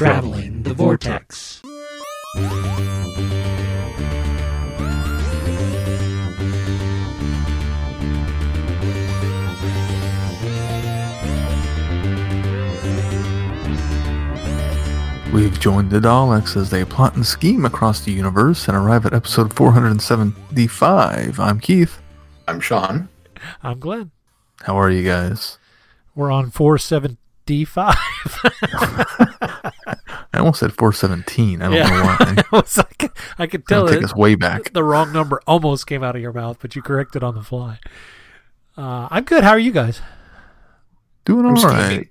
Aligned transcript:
Traveling 0.00 0.62
the 0.62 0.72
Vortex. 0.72 1.60
We've 15.34 15.60
joined 15.60 15.90
the 15.90 16.00
Daleks 16.00 16.56
as 16.56 16.70
they 16.70 16.86
plot 16.86 17.16
and 17.16 17.26
scheme 17.26 17.66
across 17.66 18.00
the 18.00 18.10
universe 18.10 18.68
and 18.68 18.76
arrive 18.78 19.04
at 19.04 19.12
episode 19.12 19.52
475. 19.52 21.38
I'm 21.38 21.60
Keith. 21.60 22.00
I'm 22.48 22.60
Sean. 22.60 23.10
I'm 23.62 23.78
Glenn. 23.78 24.12
How 24.62 24.80
are 24.80 24.88
you 24.88 25.06
guys? 25.06 25.58
We're 26.14 26.30
on 26.30 26.50
475. 26.50 27.96
I 30.40 30.42
almost 30.42 30.60
said 30.60 30.72
417. 30.72 31.60
I 31.60 31.64
don't 31.64 31.74
know 31.74 32.02
why. 32.02 32.16
I, 32.50 32.56
was 32.56 32.78
like, 32.78 33.12
I 33.38 33.46
could 33.46 33.66
tell 33.66 33.86
It'll 33.86 33.94
take 33.94 34.04
us 34.04 34.16
way 34.16 34.36
back. 34.36 34.72
the 34.72 34.82
wrong 34.82 35.12
number 35.12 35.42
almost 35.46 35.86
came 35.86 36.02
out 36.02 36.16
of 36.16 36.22
your 36.22 36.32
mouth, 36.32 36.56
but 36.62 36.74
you 36.74 36.80
corrected 36.80 37.22
on 37.22 37.34
the 37.34 37.42
fly. 37.42 37.78
Uh, 38.74 39.06
I'm 39.10 39.24
good. 39.24 39.44
How 39.44 39.50
are 39.50 39.58
you 39.58 39.70
guys? 39.70 40.00
Doing 41.26 41.44
all 41.44 41.58
I'm 41.58 41.62
right. 41.62 41.84
scheming. 41.84 42.08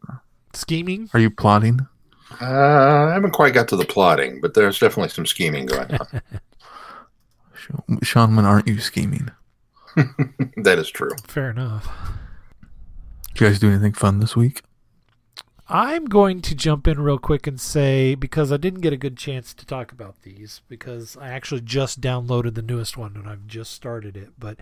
Scheming? 0.54 1.10
Are 1.16 1.20
you 1.20 1.32
plotting? 1.32 1.88
Uh, 2.40 2.46
I 2.46 3.14
haven't 3.14 3.32
quite 3.32 3.56
got 3.56 3.68
to 3.70 3.76
the 3.76 3.84
plotting, 3.86 4.42
but 4.42 4.54
there's 4.54 4.78
definitely 4.78 5.10
some 5.10 5.26
scheming 5.26 5.66
going 5.66 5.92
on. 5.96 6.22
Sean, 8.04 8.36
when 8.36 8.46
aren't 8.46 8.68
you 8.68 8.80
scheming? 8.80 9.32
that 10.56 10.78
is 10.78 10.92
true. 10.92 11.16
Fair 11.26 11.50
enough. 11.50 11.90
Did 13.34 13.42
you 13.42 13.48
guys 13.48 13.58
do 13.58 13.70
anything 13.72 13.94
fun 13.94 14.20
this 14.20 14.36
week? 14.36 14.62
I'm 15.72 16.06
going 16.06 16.42
to 16.42 16.56
jump 16.56 16.88
in 16.88 17.00
real 17.00 17.20
quick 17.20 17.46
and 17.46 17.62
say 17.62 18.16
because 18.16 18.52
I 18.52 18.58
didn't 18.58 18.82
get 18.82 18.92
a 18.92 18.98
good 18.98 19.16
chance 19.16 19.54
to 19.54 19.66
talk 19.68 19.92
about 19.92 20.24
these 20.24 20.62
because 20.68 21.16
I 21.16 21.30
actually 21.30 21.62
just 21.62 22.02
downloaded 22.02 22.56
the 22.56 22.64
newest 22.64 22.98
one 22.98 23.16
and 23.16 23.30
I've 23.30 23.46
just 23.46 23.72
started 23.74 24.18
it. 24.18 24.30
But 24.40 24.60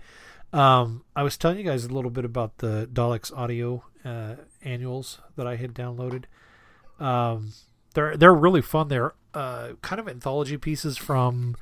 um, 0.52 1.04
I 1.16 1.22
was 1.22 1.38
telling 1.38 1.56
you 1.56 1.64
guys 1.64 1.86
a 1.86 1.92
little 1.92 2.10
bit 2.10 2.26
about 2.26 2.58
the 2.58 2.86
Daleks 2.92 3.34
audio 3.34 3.84
uh, 4.04 4.34
annuals 4.62 5.20
that 5.36 5.46
I 5.46 5.56
had 5.56 5.72
downloaded. 5.72 6.24
Um, 7.00 7.52
they're 7.94 8.16
they're 8.16 8.34
really 8.34 8.62
fun. 8.62 8.88
They're 8.88 9.14
uh, 9.32 9.70
kind 9.80 10.00
of 10.00 10.08
anthology 10.08 10.58
pieces 10.58 10.98
from 10.98 11.56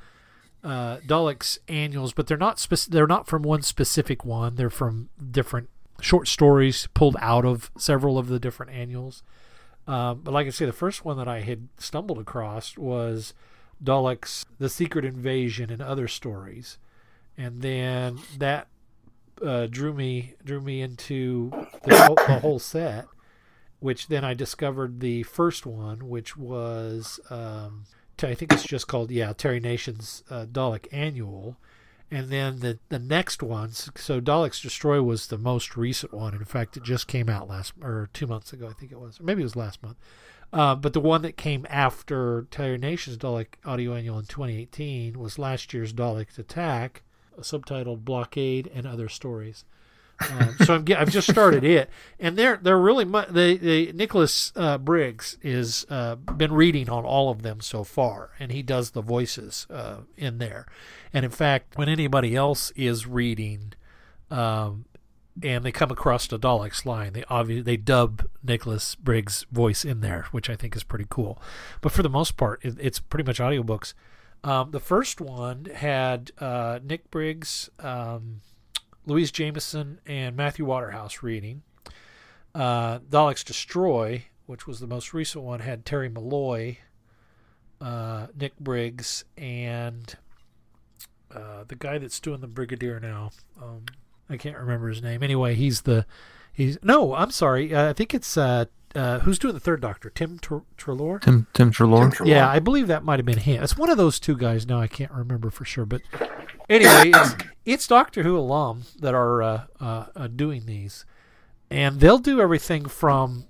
uh, 0.61 0.97
Daleks 1.07 1.57
annuals, 1.69 2.11
but 2.11 2.27
they're 2.27 2.37
not 2.37 2.59
spec- 2.59 2.89
they're 2.89 3.07
not 3.07 3.27
from 3.27 3.43
one 3.43 3.61
specific 3.61 4.25
one. 4.25 4.55
They're 4.55 4.69
from 4.69 5.09
different 5.31 5.69
short 6.01 6.27
stories 6.27 6.87
pulled 6.93 7.15
out 7.19 7.45
of 7.45 7.71
several 7.77 8.17
of 8.17 8.27
the 8.27 8.39
different 8.39 8.71
annuals. 8.71 9.23
Um, 9.87 10.21
but 10.23 10.33
like 10.33 10.47
I 10.47 10.49
say, 10.49 10.65
the 10.65 10.73
first 10.73 11.05
one 11.05 11.17
that 11.17 11.27
I 11.27 11.41
had 11.41 11.69
stumbled 11.77 12.19
across 12.19 12.77
was 12.77 13.33
Daleks: 13.83 14.43
The 14.59 14.69
Secret 14.69 15.05
Invasion 15.05 15.69
and 15.69 15.81
Other 15.81 16.07
Stories, 16.07 16.77
and 17.37 17.61
then 17.61 18.19
that 18.37 18.67
uh, 19.43 19.67
drew 19.67 19.93
me 19.93 20.33
drew 20.43 20.59
me 20.59 20.81
into 20.81 21.51
the 21.83 21.97
whole, 22.05 22.15
the 22.15 22.39
whole 22.39 22.59
set. 22.59 23.05
Which 23.79 24.07
then 24.07 24.25
I 24.25 24.33
discovered 24.33 25.01
the 25.01 25.21
first 25.21 25.67
one, 25.67 26.09
which 26.09 26.35
was 26.35 27.19
um, 27.29 27.83
I 28.23 28.33
think 28.33 28.51
it's 28.51 28.63
just 28.63 28.87
called 28.87 29.11
yeah 29.11 29.33
Terry 29.33 29.59
Nation's 29.59 30.23
uh, 30.29 30.45
Dalek 30.45 30.87
Annual, 30.91 31.57
and 32.09 32.29
then 32.29 32.59
the 32.59 32.79
the 32.89 32.99
next 32.99 33.43
ones. 33.43 33.89
So 33.95 34.21
Daleks 34.21 34.61
Destroy 34.61 35.01
was 35.01 35.27
the 35.27 35.37
most 35.37 35.75
recent 35.75 36.13
one. 36.13 36.33
In 36.33 36.45
fact, 36.45 36.77
it 36.77 36.83
just 36.83 37.07
came 37.07 37.29
out 37.29 37.47
last 37.47 37.73
or 37.81 38.09
two 38.13 38.27
months 38.27 38.53
ago, 38.53 38.67
I 38.67 38.73
think 38.73 38.91
it 38.91 38.99
was, 38.99 39.19
or 39.19 39.23
maybe 39.23 39.41
it 39.41 39.45
was 39.45 39.55
last 39.55 39.83
month. 39.83 39.97
Uh, 40.53 40.75
but 40.75 40.93
the 40.93 41.01
one 41.01 41.21
that 41.23 41.35
came 41.35 41.65
after 41.69 42.47
Terry 42.49 42.77
Nation's 42.77 43.17
Dalek 43.17 43.55
Audio 43.65 43.93
Annual 43.93 44.19
in 44.19 44.25
2018 44.25 45.19
was 45.19 45.37
last 45.37 45.73
year's 45.73 45.91
Dalek 45.91 46.37
Attack, 46.37 47.03
subtitled 47.39 48.05
Blockade 48.05 48.71
and 48.73 48.87
Other 48.87 49.09
Stories. 49.09 49.65
Um, 50.19 50.55
so 50.65 50.75
I'm 50.75 50.85
I've 50.97 51.11
just 51.11 51.29
started 51.29 51.63
it, 51.63 51.89
and 52.19 52.37
they're 52.37 52.57
they're 52.57 52.77
really 52.77 53.05
mu- 53.05 53.25
the 53.29 53.57
the 53.57 53.91
Nicholas 53.93 54.51
uh, 54.55 54.77
Briggs 54.77 55.37
is 55.41 55.85
uh, 55.89 56.15
been 56.15 56.53
reading 56.53 56.89
on 56.89 57.05
all 57.05 57.29
of 57.29 57.43
them 57.43 57.61
so 57.61 57.83
far, 57.83 58.31
and 58.39 58.51
he 58.51 58.63
does 58.63 58.91
the 58.91 59.01
voices 59.01 59.67
uh, 59.69 59.97
in 60.17 60.39
there. 60.39 60.65
And 61.13 61.23
in 61.23 61.31
fact, 61.31 61.77
when 61.77 61.87
anybody 61.87 62.35
else 62.35 62.71
is 62.75 63.05
reading, 63.05 63.73
um, 64.31 64.85
and 65.43 65.63
they 65.63 65.71
come 65.71 65.91
across 65.91 66.25
the 66.27 66.39
Daleks 66.39 66.85
line, 66.85 67.13
they 67.13 67.23
obviously 67.29 67.61
they 67.61 67.77
dub 67.77 68.27
Nicholas 68.43 68.95
Briggs' 68.95 69.45
voice 69.51 69.85
in 69.85 70.01
there, 70.01 70.25
which 70.31 70.49
I 70.49 70.55
think 70.55 70.75
is 70.75 70.83
pretty 70.83 71.05
cool. 71.07 71.39
But 71.81 71.91
for 71.91 72.01
the 72.01 72.09
most 72.09 72.37
part, 72.37 72.63
it, 72.65 72.75
it's 72.79 72.99
pretty 72.99 73.23
much 73.23 73.37
audiobooks. 73.39 73.93
Um, 74.43 74.71
the 74.71 74.79
first 74.79 75.21
one 75.21 75.65
had 75.65 76.31
uh, 76.39 76.79
Nick 76.83 77.11
Briggs. 77.11 77.69
Um, 77.79 78.41
Louise 79.07 79.31
Jameson 79.31 79.99
and 80.05 80.35
Matthew 80.35 80.65
Waterhouse 80.65 81.23
reading. 81.23 81.63
Uh, 82.53 82.99
Daleks 82.99 83.43
Destroy, 83.43 84.25
which 84.45 84.67
was 84.67 84.79
the 84.81 84.87
most 84.87 85.13
recent 85.13 85.43
one, 85.43 85.61
had 85.61 85.85
Terry 85.85 86.09
Malloy, 86.09 86.77
uh, 87.79 88.27
Nick 88.37 88.59
Briggs, 88.59 89.23
and 89.37 90.15
uh, 91.33 91.63
the 91.67 91.75
guy 91.75 91.97
that's 91.97 92.19
doing 92.19 92.41
the 92.41 92.47
Brigadier 92.47 92.99
now. 92.99 93.31
Um, 93.61 93.85
I 94.29 94.35
can't 94.35 94.57
remember 94.57 94.89
his 94.89 95.01
name. 95.01 95.23
Anyway, 95.23 95.55
he's 95.55 95.81
the 95.81 96.05
he's 96.51 96.77
no. 96.83 97.15
I'm 97.15 97.31
sorry. 97.31 97.73
Uh, 97.73 97.89
I 97.89 97.93
think 97.93 98.13
it's 98.13 98.35
uh, 98.35 98.65
uh, 98.93 99.19
who's 99.19 99.39
doing 99.39 99.53
the 99.53 99.59
third 99.61 99.79
Doctor? 99.79 100.09
Tim 100.09 100.37
Tre- 100.39 100.61
Treloar. 100.77 101.21
Tim 101.21 101.47
Tim 101.53 101.71
Treloar? 101.71 102.01
Tim 102.01 102.11
Treloar. 102.11 102.29
Yeah, 102.29 102.49
I 102.49 102.59
believe 102.59 102.87
that 102.87 103.03
might 103.03 103.19
have 103.19 103.25
been 103.25 103.37
him. 103.37 103.63
It's 103.63 103.77
one 103.77 103.89
of 103.89 103.97
those 103.97 104.19
two 104.19 104.35
guys. 104.35 104.65
Now 104.67 104.81
I 104.81 104.87
can't 104.87 105.11
remember 105.11 105.49
for 105.49 105.63
sure, 105.63 105.85
but 105.85 106.01
anyway, 106.69 107.11
it's, 107.13 107.35
it's 107.65 107.87
Doctor 107.87 108.23
Who 108.23 108.37
alum 108.37 108.83
that 108.99 109.13
are 109.13 109.41
uh, 109.41 109.63
uh, 109.79 110.05
uh, 110.15 110.27
doing 110.27 110.65
these, 110.65 111.05
and 111.69 111.99
they'll 111.99 112.17
do 112.17 112.41
everything 112.41 112.85
from 112.85 113.45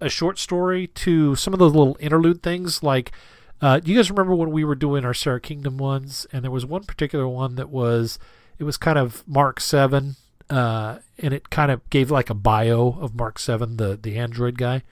a 0.00 0.08
short 0.08 0.38
story 0.38 0.86
to 0.88 1.34
some 1.36 1.52
of 1.52 1.58
those 1.58 1.74
little 1.74 1.96
interlude 2.00 2.42
things. 2.42 2.82
Like, 2.82 3.12
uh, 3.60 3.80
do 3.80 3.90
you 3.90 3.96
guys 3.96 4.10
remember 4.10 4.34
when 4.34 4.50
we 4.50 4.64
were 4.64 4.74
doing 4.74 5.04
our 5.04 5.14
Sara 5.14 5.40
Kingdom 5.40 5.78
ones? 5.78 6.26
And 6.32 6.44
there 6.44 6.50
was 6.50 6.66
one 6.66 6.84
particular 6.84 7.26
one 7.26 7.54
that 7.56 7.70
was 7.70 8.18
it 8.58 8.64
was 8.64 8.76
kind 8.76 8.98
of 8.98 9.26
Mark 9.26 9.60
Seven, 9.60 10.16
uh, 10.50 10.98
and 11.18 11.32
it 11.32 11.50
kind 11.50 11.70
of 11.70 11.88
gave 11.90 12.10
like 12.10 12.30
a 12.30 12.34
bio 12.34 12.98
of 13.00 13.14
Mark 13.14 13.38
Seven, 13.38 13.76
the 13.76 13.98
the 14.00 14.18
android 14.18 14.58
guy 14.58 14.82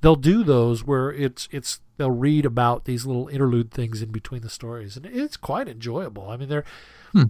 they'll 0.00 0.16
do 0.16 0.44
those 0.44 0.84
where 0.84 1.12
it's 1.12 1.48
it's 1.50 1.80
they'll 1.98 2.10
read 2.10 2.46
about 2.46 2.86
these 2.86 3.04
little 3.04 3.28
interlude 3.28 3.70
things 3.70 4.00
in 4.00 4.10
between 4.10 4.40
the 4.40 4.48
stories 4.48 4.96
and 4.96 5.04
it's 5.04 5.36
quite 5.36 5.68
enjoyable 5.68 6.30
i 6.30 6.36
mean 6.38 6.48
they're 6.48 6.64
Hmm. 7.12 7.24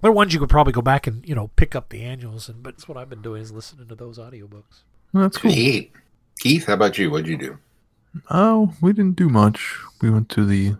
they're 0.00 0.12
ones 0.12 0.32
you 0.32 0.40
could 0.40 0.48
probably 0.48 0.72
go 0.72 0.80
back 0.82 1.06
and 1.06 1.26
you 1.28 1.34
know 1.34 1.48
pick 1.56 1.74
up 1.74 1.90
the 1.90 2.02
annuals 2.02 2.48
and 2.48 2.62
but 2.62 2.74
it's 2.74 2.88
what 2.88 2.96
i've 2.96 3.10
been 3.10 3.22
doing 3.22 3.42
is 3.42 3.52
listening 3.52 3.88
to 3.88 3.94
those 3.94 4.18
audiobooks 4.18 4.82
Well, 5.12 5.22
that's 5.24 5.36
cool. 5.38 5.50
Keith, 5.52 5.90
Keith, 6.38 6.66
how 6.66 6.74
about 6.74 6.96
you? 6.98 7.10
What'd 7.10 7.28
you 7.28 7.36
do? 7.36 7.58
Oh, 8.30 8.72
we 8.80 8.92
didn't 8.92 9.16
do 9.16 9.28
much. 9.28 9.76
We 10.02 10.10
went 10.10 10.28
to 10.30 10.44
the 10.46 10.76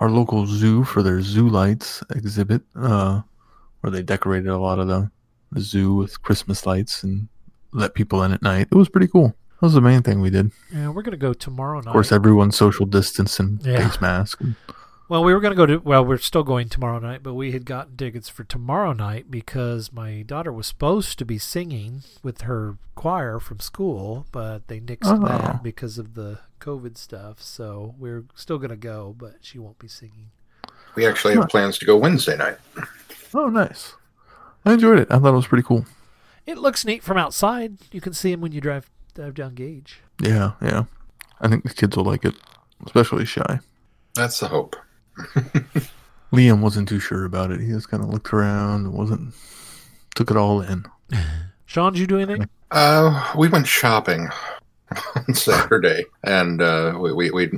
our 0.00 0.10
local 0.10 0.46
zoo 0.46 0.84
for 0.84 1.02
their 1.02 1.22
zoo 1.22 1.48
lights 1.48 2.02
exhibit, 2.14 2.62
uh, 2.76 3.22
where 3.80 3.90
they 3.90 4.02
decorated 4.02 4.48
a 4.48 4.58
lot 4.58 4.78
of 4.78 4.88
the, 4.88 5.10
the 5.52 5.60
zoo 5.60 5.94
with 5.94 6.20
Christmas 6.22 6.66
lights 6.66 7.02
and 7.04 7.28
let 7.72 7.94
people 7.94 8.22
in 8.22 8.32
at 8.32 8.42
night. 8.42 8.68
It 8.70 8.74
was 8.74 8.88
pretty 8.88 9.06
cool. 9.08 9.34
That 9.62 9.66
was 9.66 9.74
the 9.74 9.80
main 9.80 10.02
thing 10.02 10.20
we 10.20 10.28
did. 10.30 10.50
yeah 10.72 10.88
we're 10.88 11.02
going 11.02 11.12
to 11.12 11.16
go 11.16 11.32
tomorrow 11.32 11.78
night 11.78 11.86
Of 11.86 11.92
course, 11.92 12.10
everyone's 12.10 12.56
social 12.56 12.84
distance 12.84 13.38
and 13.38 13.64
Yeah. 13.64 13.88
face 13.88 14.00
mask. 14.00 14.40
And, 14.40 14.56
well 15.08 15.22
we 15.22 15.32
were 15.32 15.38
going 15.38 15.52
to 15.52 15.56
go 15.56 15.66
to 15.66 15.76
well 15.78 16.04
we're 16.04 16.18
still 16.18 16.42
going 16.42 16.68
tomorrow 16.68 16.98
night 16.98 17.22
but 17.22 17.34
we 17.34 17.52
had 17.52 17.64
gotten 17.64 17.96
tickets 17.96 18.28
for 18.28 18.42
tomorrow 18.42 18.92
night 18.92 19.30
because 19.30 19.92
my 19.92 20.22
daughter 20.22 20.52
was 20.52 20.66
supposed 20.66 21.16
to 21.20 21.24
be 21.24 21.38
singing 21.38 22.02
with 22.24 22.40
her 22.42 22.76
choir 22.96 23.38
from 23.38 23.60
school 23.60 24.26
but 24.32 24.66
they 24.66 24.80
nixed 24.80 24.98
Oh. 25.04 25.24
that 25.28 25.62
because 25.62 25.96
of 25.96 26.14
the 26.14 26.40
covid 26.58 26.96
stuff 26.98 27.40
so 27.40 27.94
we're 28.00 28.24
still 28.34 28.58
going 28.58 28.70
to 28.70 28.76
go 28.76 29.14
but 29.16 29.36
she 29.42 29.60
won't 29.60 29.78
be 29.78 29.86
singing 29.88 30.30
We 30.96 31.06
actually 31.06 31.34
have 31.36 31.48
plans 31.48 31.78
to 31.78 31.86
go 31.86 31.96
Wednesday 31.96 32.36
night. 32.36 32.58
oh, 33.32 33.48
nice. 33.48 33.94
I 34.64 34.72
enjoyed 34.74 34.98
it. 34.98 35.08
I 35.10 35.18
thought 35.18 35.32
it 35.32 35.36
was 35.36 35.46
pretty 35.46 35.62
cool. 35.64 35.86
It 36.46 36.58
looks 36.58 36.84
neat 36.84 37.02
from 37.02 37.16
outside. 37.16 37.78
You 37.92 38.00
can 38.02 38.12
see 38.12 38.30
them 38.32 38.40
when 38.42 38.52
you 38.52 38.60
drive 38.60 38.90
drive 39.14 39.34
down 39.34 39.54
Gauge. 39.54 40.00
Yeah, 40.20 40.52
yeah. 40.60 40.84
I 41.40 41.48
think 41.48 41.64
the 41.64 41.74
kids 41.74 41.96
will 41.96 42.04
like 42.04 42.24
it, 42.24 42.34
especially 42.86 43.24
Shy. 43.24 43.60
That's 44.14 44.40
the 44.40 44.48
hope. 44.48 44.76
Liam 46.32 46.60
wasn't 46.60 46.88
too 46.88 47.00
sure 47.00 47.24
about 47.24 47.50
it. 47.50 47.60
He 47.60 47.68
just 47.68 47.90
kind 47.90 48.02
of 48.02 48.08
looked 48.08 48.32
around 48.32 48.86
and 48.86 48.94
wasn't 48.94 49.34
took 50.14 50.30
it 50.30 50.36
all 50.36 50.60
in. 50.60 50.86
Sean, 51.66 51.92
did 51.92 52.00
you 52.00 52.06
do 52.06 52.18
anything? 52.18 52.48
Uh, 52.70 53.32
we 53.36 53.48
went 53.48 53.66
shopping 53.66 54.28
on 55.16 55.34
Saturday, 55.34 56.04
and 56.24 56.60
uh, 56.62 56.96
we, 56.98 57.12
we 57.12 57.30
we 57.30 57.50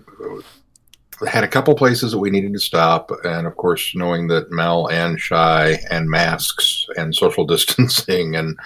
had 1.26 1.44
a 1.44 1.48
couple 1.48 1.74
places 1.74 2.12
that 2.12 2.18
we 2.18 2.30
needed 2.30 2.52
to 2.52 2.58
stop, 2.58 3.10
and 3.24 3.46
of 3.46 3.56
course, 3.56 3.94
knowing 3.94 4.28
that 4.28 4.50
Mel 4.50 4.88
and 4.88 5.18
Shy 5.20 5.78
and 5.90 6.08
masks 6.08 6.86
and 6.96 7.14
social 7.14 7.44
distancing 7.46 8.36
and 8.36 8.58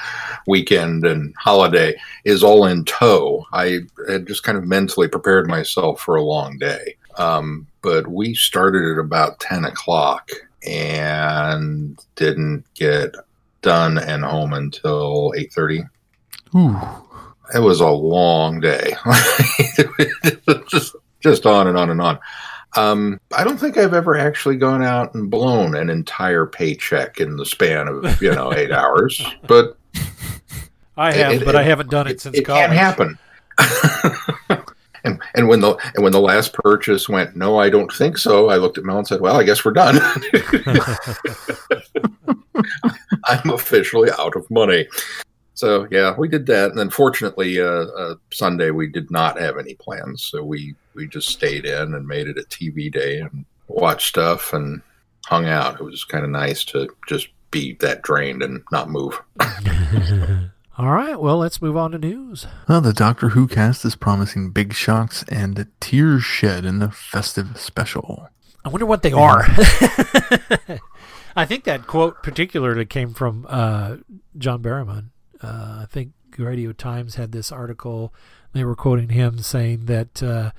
weekend 0.47 1.05
and 1.05 1.35
holiday 1.37 1.99
is 2.25 2.43
all 2.43 2.67
in 2.67 2.85
tow, 2.85 3.45
I 3.53 3.81
had 4.09 4.27
just 4.27 4.43
kind 4.43 4.59
of 4.59 4.65
mentally 4.65 5.09
prepared 5.09 5.49
myself 5.49 6.01
for 6.01 6.17
a 6.17 6.23
long 6.23 6.59
day. 6.59 6.97
Um, 7.17 7.67
but 7.83 8.07
we 8.07 8.35
started 8.35 8.93
at 8.93 8.99
about 8.99 9.41
ten 9.41 9.65
o'clock 9.65 10.31
and 10.67 11.99
didn't 12.17 12.65
get 12.75 13.15
done 13.63 13.99
and 13.99 14.25
home 14.25 14.53
until 14.53 15.33
eight 15.37 15.53
thirty. 15.53 15.83
Ooh. 16.55 16.77
It 17.55 17.61
was 17.61 17.81
a 17.81 17.89
long 17.89 18.61
day. 18.61 18.95
just 21.21 21.47
on 21.47 21.67
and 21.67 21.77
on 21.79 21.91
and 21.91 22.01
on. 22.01 22.19
Um, 22.77 23.19
I 23.37 23.45
don't 23.45 23.59
think 23.59 23.77
I've 23.79 23.95
ever 23.95 24.17
actually 24.19 24.57
gone 24.57 24.83
out 24.85 25.15
and 25.15 25.31
blown 25.31 25.75
an 25.75 25.89
entire 25.91 26.45
paycheck 26.47 27.19
in 27.21 27.37
the 27.37 27.47
span 27.47 27.89
of 27.89 28.21
you 28.23 28.31
know 28.33 28.53
eight 28.53 28.71
hours, 28.81 29.25
but 29.47 29.77
I 30.97 31.13
have, 31.13 31.33
It- 31.33 31.45
but 31.45 31.55
it- 31.55 31.59
I 31.59 31.63
haven't 31.63 31.91
done 31.91 32.07
it, 32.07 32.21
since 32.21 32.37
it 32.37 32.43
college. 32.45 32.67
can 32.67 32.77
happen. 32.77 33.19
and 35.05 35.21
and 35.35 35.49
when 35.49 35.61
the 35.61 35.75
and 35.95 36.05
when 36.05 36.13
the 36.13 36.21
last 36.21 36.53
purchase 36.53 37.09
went, 37.09 37.35
no, 37.37 37.59
I 37.59 37.71
don't 37.71 37.91
think 37.93 38.19
so. 38.19 38.51
I 38.51 38.57
looked 38.57 38.79
at 38.79 38.85
Mel 38.85 38.99
and 38.99 39.07
said, 39.07 39.21
"Well, 39.21 39.37
I 39.37 39.45
guess 39.45 39.65
we're 39.65 39.73
done. 39.73 39.97
I'm 43.25 43.51
officially 43.51 44.11
out 44.19 44.37
of 44.37 44.49
money." 44.51 44.87
So 45.59 45.89
yeah, 45.91 46.15
we 46.17 46.29
did 46.29 46.47
that, 46.47 46.71
and 46.71 46.79
then 46.79 46.89
fortunately, 46.89 47.61
uh, 47.61 47.87
uh, 47.87 48.15
Sunday 48.33 48.71
we 48.71 48.87
did 48.87 49.11
not 49.11 49.41
have 49.41 49.59
any 49.59 49.75
plans, 49.75 50.23
so 50.23 50.41
we 50.41 50.77
we 50.95 51.09
just 51.09 51.31
stayed 51.31 51.67
in 51.67 51.95
and 51.95 52.07
made 52.07 52.29
it 52.29 52.39
a 52.39 52.43
TV 52.43 52.93
day 52.93 53.19
and 53.19 53.45
watched 53.67 54.07
stuff 54.07 54.53
and 54.53 54.81
hung 55.27 55.47
out. 55.47 55.81
It 55.81 55.83
was 55.83 56.05
kind 56.05 56.25
of 56.25 56.31
nice 56.31 56.63
to 56.67 56.89
just 57.09 57.31
be 57.51 57.73
that 57.81 58.03
drained 58.03 58.41
and 58.41 58.63
not 58.71 58.89
move. 58.89 59.21
All 60.79 60.93
right, 60.93 61.21
well, 61.21 61.39
let's 61.39 61.61
move 61.61 61.77
on 61.77 61.91
to 61.91 61.99
news. 61.99 62.47
Well, 62.69 62.81
the 62.81 62.93
Doctor 62.93 63.31
Who 63.31 63.49
cast 63.49 63.85
is 63.85 63.97
promising 63.97 64.53
big 64.53 64.75
shocks 64.75 65.25
and 65.29 65.67
tears 65.81 66.23
shed 66.23 66.65
in 66.65 66.79
the 66.79 66.93
festive 66.93 67.61
special. 67.61 68.29
I 68.65 68.69
wonder 68.69 68.87
what 68.87 69.03
they 69.03 69.11
are. 69.11 69.43
I 71.35 71.47
think 71.47 71.65
that 71.65 71.89
quote 71.89 72.23
particularly 72.23 72.87
came 72.87 73.13
from 73.13 73.45
uh, 73.49 73.97
John 74.37 74.63
Barrowman. 74.63 75.07
Uh, 75.43 75.81
I 75.83 75.87
think 75.89 76.13
Radio 76.37 76.73
Times 76.73 77.17
had 77.17 77.33
this 77.33 77.51
article. 77.51 78.13
They 78.53 78.65
were 78.65 78.77
quoting 78.77 79.11
him 79.11 79.39
saying 79.39 79.87
that 79.87 80.23
uh, 80.23 80.53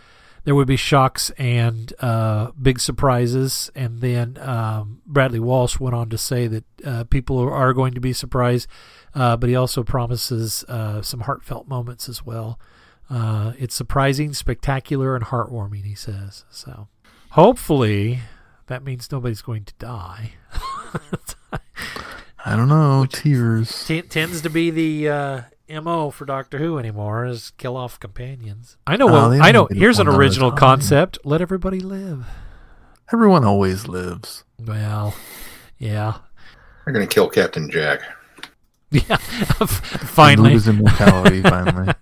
there 0.43 0.55
would 0.55 0.67
be 0.67 0.75
shocks 0.75 1.29
and 1.31 1.93
uh, 1.99 2.51
big 2.59 2.79
surprises. 2.79 3.71
And 3.75 4.01
then 4.01 4.37
um, 4.41 5.01
Bradley 5.05 5.39
Walsh 5.39 5.79
went 5.79 5.95
on 5.95 6.09
to 6.09 6.17
say 6.17 6.47
that 6.47 6.63
uh, 6.83 7.03
people 7.05 7.39
are, 7.39 7.73
going 7.73 7.93
to 7.93 8.01
be 8.01 8.13
surprised, 8.13 8.67
uh, 9.13 9.37
but 9.37 9.49
he 9.49 9.55
also 9.55 9.83
promises 9.83 10.63
uh, 10.67 11.01
some 11.01 11.21
heartfelt 11.21 11.67
moments 11.67 12.09
as 12.09 12.25
well. 12.25 12.59
It's 13.11 13.75
surprising, 13.75 14.33
spectacular, 14.33 15.15
and 15.15 15.25
heartwarming, 15.25 15.85
he 15.85 15.95
says. 15.95 16.45
So 16.49 16.87
hopefully 17.31 18.19
that 18.67 18.83
means 18.83 19.11
nobody's 19.11 19.41
going 19.41 19.65
to 19.65 19.73
die. 19.79 20.33
I 22.45 22.56
don't 22.56 22.69
know, 22.69 23.06
tears. 23.06 23.86
T- 23.86 24.01
tends 24.01 24.41
to 24.41 24.50
be 24.50 24.71
the 24.71 25.09
uh, 25.09 25.41
mo 25.81 26.09
for 26.09 26.25
Doctor 26.25 26.57
Who 26.57 26.77
anymore 26.80 27.25
is 27.25 27.51
kill 27.57 27.75
off 27.75 28.00
companions. 28.00 28.77
I 28.88 28.95
know. 28.95 29.09
Oh, 29.09 29.12
well, 29.12 29.30
they 29.30 29.39
I 29.39 29.51
know. 29.51 29.68
Here's 29.69 30.00
an 30.00 30.07
one 30.07 30.15
at 30.15 30.18
a 30.18 30.21
original 30.21 30.51
concept: 30.51 31.19
let 31.24 31.41
everybody 31.41 31.80
live. 31.80 32.25
Everyone 33.12 33.44
always 33.44 33.88
lives. 33.88 34.44
Well, 34.63 35.15
yeah, 35.77 36.19
They're 36.86 36.94
going 36.94 37.07
to 37.07 37.13
kill 37.13 37.30
Captain 37.30 37.69
Jack. 37.69 38.01
yeah. 38.91 39.18
Finally, 39.18 40.53
lose 40.53 40.68
immortality. 40.68 41.41
finally. 41.44 41.94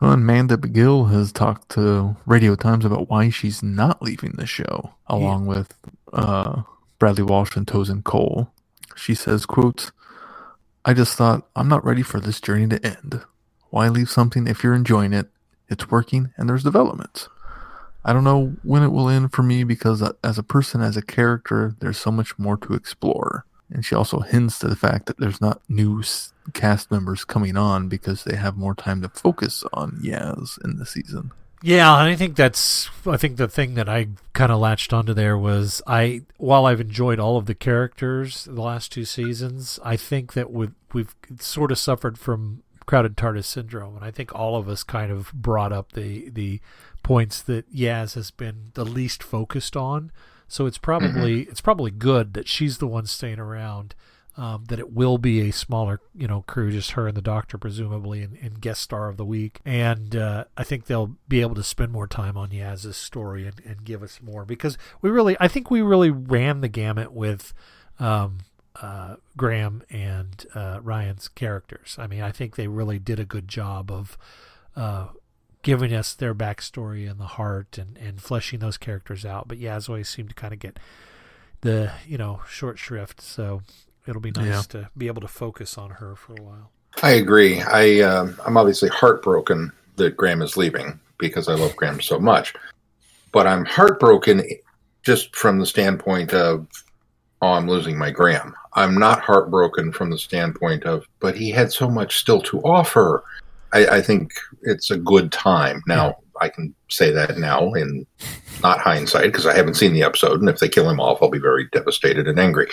well, 0.00 0.16
Mandip 0.16 0.72
Gill 0.72 1.06
has 1.06 1.32
talked 1.32 1.68
to 1.70 2.16
Radio 2.26 2.54
Times 2.54 2.84
about 2.84 3.08
why 3.08 3.30
she's 3.30 3.62
not 3.62 4.02
leaving 4.02 4.32
the 4.32 4.46
show, 4.46 4.94
along 5.06 5.46
with 5.46 5.74
uh, 6.12 6.62
Bradley 6.98 7.22
Walsh 7.22 7.56
and 7.56 7.66
Tosin 7.66 8.02
Cole. 8.04 8.50
She 8.94 9.14
says, 9.14 9.46
"quote 9.46 9.90
I 10.84 10.94
just 10.94 11.16
thought 11.16 11.48
I'm 11.56 11.68
not 11.68 11.84
ready 11.84 12.02
for 12.02 12.20
this 12.20 12.40
journey 12.40 12.68
to 12.68 12.86
end. 12.86 13.22
Why 13.70 13.88
leave 13.88 14.08
something 14.10 14.46
if 14.46 14.62
you're 14.62 14.74
enjoying 14.74 15.12
it? 15.12 15.28
It's 15.68 15.90
working 15.90 16.32
and 16.36 16.48
there's 16.48 16.62
development." 16.62 17.28
I 18.06 18.12
don't 18.12 18.22
know 18.22 18.54
when 18.62 18.84
it 18.84 18.92
will 18.92 19.08
end 19.08 19.32
for 19.32 19.42
me 19.42 19.64
because 19.64 20.00
uh, 20.00 20.12
as 20.22 20.38
a 20.38 20.44
person, 20.44 20.80
as 20.80 20.96
a 20.96 21.02
character, 21.02 21.74
there's 21.80 21.98
so 21.98 22.12
much 22.12 22.38
more 22.38 22.56
to 22.58 22.74
explore. 22.74 23.44
And 23.68 23.84
she 23.84 23.96
also 23.96 24.20
hints 24.20 24.60
to 24.60 24.68
the 24.68 24.76
fact 24.76 25.06
that 25.06 25.18
there's 25.18 25.40
not 25.40 25.60
new 25.68 26.04
cast 26.54 26.92
members 26.92 27.24
coming 27.24 27.56
on 27.56 27.88
because 27.88 28.22
they 28.22 28.36
have 28.36 28.56
more 28.56 28.76
time 28.76 29.02
to 29.02 29.08
focus 29.08 29.64
on 29.72 29.98
Yaz 30.04 30.56
in 30.64 30.76
the 30.76 30.86
season. 30.86 31.32
Yeah, 31.62 31.98
and 31.98 32.08
I 32.08 32.16
think 32.16 32.36
that's 32.36 32.90
I 33.06 33.16
think 33.16 33.36
the 33.36 33.48
thing 33.48 33.74
that 33.74 33.88
I 33.88 34.08
kind 34.34 34.52
of 34.52 34.60
latched 34.60 34.92
onto 34.92 35.14
there 35.14 35.38
was 35.38 35.82
I 35.86 36.22
while 36.36 36.66
I've 36.66 36.80
enjoyed 36.80 37.18
all 37.18 37.36
of 37.36 37.46
the 37.46 37.54
characters 37.54 38.44
the 38.44 38.62
last 38.62 38.92
two 38.92 39.04
seasons, 39.04 39.80
I 39.82 39.96
think 39.96 40.34
that 40.34 40.52
we've 40.52 40.74
we've 40.92 41.14
sort 41.38 41.72
of 41.72 41.78
suffered 41.78 42.18
from 42.18 42.62
crowded 42.84 43.16
TARDIS 43.16 43.44
syndrome, 43.46 43.96
and 43.96 44.04
I 44.04 44.10
think 44.10 44.34
all 44.34 44.56
of 44.56 44.68
us 44.68 44.82
kind 44.82 45.10
of 45.10 45.32
brought 45.32 45.72
up 45.72 45.92
the 45.92 46.30
the 46.30 46.60
points 47.02 47.40
that 47.42 47.72
Yaz 47.72 48.14
has 48.14 48.30
been 48.30 48.72
the 48.74 48.84
least 48.84 49.22
focused 49.22 49.76
on. 49.76 50.12
So 50.48 50.66
it's 50.66 50.78
mm-hmm. 50.78 50.84
probably 50.84 51.42
it's 51.42 51.60
probably 51.60 51.90
good 51.90 52.34
that 52.34 52.48
she's 52.48 52.78
the 52.78 52.86
one 52.86 53.06
staying 53.06 53.38
around. 53.38 53.94
Um, 54.38 54.64
that 54.68 54.78
it 54.78 54.92
will 54.92 55.16
be 55.16 55.48
a 55.48 55.50
smaller, 55.50 55.98
you 56.14 56.28
know, 56.28 56.42
crew, 56.42 56.70
just 56.70 56.90
her 56.90 57.08
and 57.08 57.16
the 57.16 57.22
doctor, 57.22 57.56
presumably, 57.56 58.22
and, 58.22 58.36
and 58.42 58.60
guest 58.60 58.82
star 58.82 59.08
of 59.08 59.16
the 59.16 59.24
week. 59.24 59.60
And 59.64 60.14
uh, 60.14 60.44
I 60.58 60.62
think 60.62 60.84
they'll 60.84 61.16
be 61.26 61.40
able 61.40 61.54
to 61.54 61.62
spend 61.62 61.90
more 61.90 62.06
time 62.06 62.36
on 62.36 62.50
Yaz's 62.50 62.98
story 62.98 63.46
and, 63.46 63.62
and 63.64 63.82
give 63.82 64.02
us 64.02 64.20
more 64.22 64.44
because 64.44 64.76
we 65.00 65.08
really, 65.08 65.38
I 65.40 65.48
think 65.48 65.70
we 65.70 65.80
really 65.80 66.10
ran 66.10 66.60
the 66.60 66.68
gamut 66.68 67.12
with 67.12 67.54
um, 67.98 68.40
uh, 68.82 69.16
Graham 69.38 69.82
and 69.88 70.44
uh, 70.54 70.80
Ryan's 70.82 71.28
characters. 71.28 71.96
I 71.98 72.06
mean, 72.06 72.20
I 72.20 72.30
think 72.30 72.56
they 72.56 72.68
really 72.68 72.98
did 72.98 73.18
a 73.18 73.24
good 73.24 73.48
job 73.48 73.90
of 73.90 74.18
uh, 74.74 75.06
giving 75.62 75.94
us 75.94 76.12
their 76.12 76.34
backstory 76.34 77.10
and 77.10 77.18
the 77.18 77.24
heart 77.24 77.78
and, 77.78 77.96
and 77.96 78.20
fleshing 78.20 78.58
those 78.58 78.76
characters 78.76 79.24
out. 79.24 79.48
But 79.48 79.60
Yaz 79.60 79.88
always 79.88 80.08
seemed 80.10 80.28
to 80.28 80.34
kind 80.34 80.52
of 80.52 80.60
get 80.60 80.78
the, 81.62 81.92
you 82.06 82.18
know, 82.18 82.42
short 82.46 82.78
shrift. 82.78 83.22
So 83.22 83.62
it'll 84.06 84.20
be 84.20 84.30
nice 84.32 84.46
Yeah. 84.46 84.62
to 84.68 84.90
be 84.96 85.06
able 85.06 85.22
to 85.22 85.28
focus 85.28 85.76
on 85.78 85.90
her 85.90 86.14
for 86.16 86.34
a 86.38 86.42
while. 86.42 86.70
I 87.02 87.10
agree. 87.12 87.60
I 87.60 88.00
um, 88.00 88.38
I'm 88.46 88.56
obviously 88.56 88.88
heartbroken 88.88 89.72
that 89.96 90.16
Graham 90.16 90.42
is 90.42 90.56
leaving 90.56 90.98
because 91.18 91.48
I 91.48 91.54
love 91.54 91.76
Graham 91.76 92.00
so 92.00 92.18
much, 92.18 92.54
but 93.32 93.46
I'm 93.46 93.64
heartbroken 93.64 94.42
just 95.02 95.34
from 95.36 95.58
the 95.58 95.66
standpoint 95.66 96.32
of 96.32 96.66
oh, 97.42 97.48
I'm 97.48 97.68
losing 97.68 97.98
my 97.98 98.10
Graham. 98.10 98.54
I'm 98.74 98.98
not 98.98 99.20
heartbroken 99.20 99.92
from 99.92 100.10
the 100.10 100.18
standpoint 100.18 100.84
of, 100.84 101.06
but 101.20 101.36
he 101.36 101.50
had 101.50 101.70
so 101.72 101.88
much 101.88 102.16
still 102.16 102.40
to 102.42 102.60
offer. 102.62 103.24
I, 103.72 103.86
I 103.86 104.00
think 104.02 104.32
it's 104.62 104.90
a 104.90 104.96
good 104.96 105.32
time 105.32 105.82
now. 105.86 106.16
I 106.40 106.48
can 106.48 106.74
say 106.88 107.10
that 107.12 107.38
now 107.38 107.72
in 107.74 108.06
not 108.62 108.78
hindsight 108.80 109.24
because 109.32 109.46
I 109.46 109.54
haven't 109.54 109.74
seen 109.74 109.92
the 109.92 110.02
episode, 110.02 110.40
and 110.40 110.48
if 110.48 110.58
they 110.60 110.68
kill 110.68 110.88
him 110.88 111.00
off, 111.00 111.22
I'll 111.22 111.30
be 111.30 111.38
very 111.38 111.66
devastated 111.72 112.26
and 112.28 112.38
angry. 112.38 112.68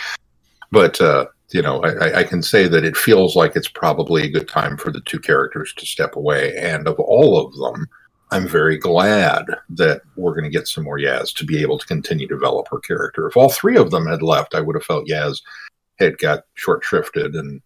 But 0.73 0.99
uh, 0.99 1.27
you 1.51 1.61
know, 1.61 1.81
I, 1.83 1.91
I- 2.07 2.19
I 2.19 2.23
can 2.23 2.41
say 2.41 2.67
that 2.67 2.83
it 2.83 2.97
feels 2.97 3.35
like 3.35 3.55
it's 3.55 3.69
probably 3.69 4.23
a 4.23 4.29
good 4.35 4.47
time 4.49 4.75
for 4.77 4.91
the 4.91 5.01
two 5.01 5.19
characters 5.19 5.73
to 5.77 5.85
step 5.85 6.15
away. 6.15 6.55
And 6.57 6.87
of 6.87 6.99
all 6.99 7.39
of 7.45 7.53
them, 7.55 7.87
I'm 8.31 8.47
very 8.47 8.77
glad 8.79 9.45
that 9.69 10.01
we're 10.15 10.33
going 10.33 10.45
to 10.45 10.49
get 10.57 10.67
some 10.67 10.83
more 10.85 10.97
Yaz 10.97 11.31
to 11.35 11.45
be 11.45 11.61
able 11.61 11.77
to 11.77 11.85
continue 11.85 12.27
to 12.27 12.33
develop 12.33 12.67
her 12.71 12.79
character. 12.79 13.27
If 13.27 13.37
all 13.37 13.51
three 13.51 13.77
of 13.77 13.91
them 13.91 14.07
had 14.07 14.23
left, 14.23 14.55
I 14.55 14.61
would 14.61 14.75
have 14.75 14.83
felt 14.85 15.07
Yaz 15.07 15.41
had 15.99 16.17
got 16.17 16.45
short 16.55 16.83
shrifted 16.83 17.37
and 17.37 17.61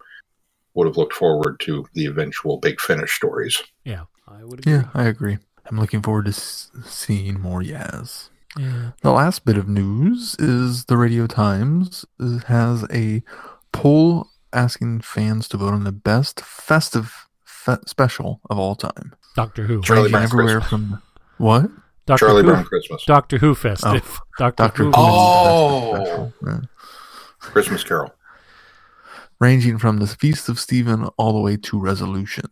would 0.74 0.88
have 0.88 0.98
looked 0.98 1.14
forward 1.14 1.60
to 1.62 1.86
the 1.94 2.06
eventual 2.06 2.58
big 2.58 2.82
finish 2.82 3.14
stories. 3.14 3.64
Yeah, 3.86 4.04
I 4.28 4.44
would 4.44 4.60
agree. 4.60 4.74
Yeah, 4.74 4.90
I 4.94 5.06
agree. 5.06 5.38
I'm 5.66 5.80
looking 5.80 6.02
forward 6.02 6.26
to 6.26 6.32
s- 6.32 6.70
seeing 6.86 7.40
more 7.40 7.62
Yaz. 7.62 8.30
Yeah. 8.58 8.92
The 9.02 9.12
last 9.12 9.46
bit 9.46 9.58
of 9.58 9.68
news 9.68 10.36
is 10.40 10.86
the 10.86 10.98
Radio 10.98 11.28
Times 11.28 12.06
has 12.48 12.86
a 12.92 13.24
poll 13.72 14.28
asking 14.54 15.02
fans 15.02 15.48
to 15.50 15.58
vote 15.58 15.74
on 15.74 15.84
the 15.84 15.92
best 15.92 16.40
festive 16.42 17.28
fe- 17.46 17.78
special 17.86 18.42
of 18.50 18.58
all 18.58 18.76
time. 18.76 19.14
Doctor 19.36 19.66
Who. 19.66 19.82
Charlie 19.82 20.04
Ranging 20.04 20.12
Brown 20.12 20.24
everywhere 20.24 20.60
Christmas. 20.62 20.70
from 20.70 21.02
what? 21.38 21.70
Doctor 22.06 22.26
Charlie 22.26 22.44
Who. 22.44 22.50
Brown 22.52 22.66
Christmas, 22.66 23.04
Doctor 23.06 23.38
Who 23.38 23.54
festive. 23.54 24.20
Oh. 24.20 24.24
Doctor, 24.40 24.64
Doctor 24.64 24.84
Who. 24.84 24.90
Who. 24.90 24.96
Oh. 24.98 26.34
Yeah. 26.46 26.60
Christmas 27.40 27.84
Carol. 27.84 28.14
Ranging 29.40 29.78
from 29.78 29.98
the 29.98 30.08
Feast 30.08 30.50
of 30.50 30.60
Steven 30.60 31.06
all 31.18 31.34
the 31.34 31.40
way 31.42 31.58
to 31.58 31.80
Resolution. 31.80 32.46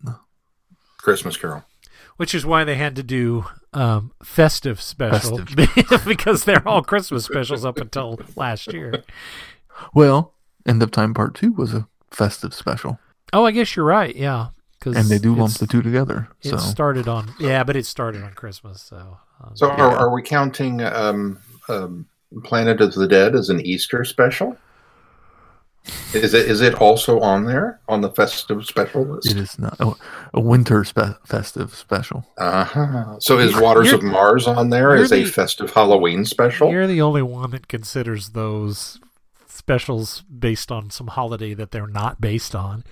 Christmas 0.97 1.35
Carol. 1.37 1.63
Which 2.17 2.33
is 2.33 2.45
why 2.45 2.63
they 2.63 2.75
had 2.75 2.95
to 2.95 3.03
do 3.03 3.45
um, 3.73 4.11
festive 4.23 4.81
special 4.81 5.41
because 6.05 6.45
they're 6.45 6.65
all 6.67 6.81
Christmas 6.81 7.25
specials 7.25 7.65
up 7.65 7.77
until 7.77 8.19
last 8.37 8.67
year. 8.71 9.03
Well, 9.93 10.33
End 10.65 10.81
of 10.81 10.91
Time 10.91 11.13
Part 11.13 11.35
Two 11.35 11.51
was 11.51 11.73
a 11.73 11.87
festive 12.11 12.53
special, 12.53 12.99
Oh, 13.33 13.45
I 13.45 13.51
guess 13.51 13.75
you're 13.75 13.85
right. 13.85 14.15
Yeah, 14.15 14.47
because 14.79 14.95
and 14.95 15.07
they 15.07 15.19
do 15.19 15.35
lump 15.35 15.55
the 15.55 15.67
two 15.67 15.81
together. 15.81 16.29
It 16.41 16.49
So 16.49 16.57
started 16.57 17.09
on 17.09 17.33
yeah, 17.37 17.63
but 17.63 17.75
it 17.75 17.85
started 17.85 18.23
on 18.23 18.33
Christmas. 18.33 18.81
So, 18.81 19.17
um, 19.43 19.55
So 19.55 19.67
Yeah. 19.67 19.83
are, 19.83 19.95
are 19.97 20.13
we 20.13 20.21
counting 20.21 20.81
um, 20.81 21.39
um, 21.67 22.05
Planet 22.45 22.79
of 22.79 22.93
the 22.93 23.07
Dead 23.07 23.35
as 23.35 23.49
an 23.49 23.59
Easter 23.65 24.05
special? 24.05 24.57
Is 26.13 26.33
it 26.33 26.47
is 26.49 26.61
it 26.61 26.75
also 26.75 27.19
on 27.19 27.45
there 27.45 27.79
on 27.87 28.01
the 28.01 28.09
festive 28.09 28.65
special 28.65 29.03
list? 29.05 29.29
it 29.29 29.37
is 29.37 29.59
not 29.59 29.75
oh, 29.79 29.97
a 30.33 30.39
winter 30.41 30.83
spe- 30.83 31.19
festive 31.25 31.75
special. 31.75 32.25
Uh-huh. 32.37 33.19
So 33.19 33.37
is 33.37 33.55
Waters 33.59 33.91
You're- 33.91 33.97
of 33.97 34.03
Mars 34.11 34.47
on 34.47 34.69
there 34.69 34.95
you're 34.95 35.03
as 35.03 35.11
a 35.11 35.25
festive 35.25 35.71
Halloween 35.71 36.25
special? 36.25 36.71
you're 36.71 36.87
the 36.87 37.01
only 37.01 37.21
one 37.21 37.51
that 37.51 37.67
considers 37.67 38.29
those 38.29 38.99
specials 39.47 40.21
based 40.23 40.71
on 40.71 40.89
some 40.89 41.07
holiday 41.07 41.53
that 41.53 41.71
they're 41.71 41.87
not 41.87 42.19
based 42.21 42.55
on. 42.55 42.83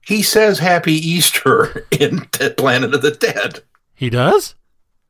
He 0.00 0.22
says 0.22 0.60
Happy 0.60 0.92
Easter 0.94 1.86
in 1.90 2.28
Dead 2.32 2.56
Planet 2.56 2.94
of 2.94 3.02
the 3.02 3.10
Dead. 3.10 3.62
He 3.94 4.08
does. 4.10 4.54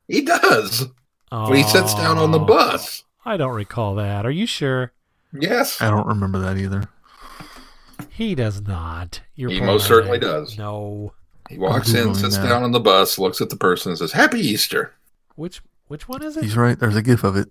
He 0.09 0.23
does. 0.23 0.87
When 1.31 1.55
he 1.57 1.63
sits 1.65 1.93
down 1.95 2.17
on 2.19 2.31
the 2.31 2.41
Oh, 2.41 2.45
bus. 2.45 3.03
I 3.25 3.37
don't 3.37 3.55
recall 3.55 3.97
that. 3.97 4.25
Are 4.25 4.31
you 4.31 4.47
sure? 4.47 4.93
Yes. 5.39 5.83
I 5.83 5.91
don't 5.91 6.07
remember 6.07 6.39
that 6.39 6.57
either. 6.57 6.85
He 8.11 8.35
does 8.35 8.61
not. 8.63 9.21
You're 9.35 9.51
He 9.51 9.61
most 9.61 9.87
certainly 9.87 10.19
leg. 10.19 10.23
does. 10.23 10.57
No. 10.59 11.13
He 11.49 11.59
walks 11.59 11.93
in, 11.95 12.09
Googling 12.09 12.17
sits 12.17 12.37
that. 12.39 12.49
down 12.49 12.63
on 12.65 12.73
the 12.73 12.81
bus, 12.81 13.19
looks 13.19 13.41
at 13.41 13.51
the 13.51 13.57
person, 13.57 13.91
and 13.91 13.99
says, 13.99 14.13
Happy 14.13 14.41
Easter. 14.41 14.95
Which 15.37 15.61
which 15.89 16.09
one 16.09 16.23
is 16.23 16.37
it? 16.37 16.43
He's 16.45 16.57
right. 16.57 16.79
There's 16.79 16.97
a 16.97 17.03
gif 17.03 17.23
of 17.25 17.37
it. 17.37 17.49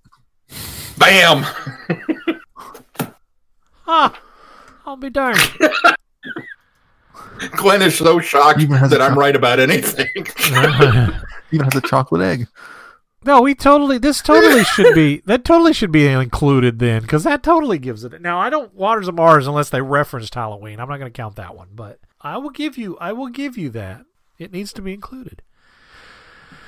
Bam! 0.98 1.46
Ah, 3.88 4.20
I'll 4.86 4.96
be 4.98 5.12
darned. 5.12 5.38
Glenn 7.58 7.84
is 7.84 7.96
so 7.96 8.20
shocked 8.20 8.60
Even 8.60 8.78
has 8.78 8.90
that 8.92 9.00
a 9.02 9.04
I'm 9.04 9.18
right 9.18 9.36
about 9.36 9.60
anything. 9.60 10.08
Even 11.52 11.66
has 11.66 11.75
a 11.75 11.82
chocolate 11.88 12.22
egg. 12.24 12.48
No, 13.25 13.41
we 13.41 13.55
totally. 13.55 13.98
This 13.98 14.22
totally 14.22 14.63
should 14.63 14.94
be. 14.94 15.22
That 15.25 15.44
totally 15.44 15.74
should 15.74 15.91
be 15.91 16.05
included 16.08 16.79
then, 16.79 17.01
because 17.01 17.24
that 17.24 17.41
totally 17.41 17.79
gives 17.79 18.03
it. 18.03 18.22
Now, 18.22 18.39
I 18.39 18.50
don't 18.50 18.74
Waters 18.74 19.08
of 19.08 19.15
Mars 19.15 19.48
unless 19.48 19.70
they 19.70 19.82
referenced 19.82 20.36
Halloween. 20.36 20.79
I'm 20.79 20.88
not 20.88 20.98
going 21.00 21.12
to 21.12 21.17
count 21.17 21.36
that 21.38 21.55
one, 21.55 21.70
but 21.74 22.00
I 22.22 22.38
will 22.38 22.51
give 22.51 22.77
you. 22.77 22.98
I 23.00 23.13
will 23.13 23.29
give 23.29 23.58
you 23.58 23.70
that. 23.72 24.05
It 24.38 24.51
needs 24.51 24.72
to 24.74 24.82
be 24.82 24.94
included. 24.94 25.41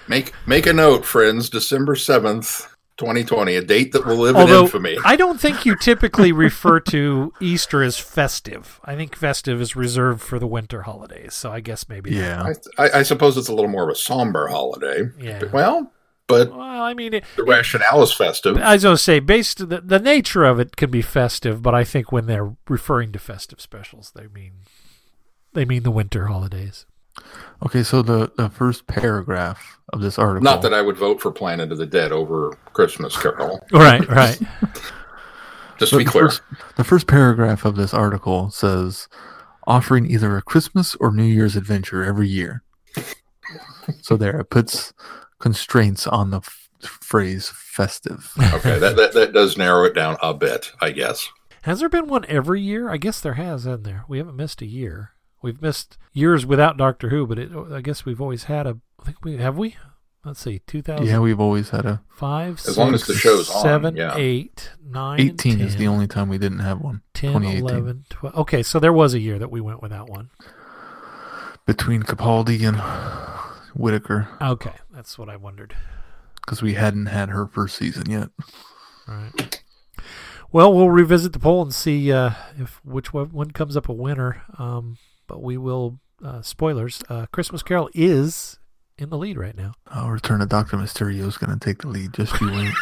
make 0.08 0.34
make 0.46 0.66
a 0.66 0.74
note, 0.74 1.06
friends. 1.06 1.50
December 1.50 1.96
seventh, 1.96 2.74
twenty 2.96 3.24
twenty, 3.24 3.56
a 3.56 3.62
date 3.62 3.92
that 3.92 4.06
will 4.06 4.16
live 4.18 4.36
Although 4.36 4.60
in 4.60 4.66
infamy. 4.66 4.98
I 5.06 5.16
don't 5.16 5.40
think 5.40 5.66
you 5.66 5.76
typically 5.76 6.32
refer 6.32 6.80
to 6.80 7.34
Easter 7.40 7.84
as 7.84 8.00
festive. 8.00 8.80
I 8.86 8.96
think 8.96 9.16
festive 9.16 9.62
is 9.62 9.76
reserved 9.76 10.22
for 10.22 10.40
the 10.40 10.48
winter 10.48 10.84
holidays. 10.84 11.34
So 11.34 11.52
I 11.52 11.60
guess 11.60 11.88
maybe. 11.90 12.12
Yeah. 12.16 12.54
I, 12.78 12.84
I, 12.84 13.00
I 13.00 13.04
suppose 13.04 13.38
it's 13.38 13.50
a 13.50 13.54
little 13.54 13.70
more 13.72 13.84
of 13.84 13.90
a 13.90 13.96
somber 13.96 14.48
holiday. 14.48 15.10
Yeah. 15.20 15.40
But- 15.40 15.54
well, 15.54 15.92
but 16.28 16.52
Well, 16.52 16.62
I 16.62 16.94
mean, 16.94 17.16
it, 17.16 17.24
the 17.36 17.44
rationale 17.44 18.04
is 18.04 18.14
festive. 18.14 18.58
I 18.58 18.74
was 18.74 18.84
going 18.84 18.96
to 18.96 19.02
say, 19.02 19.20
based 19.20 19.70
the 19.70 19.82
the 19.82 20.00
nature 20.00 20.44
of 20.44 20.60
it 20.60 20.76
can 20.76 20.92
be 20.92 21.02
festive, 21.02 21.62
but 21.62 21.74
I 21.74 21.84
think 21.84 22.12
when 22.12 22.26
they're 22.26 22.56
referring 22.68 23.12
to 23.14 23.20
festive 23.20 23.62
specials, 23.62 24.12
they 24.14 24.28
mean 24.28 24.54
they 25.54 25.66
mean 25.66 25.84
the 25.84 25.92
winter 25.92 26.28
holidays. 26.28 26.86
Okay, 27.66 27.82
so 27.82 28.02
the, 28.02 28.32
the 28.38 28.50
first 28.50 28.86
paragraph 28.86 29.80
of 29.92 30.02
this 30.02 30.20
article. 30.20 30.44
Not 30.44 30.62
that 30.62 30.74
I 30.74 30.82
would 30.82 30.98
vote 30.98 31.20
for 31.20 31.32
Planet 31.32 31.72
of 31.72 31.80
the 31.80 31.86
Dead 31.86 32.12
over 32.12 32.58
Christmas 32.74 33.20
Carol. 33.20 33.66
Right, 33.72 34.08
right. 34.08 34.40
Just 35.80 35.92
to 35.92 35.98
be 35.98 36.04
the 36.04 36.12
clear. 36.12 36.30
First, 36.30 36.42
the 36.76 36.84
first 36.84 37.08
paragraph 37.08 37.64
of 37.66 37.76
this 37.76 37.94
article 37.94 38.50
says 38.50 39.08
offering 39.66 40.10
either 40.10 40.36
a 40.38 40.42
Christmas 40.42 40.96
or 40.96 41.12
New 41.12 41.24
Year's 41.24 41.56
adventure 41.56 42.04
every 42.04 42.28
year. 42.28 42.64
so 44.02 44.18
there, 44.18 44.40
it 44.40 44.50
puts 44.50 44.94
constraints 45.40 46.08
on 46.08 46.32
the 46.32 46.38
f- 46.38 46.70
phrase 46.82 47.50
festive. 47.54 48.32
Okay, 48.54 48.80
that, 48.80 48.96
that 48.96 49.14
that 49.14 49.34
does 49.34 49.58
narrow 49.58 49.84
it 49.86 49.94
down 49.96 50.18
a 50.22 50.34
bit, 50.34 50.72
I 50.82 50.92
guess. 50.92 51.28
has 51.64 51.80
there 51.80 51.90
been 51.90 52.08
one 52.08 52.26
every 52.28 52.62
year? 52.62 52.90
I 52.90 52.98
guess 52.98 53.20
there 53.22 53.34
has, 53.36 53.64
hasn't 53.66 53.84
there? 53.84 54.04
We 54.08 54.18
haven't 54.18 54.36
missed 54.36 54.62
a 54.62 54.66
year. 54.66 55.12
We've 55.42 55.62
missed 55.62 55.98
years 56.14 56.46
without 56.46 56.78
Doctor 56.78 57.10
Who, 57.10 57.28
but 57.28 57.38
it, 57.40 57.52
I 57.72 57.82
guess 57.82 58.06
we've 58.06 58.22
always 58.22 58.46
had 58.46 58.66
a. 58.68 58.78
I 59.00 59.04
think 59.06 59.24
we 59.24 59.38
have 59.38 59.58
we. 59.58 59.76
Let's 60.26 60.42
see, 60.42 60.60
two 60.68 60.82
thousand 60.82 61.06
yeah, 61.06 61.20
we've 61.20 61.40
always 61.40 61.70
had 61.70 61.86
a. 61.86 62.02
five, 62.10 62.60
As 62.68 62.78
long 62.78 62.94
as 62.94 63.02
the 63.06 63.14
six, 63.14 63.20
show's 63.20 63.50
on, 63.50 63.62
seven, 63.62 63.96
yeah. 63.96 64.14
eight, 64.18 64.72
nine, 64.84 65.20
and 65.22 65.30
18 65.30 65.62
is 65.62 65.76
the 65.78 65.88
only 65.88 66.08
time 66.08 66.28
we 66.28 66.38
didn't 66.38 66.60
have 66.60 66.82
one. 66.82 67.02
10, 67.14 67.44
11, 67.44 68.06
12. 68.10 68.36
Okay, 68.40 68.62
so 68.64 68.80
there 68.80 68.92
was 68.92 69.14
a 69.14 69.20
year 69.20 69.40
that 69.40 69.52
we 69.52 69.62
went 69.62 69.82
without 69.82 70.10
one. 70.10 70.32
Between 71.66 72.04
Capaldi 72.04 72.68
and 72.68 72.78
Whittaker, 73.78 74.28
Okay, 74.42 74.74
that's 74.92 75.18
what 75.18 75.30
I 75.30 75.36
wondered. 75.36 75.76
because 76.46 76.62
we 76.62 76.74
hadn't 76.74 77.08
had 77.08 77.30
her 77.30 77.46
first 77.48 77.78
season 77.78 78.10
yet. 78.10 78.30
All 79.08 79.16
right. 79.16 79.64
Well, 80.52 80.74
we'll 80.74 80.90
revisit 80.90 81.34
the 81.34 81.40
poll 81.40 81.62
and 81.62 81.74
see 81.74 82.12
uh, 82.12 82.32
if 82.58 82.80
which 82.86 83.14
one, 83.14 83.32
one 83.32 83.52
comes 83.52 83.76
up 83.76 83.90
a 83.90 83.94
winner. 83.94 84.42
Um, 84.58 84.98
but 85.28 85.42
we 85.44 85.58
will. 85.58 86.00
Uh, 86.24 86.42
spoilers: 86.42 87.04
uh, 87.10 87.28
Christmas 87.32 87.62
Carol 87.62 87.90
is 87.94 88.58
in 88.98 89.10
the 89.10 89.18
lead 89.18 89.38
right 89.38 89.56
now. 89.56 89.74
Oh, 89.94 90.08
Return 90.08 90.42
of 90.42 90.50
Doctor 90.50 90.76
Mysterio 90.78 91.28
is 91.28 91.38
going 91.38 91.58
to 91.58 91.64
take 91.64 91.80
the 91.84 91.90
lead. 91.90 92.14
Just 92.14 92.40
you 92.42 92.50
wait. 92.52 92.74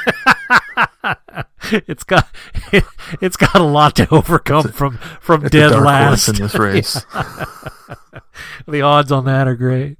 it's 1.88 2.04
got 2.04 2.28
it's 3.22 3.36
got 3.36 3.56
a 3.56 3.64
lot 3.64 3.96
to 3.98 4.08
overcome 4.14 4.70
from 4.70 4.98
from 5.20 5.44
a 5.46 5.50
dead 5.50 5.72
dark 5.72 5.86
last. 5.86 6.28
horse 6.28 6.40
in 6.40 6.44
this 6.44 6.56
race. 6.56 7.06
the 8.68 8.82
odds 8.82 9.12
on 9.12 9.25
that 9.25 9.48
are 9.48 9.56
great. 9.56 9.98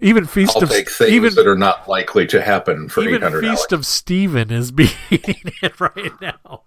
Even 0.00 0.26
Feast 0.26 0.56
I'll 0.56 0.62
of 0.64 0.70
take 0.70 0.90
things 0.90 1.10
even 1.10 1.34
that 1.34 1.46
are 1.46 1.56
not 1.56 1.88
likely 1.88 2.26
to 2.28 2.40
happen 2.42 2.88
for 2.88 3.02
even 3.02 3.22
hundred 3.22 3.40
dollars. 3.42 3.58
Feast 3.60 3.72
of 3.72 3.84
Steven 3.86 4.50
is 4.50 4.70
beating 4.72 5.52
it 5.62 5.80
right 5.80 6.12
now. 6.20 6.62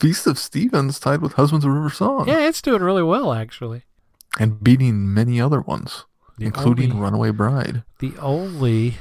Feast 0.00 0.26
of 0.26 0.38
Steven's 0.38 0.98
tied 1.00 1.20
with 1.20 1.32
Husbands 1.34 1.64
of 1.64 1.72
River 1.72 1.90
Song. 1.90 2.28
Yeah, 2.28 2.46
it's 2.46 2.62
doing 2.62 2.82
really 2.82 3.02
well 3.02 3.32
actually. 3.32 3.82
And 4.38 4.62
beating 4.62 5.12
many 5.12 5.40
other 5.40 5.60
ones, 5.60 6.04
The 6.38 6.46
including 6.46 6.92
only- 6.92 7.02
Runaway 7.02 7.30
Bride. 7.32 7.82
the 7.98 8.14
only 8.18 8.94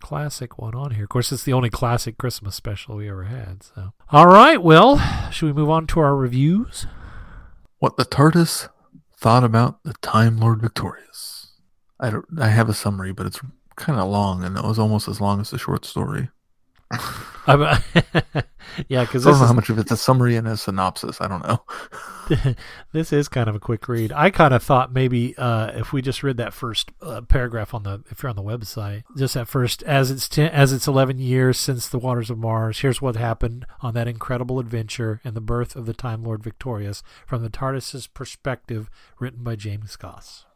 classic 0.00 0.58
one 0.58 0.74
on 0.74 0.92
here. 0.92 1.04
Of 1.04 1.10
course, 1.10 1.32
it's 1.32 1.44
the 1.44 1.52
only 1.52 1.70
classic 1.70 2.18
Christmas 2.18 2.54
special 2.54 2.96
we 2.96 3.08
ever 3.08 3.24
had. 3.24 3.62
So, 3.62 3.92
all 4.10 4.26
right. 4.26 4.62
Well, 4.62 4.98
should 5.30 5.46
we 5.46 5.52
move 5.52 5.70
on 5.70 5.86
to 5.88 6.00
our 6.00 6.14
reviews? 6.16 6.86
What 7.78 7.96
the 7.96 8.04
TARDIS 8.04 8.68
thought 9.16 9.44
about 9.44 9.82
the 9.84 9.94
Time 10.02 10.38
Lord 10.38 10.60
Victorious. 10.60 11.31
I 12.02 12.10
don't. 12.10 12.26
I 12.38 12.48
have 12.48 12.68
a 12.68 12.74
summary, 12.74 13.12
but 13.12 13.26
it's 13.26 13.40
kind 13.76 13.98
of 13.98 14.08
long, 14.08 14.44
and 14.44 14.58
it 14.58 14.64
was 14.64 14.78
almost 14.78 15.08
as 15.08 15.20
long 15.20 15.40
as 15.40 15.50
the 15.50 15.58
short 15.58 15.84
story. 15.86 16.28
Yeah, 18.88 19.04
because 19.04 19.26
I 19.26 19.30
don't 19.30 19.38
know 19.38 19.44
is 19.44 19.48
how 19.50 19.54
much 19.54 19.70
of 19.70 19.78
it's 19.78 19.90
a 19.90 19.96
summary 19.96 20.36
and 20.36 20.46
a 20.46 20.56
synopsis. 20.56 21.20
I 21.20 21.28
don't 21.28 21.46
know. 21.46 22.54
this 22.92 23.12
is 23.12 23.28
kind 23.28 23.48
of 23.48 23.54
a 23.54 23.60
quick 23.60 23.86
read. 23.88 24.12
I 24.12 24.30
kind 24.30 24.54
of 24.54 24.62
thought 24.62 24.92
maybe 24.92 25.36
uh, 25.36 25.72
if 25.74 25.92
we 25.92 26.02
just 26.02 26.22
read 26.22 26.36
that 26.38 26.52
first 26.52 26.90
uh, 27.00 27.20
paragraph 27.22 27.74
on 27.74 27.82
the 27.82 28.02
if 28.10 28.22
you're 28.22 28.30
on 28.30 28.36
the 28.36 28.42
website, 28.42 29.02
just 29.16 29.36
at 29.36 29.48
first 29.48 29.82
as 29.82 30.10
it's 30.10 30.28
ten, 30.28 30.50
as 30.50 30.72
it's 30.72 30.86
11 30.86 31.18
years 31.18 31.58
since 31.58 31.88
the 31.88 31.98
waters 31.98 32.30
of 32.30 32.38
Mars. 32.38 32.80
Here's 32.80 33.02
what 33.02 33.16
happened 33.16 33.66
on 33.80 33.94
that 33.94 34.08
incredible 34.08 34.58
adventure 34.58 35.20
and 35.24 35.34
the 35.34 35.40
birth 35.40 35.76
of 35.76 35.86
the 35.86 35.94
Time 35.94 36.22
Lord 36.24 36.42
Victorious 36.42 37.02
from 37.26 37.42
the 37.42 37.50
TARDIS's 37.50 38.06
perspective, 38.06 38.90
written 39.18 39.42
by 39.42 39.56
James 39.56 39.96
Goss. 39.96 40.46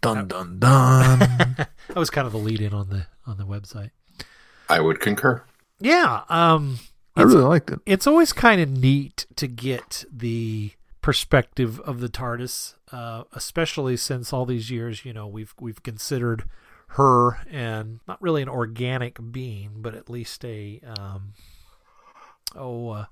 Dun 0.00 0.28
dun 0.28 0.58
dun. 0.58 1.18
that 1.58 1.96
was 1.96 2.10
kind 2.10 2.26
of 2.26 2.32
the 2.32 2.38
lead 2.38 2.60
in 2.60 2.72
on 2.72 2.88
the 2.88 3.06
on 3.26 3.36
the 3.38 3.44
website. 3.44 3.90
I 4.68 4.80
would 4.80 5.00
concur. 5.00 5.42
Yeah, 5.80 6.22
um, 6.28 6.78
I 7.16 7.22
really 7.22 7.42
liked 7.42 7.70
it. 7.70 7.80
it's 7.86 8.06
always 8.06 8.32
kind 8.32 8.60
of 8.60 8.68
neat 8.68 9.26
to 9.36 9.46
get 9.46 10.04
the 10.12 10.72
perspective 11.00 11.80
of 11.80 12.00
the 12.00 12.08
TARDIS, 12.08 12.74
uh, 12.92 13.24
especially 13.32 13.96
since 13.96 14.32
all 14.32 14.44
these 14.44 14.70
years, 14.70 15.04
you 15.04 15.12
know, 15.12 15.26
we've 15.26 15.54
we've 15.60 15.82
considered 15.82 16.44
her 16.92 17.38
and 17.50 18.00
not 18.06 18.20
really 18.20 18.42
an 18.42 18.48
organic 18.48 19.18
being, 19.32 19.70
but 19.76 19.94
at 19.94 20.10
least 20.10 20.44
a 20.44 20.80
um, 20.98 21.32
oh 22.54 22.90
uh, 22.90 23.04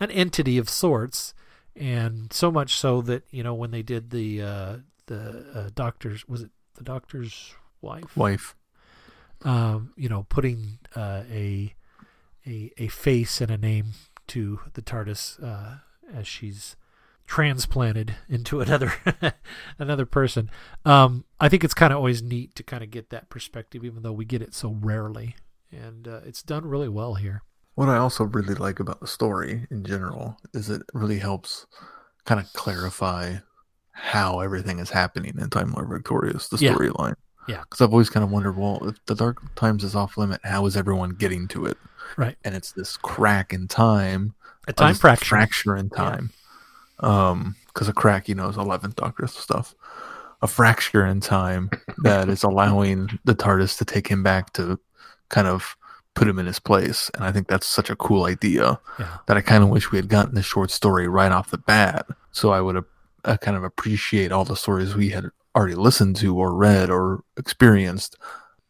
an 0.00 0.10
entity 0.10 0.58
of 0.58 0.68
sorts, 0.68 1.34
and 1.74 2.32
so 2.32 2.50
much 2.50 2.74
so 2.74 3.00
that 3.02 3.24
you 3.30 3.42
know 3.42 3.54
when 3.54 3.70
they 3.70 3.82
did 3.82 4.10
the 4.10 4.42
uh, 4.42 4.76
the 5.06 5.46
uh, 5.54 5.70
doctor's 5.74 6.26
was 6.28 6.42
it 6.42 6.50
the 6.76 6.84
doctor's 6.84 7.54
wife 7.80 8.16
Wife. 8.16 8.54
um, 9.44 9.92
you 9.96 10.08
know, 10.08 10.24
putting 10.28 10.78
uh, 10.94 11.22
a 11.30 11.74
a 12.46 12.72
a 12.78 12.88
face 12.88 13.40
and 13.40 13.50
a 13.50 13.58
name 13.58 13.92
to 14.28 14.60
the 14.74 14.82
TARDIS 14.82 15.42
uh, 15.42 15.76
as 16.12 16.26
she's 16.26 16.76
transplanted 17.26 18.14
into 18.28 18.60
another 18.60 18.92
another 19.78 20.06
person. 20.06 20.50
Um, 20.84 21.24
I 21.40 21.48
think 21.48 21.64
it's 21.64 21.74
kind 21.74 21.92
of 21.92 21.98
always 21.98 22.22
neat 22.22 22.54
to 22.56 22.62
kind 22.62 22.82
of 22.84 22.90
get 22.90 23.10
that 23.10 23.28
perspective, 23.30 23.84
even 23.84 24.02
though 24.02 24.12
we 24.12 24.24
get 24.24 24.42
it 24.42 24.54
so 24.54 24.76
rarely, 24.80 25.36
and 25.72 26.06
uh, 26.06 26.20
it's 26.24 26.42
done 26.42 26.66
really 26.66 26.88
well 26.88 27.14
here. 27.14 27.42
What 27.74 27.88
I 27.88 27.98
also 27.98 28.24
really 28.24 28.54
like 28.54 28.80
about 28.80 29.00
the 29.00 29.06
story 29.06 29.66
in 29.70 29.84
general 29.84 30.38
is 30.54 30.70
it 30.70 30.82
really 30.94 31.18
helps 31.18 31.66
kind 32.24 32.40
of 32.40 32.50
clarify 32.54 33.36
how 33.98 34.40
everything 34.40 34.78
is 34.78 34.90
happening 34.90 35.34
in 35.38 35.48
Time 35.50 35.72
Lord 35.72 35.88
Victorious, 35.88 36.48
the 36.48 36.58
Yeah. 36.58 36.74
storyline. 36.74 37.14
Yeah. 37.48 37.60
Because 37.60 37.80
I've 37.80 37.92
always 37.92 38.10
kind 38.10 38.22
of 38.24 38.30
wondered, 38.30 38.56
well, 38.56 38.86
if 38.88 38.96
the 39.06 39.14
Dark 39.14 39.38
Times 39.54 39.82
is 39.84 39.94
off 39.94 40.16
limit, 40.18 40.40
how 40.44 40.66
is 40.66 40.76
everyone 40.76 41.10
getting 41.10 41.48
to 41.48 41.64
it? 41.66 41.78
Right. 42.16 42.36
And 42.44 42.54
it's 42.54 42.72
this 42.72 42.96
crack 42.96 43.52
in 43.52 43.68
time, 43.68 44.34
A 44.68 44.72
time 44.72 44.94
fracture. 44.94 45.24
fracture 45.24 45.76
in 45.76 45.88
time. 45.90 46.30
Um, 47.00 47.56
because 47.68 47.88
a 47.88 47.92
crack, 47.92 48.28
you 48.28 48.34
know, 48.34 48.48
is 48.48 48.56
eleventh 48.56 48.96
Doctor 48.96 49.26
stuff. 49.26 49.74
A 50.42 50.46
fracture 50.46 51.04
in 51.06 51.20
time 51.20 51.70
that 52.02 52.28
is 52.28 52.42
allowing 52.42 53.18
the 53.24 53.34
TARDIS 53.34 53.78
to 53.78 53.84
take 53.84 54.08
him 54.08 54.22
back 54.22 54.52
to 54.54 54.78
kind 55.28 55.46
of 55.46 55.76
put 56.14 56.26
him 56.28 56.38
in 56.38 56.46
his 56.46 56.58
place, 56.58 57.10
and 57.14 57.22
I 57.24 57.32
think 57.32 57.46
that's 57.48 57.66
such 57.66 57.90
a 57.90 57.96
cool 57.96 58.24
idea 58.24 58.78
Yeah. 58.98 59.18
that 59.26 59.36
I 59.36 59.42
kind 59.42 59.62
of 59.62 59.68
wish 59.68 59.90
we 59.92 59.98
had 59.98 60.08
gotten 60.08 60.34
this 60.34 60.46
short 60.46 60.70
story 60.70 61.06
right 61.06 61.30
off 61.32 61.50
the 61.50 61.58
bat, 61.58 62.06
so 62.32 62.50
I 62.52 62.60
would 62.62 62.74
uh, 63.26 63.36
kind 63.36 63.56
of 63.56 63.64
appreciate 63.64 64.32
all 64.32 64.44
the 64.44 64.56
stories 64.56 64.94
we 64.94 65.10
had 65.10 65.26
already 65.54 65.74
listened 65.74 66.16
to 66.16 66.36
or 66.36 66.54
read 66.54 66.90
or 66.90 67.22
experienced 67.36 68.16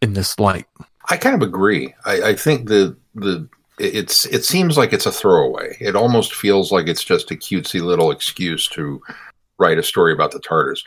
in 0.01 0.15
this 0.15 0.39
light. 0.39 0.67
I 1.11 1.17
kind 1.17 1.35
of 1.35 1.47
agree. 1.47 1.95
I, 2.05 2.23
I 2.23 2.35
think 2.35 2.69
the 2.69 2.97
the 3.15 3.49
it's 3.79 4.25
it 4.27 4.45
seems 4.45 4.77
like 4.77 4.93
it's 4.93 5.07
a 5.07 5.13
throwaway. 5.13 5.77
It 5.81 5.97
almost 5.97 6.35
feels 6.35 6.73
like 6.73 6.89
it's 6.89 7.05
just 7.05 7.31
a 7.31 7.35
cutesy 7.35 7.81
little 7.83 8.11
excuse 8.11 8.67
to 8.69 9.01
write 9.59 9.79
a 9.79 9.83
story 9.83 10.13
about 10.13 10.33
the 10.33 10.41
TARDIS. 10.41 10.81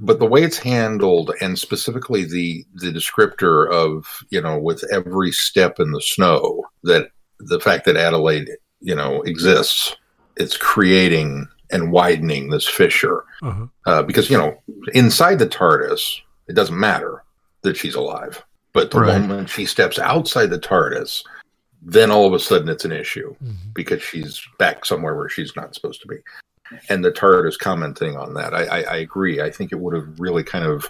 But 0.00 0.20
the 0.20 0.26
way 0.26 0.44
it's 0.44 0.58
handled, 0.58 1.32
and 1.40 1.58
specifically 1.58 2.24
the 2.24 2.64
the 2.74 2.92
descriptor 2.92 3.68
of 3.70 4.06
you 4.30 4.40
know 4.40 4.58
with 4.58 4.84
every 4.92 5.32
step 5.32 5.80
in 5.80 5.90
the 5.90 6.00
snow, 6.00 6.64
that 6.84 7.10
the 7.40 7.60
fact 7.60 7.84
that 7.86 7.96
Adelaide 7.96 8.50
you 8.80 8.94
know 8.94 9.22
exists, 9.22 9.96
it's 10.36 10.56
creating 10.56 11.48
and 11.70 11.92
widening 11.92 12.50
this 12.50 12.66
fissure 12.68 13.24
Uh-huh. 13.42 13.66
uh, 13.86 14.02
because 14.02 14.30
you 14.30 14.36
know 14.38 14.56
inside 14.94 15.38
the 15.38 15.46
TARDIS, 15.46 16.20
it 16.48 16.54
doesn't 16.54 16.78
matter 16.78 17.22
that 17.62 17.76
she's 17.76 17.94
alive, 17.94 18.42
but 18.72 18.90
the 18.90 19.00
Right. 19.00 19.20
moment 19.20 19.50
she 19.50 19.66
steps 19.66 19.98
outside 19.98 20.46
the 20.50 20.58
TARDIS, 20.58 21.22
then 21.82 22.10
all 22.10 22.26
of 22.26 22.32
a 22.32 22.38
sudden 22.38 22.68
it's 22.68 22.84
an 22.84 22.92
issue 22.92 23.34
Mhm. 23.44 23.54
because 23.74 24.02
she's 24.02 24.40
back 24.58 24.84
somewhere 24.84 25.14
where 25.14 25.28
she's 25.28 25.54
not 25.56 25.74
supposed 25.74 26.00
to 26.02 26.08
be. 26.08 26.16
And 26.88 27.04
the 27.04 27.10
TARDIS 27.12 27.58
commenting 27.58 28.16
on 28.16 28.34
that, 28.34 28.52
I, 28.54 28.64
I, 28.64 28.80
I 28.82 28.96
agree. 28.96 29.40
I 29.40 29.50
think 29.50 29.72
it 29.72 29.78
would 29.80 29.94
have 29.94 30.08
really 30.20 30.42
kind 30.44 30.64
of 30.66 30.86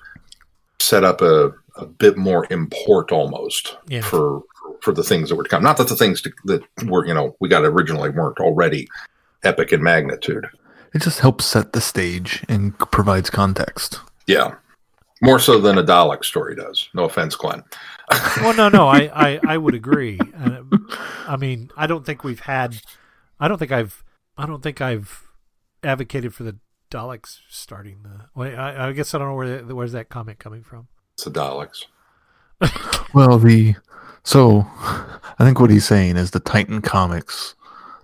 set 0.81 1.05
up 1.05 1.21
a, 1.21 1.53
a 1.77 1.87
bit 1.87 2.17
more 2.17 2.47
import 2.51 3.13
almost 3.13 3.77
Yeah. 3.89 4.01
for 4.03 4.43
for 4.83 4.93
the 4.93 5.03
things 5.03 5.29
that 5.29 5.35
were 5.35 5.43
to 5.43 5.49
come. 5.49 5.63
Not 5.63 5.77
that 5.79 5.89
the 5.89 5.97
things 5.97 6.23
to, 6.23 6.31
that 6.45 6.63
were 6.87 7.05
you 7.07 7.13
know 7.15 7.35
we 7.41 7.49
got 7.49 7.65
originally 7.65 8.11
weren't 8.11 8.39
already 8.39 8.89
epic 9.45 9.73
in 9.73 9.83
magnitude. 9.83 10.47
It 10.95 11.03
just 11.03 11.21
helps 11.21 11.45
set 11.45 11.73
the 11.73 11.81
stage 11.81 12.45
and 12.49 12.79
provides 12.79 13.31
context. 13.31 14.01
Yeah. 14.27 14.57
More 15.21 15.39
so 15.39 15.61
than 15.61 15.79
a 15.79 15.83
Dalek 15.83 16.25
story 16.25 16.55
does. 16.55 16.89
No 16.95 17.05
offense, 17.05 17.35
Glenn. 17.35 17.65
well, 18.39 18.55
no, 18.55 18.69
no, 18.69 18.89
I, 18.89 19.11
I, 19.13 19.41
I 19.47 19.59
would 19.59 19.75
agree. 19.75 20.19
Uh, 20.37 20.63
I 21.27 21.37
mean, 21.37 21.71
I 21.77 21.87
don't 21.87 22.07
think 22.07 22.25
we've 22.25 22.41
had, 22.41 22.81
I 23.39 23.49
don't 23.49 23.59
think 23.59 23.73
I've, 23.73 24.03
I 24.37 24.47
don't 24.47 24.63
think 24.63 24.81
I've 24.81 25.25
advocated 25.83 26.35
for 26.35 26.45
the 26.45 26.57
Daleks 26.91 27.41
starting 27.49 28.03
the. 28.03 28.27
Well, 28.35 28.59
I, 28.59 28.89
I 28.89 28.93
guess 28.93 29.15
I 29.15 29.19
don't 29.19 29.29
know 29.29 29.35
where 29.35 29.63
the, 29.63 29.75
where's 29.75 29.93
that 29.93 30.09
comment 30.09 30.39
coming 30.39 30.63
from. 30.63 30.89
It's 31.15 31.25
the 31.25 31.31
Daleks. 31.31 31.85
Well, 33.15 33.39
the 33.39 33.75
so 34.23 34.67
I 34.79 35.37
think 35.39 35.59
what 35.61 35.71
he's 35.71 35.87
saying 35.87 36.17
is 36.17 36.31
the 36.31 36.41
Titan 36.41 36.83
comics 36.83 37.55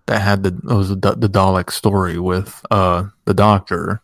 that 0.06 0.20
had 0.20 0.42
the 0.42 0.48
it 0.70 0.76
was 0.76 0.88
the, 0.90 0.96
the 0.96 1.28
Dalek 1.28 1.70
story 1.70 2.18
with 2.18 2.64
uh 2.70 3.04
the 3.24 3.34
Doctor 3.34 4.02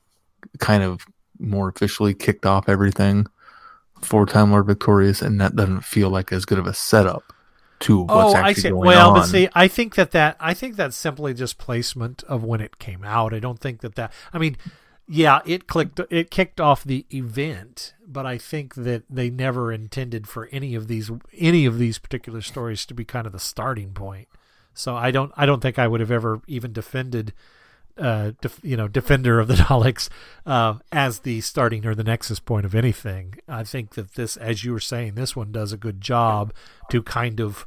kind 0.58 0.82
of 0.82 1.06
more 1.38 1.68
officially 1.68 2.14
kicked 2.14 2.46
off 2.46 2.68
everything 2.68 3.26
for 4.00 4.26
Time 4.26 4.50
Lord 4.50 4.66
Victorious, 4.66 5.22
and 5.22 5.40
that 5.40 5.56
doesn't 5.56 5.84
feel 5.84 6.10
like 6.10 6.32
as 6.32 6.44
good 6.44 6.58
of 6.58 6.66
a 6.66 6.74
setup 6.74 7.32
to 7.80 8.00
what's 8.00 8.34
oh, 8.34 8.36
actually 8.36 8.50
I 8.50 8.52
see. 8.52 8.68
going 8.70 8.86
Well, 8.86 9.10
on. 9.10 9.14
but 9.16 9.26
see, 9.26 9.48
I 9.54 9.68
think 9.68 9.94
that 9.94 10.10
that 10.12 10.36
I 10.38 10.54
think 10.54 10.76
that's 10.76 10.96
simply 10.96 11.34
just 11.34 11.58
placement 11.58 12.22
of 12.24 12.44
when 12.44 12.60
it 12.60 12.78
came 12.78 13.04
out. 13.04 13.34
I 13.34 13.38
don't 13.38 13.58
think 13.58 13.80
that 13.80 13.94
that. 13.96 14.12
I 14.32 14.38
mean, 14.38 14.56
yeah, 15.08 15.40
it 15.44 15.66
clicked, 15.66 16.00
it 16.10 16.30
kicked 16.30 16.60
off 16.60 16.84
the 16.84 17.06
event, 17.12 17.94
but 18.06 18.26
I 18.26 18.38
think 18.38 18.74
that 18.76 19.02
they 19.10 19.28
never 19.28 19.72
intended 19.72 20.28
for 20.28 20.48
any 20.52 20.74
of 20.74 20.88
these 20.88 21.10
any 21.36 21.66
of 21.66 21.78
these 21.78 21.98
particular 21.98 22.42
stories 22.42 22.86
to 22.86 22.94
be 22.94 23.04
kind 23.04 23.26
of 23.26 23.32
the 23.32 23.40
starting 23.40 23.92
point. 23.92 24.28
So 24.74 24.96
I 24.96 25.10
don't 25.10 25.32
I 25.36 25.46
don't 25.46 25.60
think 25.60 25.78
I 25.78 25.88
would 25.88 26.00
have 26.00 26.10
ever 26.10 26.40
even 26.46 26.72
defended. 26.72 27.32
Uh, 27.98 28.32
def, 28.40 28.58
you 28.62 28.78
know, 28.78 28.88
defender 28.88 29.40
of 29.40 29.48
the 29.48 29.54
Daleks 29.64 30.08
uh, 30.46 30.74
as 30.90 31.18
the 31.18 31.42
starting 31.42 31.84
or 31.84 31.94
the 31.94 32.04
nexus 32.04 32.40
point 32.40 32.64
of 32.64 32.74
anything. 32.74 33.34
I 33.46 33.62
think 33.62 33.90
that 33.90 34.14
this, 34.14 34.38
as 34.38 34.64
you 34.64 34.72
were 34.72 34.80
saying, 34.80 35.16
this 35.16 35.36
one 35.36 35.52
does 35.52 35.72
a 35.72 35.76
good 35.76 36.00
job 36.00 36.54
to 36.88 37.02
kind 37.02 37.40
of 37.40 37.66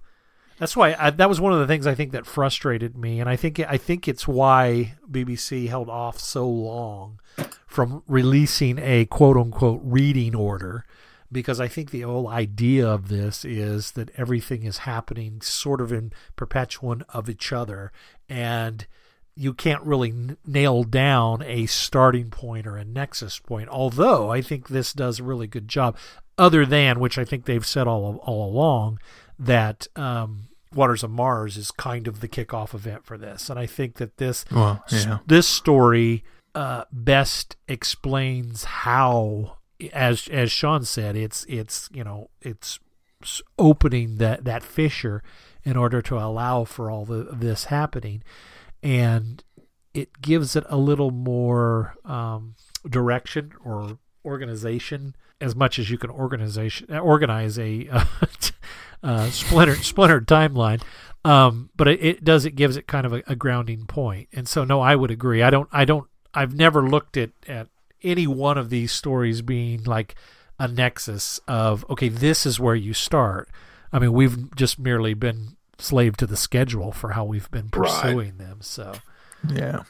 that's 0.60 0.76
why 0.78 0.96
I, 0.98 1.10
that 1.10 1.30
was 1.30 1.42
one 1.42 1.52
of 1.52 1.60
the 1.60 1.68
things 1.68 1.88
I 1.88 1.96
think 1.96 2.12
that 2.12 2.26
frustrated 2.26 2.96
me, 2.96 3.20
and 3.20 3.30
I 3.30 3.36
think 3.36 3.60
I 3.60 3.78
think 3.78 4.08
it's 4.08 4.28
why 4.28 4.96
BBC 5.10 5.68
held 5.68 5.89
off 5.89 6.20
so 6.20 6.48
long 6.48 7.20
from 7.66 8.04
releasing 8.08 8.80
a 8.80 9.06
quote 9.06 9.36
unquote 9.36 9.82
reading 9.84 10.36
order, 10.36 10.86
because 11.34 11.60
I 11.60 11.67
think 11.67 11.91
the 11.91 12.02
whole 12.02 12.28
idea 12.30 12.88
of 12.88 13.10
this 13.10 13.43
is 13.43 13.91
that 13.91 14.10
everything 14.15 14.63
is 14.63 14.80
happening 14.80 15.41
sort 15.41 15.82
of 15.82 15.91
in 15.91 16.13
perpetuum 16.36 17.04
of 17.10 17.30
each 17.30 17.52
other, 17.52 17.91
and 18.30 18.86
you 19.36 19.54
can't 19.54 19.82
really 19.84 20.10
n- 20.12 20.38
nail 20.46 20.84
down 20.84 21.41
a 21.41 21.65
starting 21.65 22.30
point 22.30 22.67
or 22.67 22.78
a 22.78 22.86
nexus 22.86 23.39
point. 23.39 23.67
Although 23.67 24.32
I 24.32 24.41
think 24.41 24.67
this 24.69 24.93
does 24.93 25.19
a 25.19 25.24
really 25.24 25.48
good 25.48 25.67
job, 25.67 25.98
other 26.38 26.65
than 26.65 27.00
which 27.00 27.17
I 27.17 27.26
think 27.26 27.46
they've 27.46 27.65
said 27.65 27.88
all 27.88 28.17
all 28.24 28.50
along 28.50 29.00
that 29.39 29.88
um, 29.96 30.50
Waters 30.74 31.04
of 31.04 31.10
Mars 31.12 31.58
is 31.58 31.72
kind 31.72 32.08
of 32.08 32.19
the 32.19 32.28
kickoff 32.28 32.74
event 32.76 33.06
for 33.06 33.17
this, 33.17 33.50
and 33.50 33.60
I 33.60 33.65
think 33.65 33.96
that 33.96 34.17
this 34.17 34.46
well, 34.52 34.84
s- 34.91 35.06
this 35.28 35.48
story 35.48 36.24
uh, 36.56 36.84
best 36.91 37.56
explains 37.67 38.63
how, 38.63 39.58
as 39.92 40.28
as 40.30 40.52
Sean 40.52 40.84
said, 40.84 41.16
it's 41.16 41.46
it's 41.46 41.90
you 41.94 42.04
know 42.04 42.30
it's 42.42 42.80
opening 43.58 44.18
that 44.18 44.44
that 44.46 44.64
fissure 44.64 45.24
in 45.64 45.78
order 45.78 46.02
to 46.02 46.18
allow 46.18 46.66
for 46.66 46.92
all 46.92 47.06
the, 47.06 47.30
this 47.32 47.66
happening, 47.66 48.24
and 48.82 49.44
it 49.94 50.22
gives 50.22 50.56
it 50.56 50.66
a 50.68 50.78
little 50.78 51.12
more 51.12 51.96
um, 52.04 52.56
direction 52.90 53.54
or 53.64 53.98
organization 54.26 55.16
as 55.40 55.56
much 55.56 55.78
as 55.78 55.90
you 55.90 55.98
can 55.98 56.10
organization 56.10 56.96
organize 56.98 57.60
a 57.60 57.88
uh, 57.92 58.06
uh, 59.04 59.30
splintered 59.30 59.84
splintered 59.84 60.28
timeline. 60.28 60.82
Um, 61.26 61.70
but 61.76 61.88
it, 61.88 62.04
it 62.04 62.24
does 62.24 62.46
it 62.46 62.52
gives 62.52 62.76
it 62.76 62.88
kind 62.88 63.06
of 63.06 63.14
a, 63.14 63.24
a 63.28 63.36
grounding 63.36 63.86
point. 63.86 64.28
And 64.34 64.48
so 64.48 64.64
no, 64.64 64.82
I 64.82 64.96
would 64.96 65.12
agree. 65.12 65.42
I 65.42 65.50
don't 65.50 65.70
I 65.72 65.86
don't 65.86 66.08
I've 66.34 66.56
never 66.56 66.88
looked 66.88 67.18
at 67.18 67.32
at 67.48 67.68
any 68.04 68.28
one 68.28 68.58
of 68.58 68.70
these 68.70 68.92
stories 68.92 69.42
being 69.42 69.84
like 69.84 70.16
a 70.60 70.68
nexus 70.68 71.39
of 71.48 71.86
okay, 71.89 72.10
this 72.10 72.46
is 72.46 72.60
where 72.60 72.76
you 72.76 72.94
start. 72.94 73.50
I 73.92 74.00
mean, 74.00 74.13
we've 74.13 74.56
just 74.56 74.80
merely 74.80 75.13
been 75.13 75.56
slave 75.78 76.16
to 76.18 76.26
the 76.28 76.38
schedule 76.38 76.92
for 76.92 77.12
how 77.12 77.26
we've 77.26 77.50
been 77.52 77.70
Right. 77.74 77.89
pursuing 77.89 78.38
them. 78.38 78.58
So 78.62 78.94
yeah. 79.50 79.84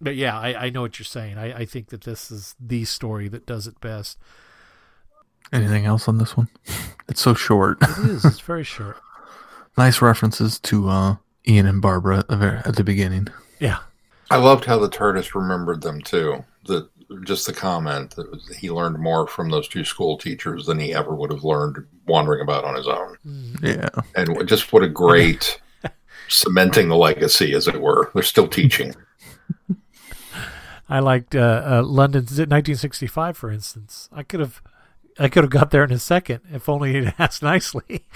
but 0.00 0.16
yeah, 0.16 0.38
I, 0.38 0.66
I 0.66 0.70
know 0.70 0.82
what 0.82 0.98
you're 0.98 1.04
saying. 1.04 1.38
I, 1.38 1.60
I 1.60 1.64
think 1.64 1.88
that 1.88 2.02
this 2.02 2.30
is 2.30 2.54
the 2.60 2.84
story 2.84 3.28
that 3.28 3.46
does 3.46 3.66
it 3.66 3.80
best. 3.80 4.18
Anything 5.52 5.84
else 5.84 6.08
on 6.08 6.18
this 6.18 6.36
one? 6.36 6.48
It's 7.08 7.20
so 7.20 7.34
short. 7.34 7.78
It 7.82 8.08
is. 8.08 8.24
It's 8.24 8.38
very 8.38 8.62
short. 8.62 8.96
nice 9.76 10.00
references 10.00 10.60
to 10.60 10.88
uh, 10.88 11.16
Ian 11.48 11.66
and 11.66 11.82
Barbara 11.82 12.18
at 12.18 12.28
the, 12.28 12.62
at 12.64 12.76
the 12.76 12.84
beginning. 12.84 13.26
Yeah. 13.58 13.78
I 14.30 14.36
loved 14.36 14.66
how 14.66 14.78
the 14.78 14.88
TARDIS 14.88 15.34
remembered 15.34 15.82
them 15.82 16.02
too. 16.02 16.44
The 16.66 16.88
just 17.24 17.46
the 17.46 17.52
comment 17.52 18.14
that 18.16 18.30
was- 18.30 18.46
he 18.58 18.70
learned 18.70 18.98
more 18.98 19.26
from 19.26 19.50
those 19.50 19.68
two 19.68 19.84
school 19.84 20.16
teachers 20.16 20.66
than 20.66 20.78
he 20.78 20.94
ever 20.94 21.14
would 21.14 21.30
have 21.32 21.44
learned 21.44 21.84
wandering 22.06 22.40
about 22.42 22.64
on 22.64 22.74
his 22.74 22.86
own. 22.86 23.16
Yeah. 23.62 23.88
And 24.14 24.46
just 24.48 24.72
what 24.72 24.82
a 24.82 24.88
great 24.88 25.60
cementing 26.28 26.88
the 26.88 26.96
legacy, 26.96 27.52
as 27.54 27.66
it 27.68 27.80
were. 27.80 28.10
They're 28.14 28.22
still 28.22 28.48
teaching. 28.48 28.94
I 30.88 30.98
liked 30.98 31.36
uh, 31.36 31.62
uh, 31.64 31.82
London's 31.84 32.30
1965, 32.30 33.36
for 33.36 33.50
instance. 33.50 34.08
I 34.12 34.24
could 34.24 34.40
have, 34.40 34.60
I 35.20 35.28
could 35.28 35.44
have 35.44 35.50
got 35.50 35.70
there 35.70 35.84
in 35.84 35.92
a 35.92 35.98
second 36.00 36.40
if 36.52 36.68
only 36.68 36.92
he'd 36.92 37.14
asked 37.18 37.42
nicely. 37.44 38.06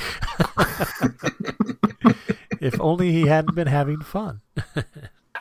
if 2.60 2.80
only 2.80 3.12
he 3.12 3.28
hadn't 3.28 3.54
been 3.54 3.68
having 3.68 4.00
fun. 4.00 4.40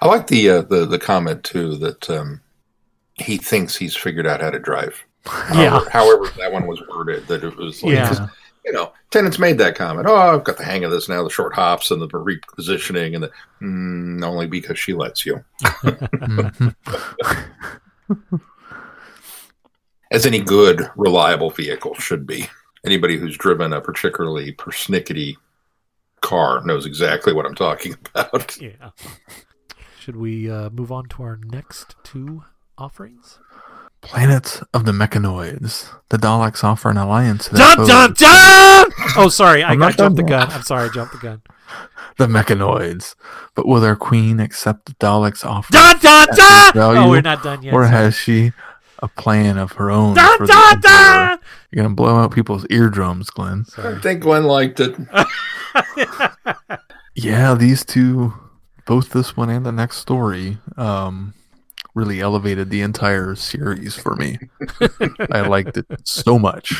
I 0.01 0.07
like 0.07 0.27
the 0.27 0.49
uh, 0.49 0.61
the 0.61 0.85
the 0.85 0.99
comment 0.99 1.43
too 1.43 1.75
that 1.77 2.09
um, 2.09 2.41
he 3.15 3.37
thinks 3.37 3.75
he's 3.75 3.95
figured 3.95 4.27
out 4.27 4.41
how 4.41 4.49
to 4.49 4.59
drive. 4.59 5.01
Yeah. 5.53 5.69
However, 5.69 5.89
however 5.89 6.29
that 6.37 6.51
one 6.51 6.67
was 6.67 6.81
worded, 6.89 7.25
that 7.27 7.45
it 7.45 7.55
was 7.55 7.81
like, 7.81 7.93
Yeah. 7.93 8.27
you 8.65 8.73
know, 8.73 8.91
Tennant's 9.09 9.39
made 9.39 9.57
that 9.59 9.75
comment. 9.75 10.05
Oh, 10.05 10.15
I've 10.15 10.43
got 10.43 10.57
the 10.57 10.65
hang 10.65 10.83
of 10.83 10.91
this 10.91 11.07
now, 11.07 11.23
the 11.23 11.29
short 11.29 11.53
hops 11.53 11.91
and 11.91 12.01
the 12.01 12.09
repositioning, 12.09 13.15
and 13.15 13.23
the 13.23 13.31
mm, 13.61 14.21
only 14.23 14.47
because 14.47 14.77
she 14.77 14.93
lets 14.93 15.25
you. 15.25 15.41
As 20.11 20.25
any 20.25 20.41
good, 20.41 20.89
reliable 20.95 21.49
vehicle 21.49 21.95
should 21.95 22.27
be. 22.27 22.47
Anybody 22.85 23.17
who's 23.17 23.37
driven 23.37 23.73
a 23.73 23.81
particularly 23.81 24.53
persnickety 24.53 25.35
car 26.21 26.63
knows 26.65 26.85
exactly 26.85 27.33
what 27.33 27.45
I'm 27.45 27.55
talking 27.55 27.95
about. 28.13 28.59
Yeah. 28.61 28.89
Should 29.99 30.17
we 30.17 30.51
uh, 30.51 30.69
move 30.69 30.91
on 30.91 31.07
to 31.09 31.23
our 31.23 31.37
next 31.37 31.95
two 32.03 32.43
offerings? 32.77 33.39
Planets 34.01 34.61
of 34.73 34.85
the 34.85 34.91
Mechanoids. 34.91 35.89
The 36.09 36.17
Daleks 36.17 36.63
offer 36.63 36.89
an 36.89 36.97
alliance. 36.97 37.47
that 37.49 37.57
Dun 37.57 37.77
foes 37.77 37.87
dun 37.87 38.13
dun! 38.13 38.91
Oh, 39.17 39.29
sorry, 39.29 39.63
I, 39.63 39.69
I'm 39.71 39.81
I 39.81 39.87
not 39.87 39.97
jumped 39.97 40.17
the 40.17 40.23
done 40.23 40.47
gun. 40.47 40.51
I'm 40.51 40.63
sorry, 40.63 40.89
I 40.89 40.93
jumped 40.93 41.13
the 41.13 41.19
gun. 41.19 41.41
The 42.17 42.27
Mechanoids. 42.27 43.15
But 43.55 43.65
will 43.65 43.79
their 43.79 43.95
queen 43.95 44.39
accept 44.41 44.85
the 44.87 44.93
Daleks' 44.95 45.45
offer? 45.45 45.71
Dun 45.71 45.97
dun 45.99 46.27
dun! 46.35 46.73
value, 46.73 46.99
Oh, 46.99 47.09
we're 47.09 47.21
not 47.21 47.43
done 47.43 47.63
yet. 47.63 47.73
or 47.73 47.83
sorry. 47.85 47.95
has 47.95 48.15
she 48.15 48.51
a 48.99 49.07
plan 49.07 49.57
of 49.57 49.73
her 49.73 49.89
own 49.89 50.15
Dun 50.15 50.37
for 50.37 50.47
the 50.47 50.53
dun 50.53 50.73
Emperor? 50.73 50.81
dun! 50.89 51.39
You're 51.71 51.83
gonna 51.83 51.95
blow 51.95 52.17
out 52.17 52.31
people's 52.31 52.65
eardrums, 52.69 53.29
Glenn. 53.29 53.65
I 53.77 53.99
think 53.99 54.21
Glenn 54.21 54.43
liked 54.43 54.79
it. 54.81 54.95
Yeah, 57.15 57.53
these 57.53 57.85
two, 57.85 58.33
both 58.87 59.11
this 59.11 59.37
one 59.37 59.49
and 59.51 59.63
the 59.63 59.71
next 59.71 59.97
story, 59.97 60.57
um, 60.77 61.35
really 61.93 62.19
elevated 62.19 62.69
the 62.69 62.81
entire 62.81 63.35
series 63.35 63.95
for 63.95 64.15
me. 64.15 64.39
I 65.31 65.41
liked 65.41 65.77
it 65.77 65.85
so 66.03 66.39
much. 66.39 66.73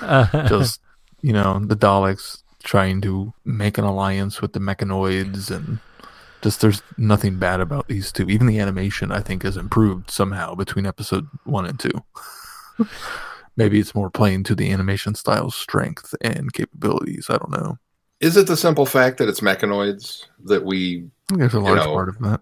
Just 0.48 0.80
you 1.20 1.32
know, 1.32 1.58
the 1.58 1.76
Daleks 1.76 2.42
trying 2.62 3.00
to 3.02 3.32
make 3.44 3.78
an 3.78 3.84
alliance 3.84 4.40
with 4.40 4.52
the 4.52 4.60
Mechanoids, 4.60 5.50
and 5.50 5.78
just 6.42 6.60
there's 6.60 6.82
nothing 6.96 7.38
bad 7.38 7.60
about 7.60 7.88
these 7.88 8.12
two. 8.12 8.28
Even 8.28 8.46
the 8.46 8.60
animation, 8.60 9.10
I 9.10 9.20
think, 9.20 9.42
has 9.42 9.56
improved 9.56 10.10
somehow 10.10 10.54
between 10.54 10.86
episode 10.86 11.26
one 11.44 11.66
and 11.66 11.78
two. 11.78 12.04
Maybe 13.56 13.80
it's 13.80 13.94
more 13.94 14.10
playing 14.10 14.44
to 14.44 14.54
the 14.54 14.70
animation 14.70 15.14
style's 15.14 15.56
strength 15.56 16.14
and 16.20 16.52
capabilities. 16.52 17.26
I 17.28 17.38
don't 17.38 17.50
know. 17.50 17.78
Is 18.20 18.36
it 18.36 18.46
the 18.46 18.56
simple 18.56 18.86
fact 18.86 19.18
that 19.18 19.28
it's 19.28 19.40
mechanoids 19.40 20.24
that 20.44 20.64
we, 20.64 21.08
I 21.32 21.36
there's 21.36 21.54
a 21.54 21.60
large 21.60 21.78
know, 21.78 21.92
part 21.92 22.08
of 22.08 22.18
that. 22.18 22.40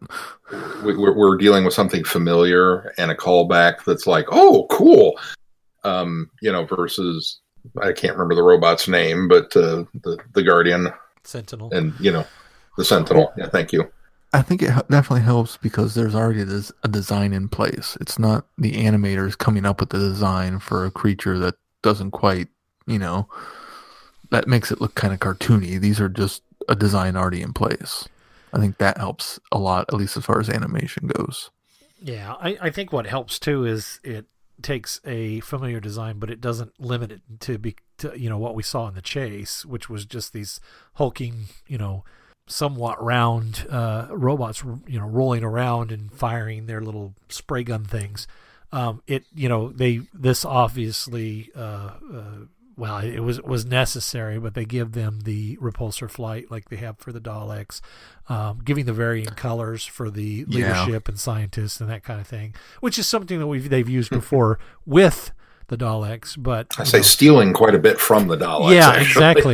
we 0.83 0.97
we're, 0.97 1.15
we're 1.15 1.37
dealing 1.37 1.65
with 1.65 1.75
something 1.75 2.03
familiar 2.03 2.95
and 2.97 3.11
a 3.11 3.15
callback 3.15 3.85
that's 3.85 4.07
like, 4.07 4.27
oh, 4.31 4.67
cool. 4.71 5.19
Um, 5.85 6.31
you 6.41 6.51
know, 6.51 6.65
versus 6.65 7.41
I 7.83 7.93
can't 7.93 8.15
remember 8.15 8.35
the 8.35 8.43
robot's 8.43 8.89
name, 8.89 9.29
but 9.29 9.57
uh, 9.57 9.85
the 10.03 10.19
the 10.33 10.43
Guardian 10.43 10.89
Sentinel. 11.25 11.71
and 11.73 11.93
you 12.01 12.11
know 12.11 12.27
the 12.77 12.85
Sentinel. 12.85 13.33
Yeah, 13.37 13.49
thank 13.49 13.73
you. 13.73 13.91
I 14.33 14.43
think 14.43 14.63
it 14.63 14.71
definitely 14.91 15.23
helps 15.23 15.57
because 15.57 15.95
there's 15.95 16.15
already 16.15 16.43
this, 16.43 16.73
a 16.83 16.89
design 16.89 17.33
in 17.33 17.49
place. 17.49 17.97
It's 18.01 18.19
not 18.19 18.47
the 18.59 18.73
animators 18.73 19.39
coming 19.39 19.65
up 19.65 19.81
with 19.81 19.91
the 19.91 19.99
design 19.99 20.59
for 20.59 20.85
a 20.85 20.91
creature 20.91 21.39
that 21.39 21.55
doesn't 21.83 22.11
quite, 22.11 22.49
you 22.87 22.99
know, 22.99 23.29
that 24.31 24.49
makes 24.49 24.71
it 24.71 24.81
look 24.81 24.95
kind 24.95 25.13
of 25.15 25.21
cartoony. 25.21 25.81
These 25.81 26.01
are 26.01 26.09
just 26.09 26.43
a 26.69 26.75
design 26.75 27.17
already 27.17 27.43
in 27.43 27.53
place. 27.53 28.09
I 28.53 28.59
think 28.59 28.79
that 28.79 28.99
helps 28.99 29.39
a 29.53 29.59
lot, 29.59 29.87
at 29.89 29.95
least 29.95 30.17
as 30.17 30.25
far 30.25 30.41
as 30.41 30.49
animation 30.49 31.09
goes. 31.09 31.51
Yeah, 32.01 32.35
I, 32.41 32.57
I 32.61 32.71
think 32.71 32.93
what 32.93 33.07
helps 33.07 33.39
too 33.39 33.65
is 33.65 34.01
it 34.03 34.27
takes 34.63 35.01
a 35.05 35.41
familiar 35.41 35.81
design, 35.81 36.19
but 36.19 36.31
it 36.31 36.41
doesn't 36.41 36.79
limit 36.81 37.13
it 37.13 37.21
to 37.41 37.59
be 37.59 37.77
to, 37.99 38.19
you 38.19 38.29
know 38.29 38.39
what 38.39 38.55
we 38.55 38.63
saw 38.63 38.89
in 38.89 38.95
the 38.95 39.03
chase, 39.03 39.65
which 39.65 39.89
was 39.89 40.05
just 40.05 40.33
these 40.33 40.61
hulking, 40.95 41.47
you 41.67 41.79
know, 41.79 42.05
somewhat 42.47 43.03
round 43.03 43.67
uh, 43.71 44.09
robots, 44.11 44.63
you 44.87 44.99
know, 44.99 45.07
rolling 45.07 45.43
around 45.43 45.91
and 45.93 46.13
firing 46.13 46.67
their 46.67 46.81
little 46.81 47.15
spray 47.29 47.65
gun 47.65 47.85
things. 47.85 48.27
Um, 48.73 49.03
it 49.07 49.25
you 49.35 49.49
know 49.49 49.71
they 49.71 50.03
this 50.13 50.45
obviously 50.45 51.51
uh, 51.55 51.93
uh, 52.13 52.47
well 52.77 52.99
it 52.99 53.21
was 53.21 53.41
was 53.43 53.65
necessary, 53.65 54.39
but 54.39 54.55
they 54.55 54.65
give 54.65 54.93
them 54.93 55.21
the 55.21 55.57
repulsor 55.57 56.11
flight 56.11 56.51
like 56.51 56.69
they 56.69 56.77
have 56.77 56.99
for 56.99 57.13
the 57.13 57.21
Daleks, 57.21 57.81
um, 58.29 58.61
giving 58.65 58.85
the 58.87 58.93
varying 58.93 59.27
colors 59.27 59.85
for 59.85 60.11
the 60.11 60.45
Yeah. 60.49 60.83
leadership 60.85 61.09
and 61.09 61.19
scientists 61.19 61.81
and 61.81 61.89
that 61.91 62.05
kind 62.05 62.21
of 62.21 62.27
thing, 62.27 62.55
which 62.81 62.99
is 62.99 63.07
something 63.07 63.39
that 63.39 63.47
we've 63.47 63.69
they've 63.71 63.89
used 63.89 64.11
before 64.11 64.59
with 64.87 65.33
the 65.69 65.77
Daleks. 65.77 66.35
But 66.41 66.69
I 66.79 66.85
say 66.85 66.99
know, 66.99 67.03
stealing 67.03 67.53
quite 67.53 67.75
a 67.75 67.79
bit 67.79 67.99
from 68.01 68.29
the 68.29 68.37
Daleks. 68.37 68.75
yeah, 68.75 68.89
actually. 68.91 69.07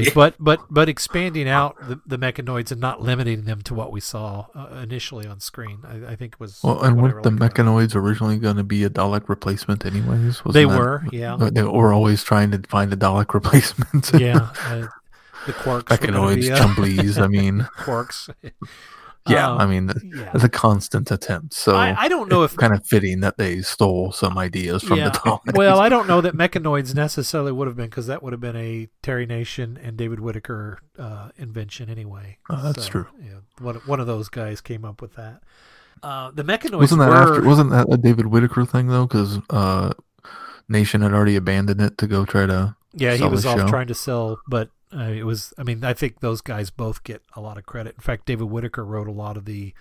exactly. 0.02 0.06
But 0.14 0.34
but 0.38 0.60
but 0.70 0.88
expanding 0.88 1.48
out 1.48 1.76
the, 1.88 2.00
the 2.06 2.18
mechanoids 2.18 2.70
and 2.72 2.80
not 2.80 3.00
limiting 3.00 3.44
them 3.44 3.62
to 3.62 3.74
what 3.74 3.92
we 3.92 4.00
saw 4.00 4.46
uh, 4.54 4.80
initially 4.82 5.26
on 5.26 5.40
screen, 5.40 5.80
I, 5.84 6.12
I 6.12 6.16
think 6.16 6.36
was 6.38 6.60
Well, 6.62 6.82
and 6.82 7.00
weren't 7.00 7.22
the 7.22 7.30
really 7.30 7.40
liked. 7.40 7.56
mechanoids 7.56 7.94
originally 7.94 8.38
going 8.38 8.56
to 8.56 8.64
be 8.64 8.84
a 8.84 8.90
Dalek 8.90 9.28
replacement, 9.28 9.84
anyways? 9.86 10.44
Wasn't 10.44 10.52
They 10.54 10.64
that- 10.64 10.78
were, 10.78 11.02
yeah, 11.12 11.36
They 11.52 11.62
were 11.62 11.92
always 11.92 12.22
trying 12.22 12.50
to 12.52 12.62
find 12.68 12.92
a 12.92 12.96
Dalek 12.96 13.32
replacement. 13.34 14.10
yeah. 14.20 14.50
Uh, 14.66 14.86
the 15.46 15.52
quarks, 15.54 15.90
were 15.90 15.96
gonna 16.06 16.18
Mechanoids, 16.18 16.40
be, 16.40 16.52
uh, 16.52 16.58
chumblies. 16.58 17.20
I 17.20 17.26
mean, 17.26 17.60
quarks. 17.78 18.28
Yeah, 19.28 19.50
Um, 19.50 19.58
I 19.58 19.66
mean, 19.66 19.88
th- 19.88 20.02
yeah. 20.16 20.30
a 20.34 20.48
constant 20.48 21.10
attempt. 21.10 21.54
So 21.54 21.76
I, 21.76 21.94
I 22.04 22.08
don't 22.08 22.28
know 22.28 22.42
if 22.42 22.56
kind 22.56 22.74
of 22.74 22.84
fitting 22.86 23.20
that 23.20 23.36
they 23.36 23.62
stole 23.62 24.10
some 24.12 24.36
ideas 24.36 24.82
from 24.82 24.98
yeah. 24.98 25.10
the 25.10 25.18
Daleks. 25.18 25.40
Well, 25.54 25.80
I 25.80 25.88
don't 25.88 26.08
know 26.08 26.20
that 26.20 26.34
mechanoids 26.34 26.94
necessarily 26.94 27.52
would 27.52 27.68
have 27.68 27.76
been 27.76 27.86
because 27.86 28.08
that 28.08 28.22
would 28.22 28.32
have 28.32 28.40
been 28.40 28.56
a 28.56 28.88
Terry 29.02 29.26
Nation 29.26 29.78
and 29.80 29.96
David 29.96 30.18
Whitaker 30.20 30.78
uh, 30.98 31.28
invention 31.36 31.88
anyway. 31.88 32.38
Oh, 32.50 32.62
that's 32.62 32.88
true. 32.88 33.06
Yeah, 33.20 33.40
one 33.58 33.76
one 33.86 34.00
of 34.00 34.06
those 34.06 34.28
guys 34.28 34.60
came 34.60 34.84
up 34.84 35.00
with 35.00 35.14
that. 35.14 35.42
Uh, 36.02 36.32
the 36.32 36.42
mechanoids 36.42 36.78
wasn't 36.78 37.00
that 37.00 37.10
were, 37.10 37.14
after? 37.14 37.42
Wasn't 37.42 37.70
that 37.70 37.86
a 37.92 37.96
David 37.96 38.26
Whitaker 38.26 38.64
thing 38.64 38.88
though? 38.88 39.06
Because 39.06 39.38
uh, 39.50 39.92
Nation 40.68 41.02
had 41.02 41.12
already 41.12 41.36
abandoned 41.36 41.80
it 41.80 41.98
to 41.98 42.06
go 42.06 42.24
try 42.24 42.46
to. 42.46 42.74
Yeah, 42.94 43.14
he 43.14 43.24
was 43.24 43.46
off 43.46 43.60
show. 43.60 43.68
trying 43.68 43.86
to 43.86 43.94
sell, 43.94 44.38
but 44.48 44.70
uh, 44.94 45.10
it 45.10 45.24
was. 45.24 45.52
I 45.58 45.62
mean, 45.62 45.84
I 45.84 45.94
think 45.94 46.20
those 46.20 46.40
guys 46.40 46.70
both 46.70 47.04
get 47.04 47.22
a 47.34 47.40
lot 47.40 47.58
of 47.58 47.66
credit. 47.66 47.94
In 47.94 48.00
fact, 48.00 48.26
David 48.26 48.48
Whitaker 48.48 48.84
wrote 48.84 49.08
a 49.08 49.12
lot 49.12 49.36
of 49.36 49.44
the 49.44 49.72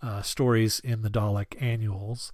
uh, 0.00 0.22
stories 0.22 0.80
in 0.80 1.02
the 1.02 1.10
Dalek 1.10 1.60
annuals, 1.60 2.32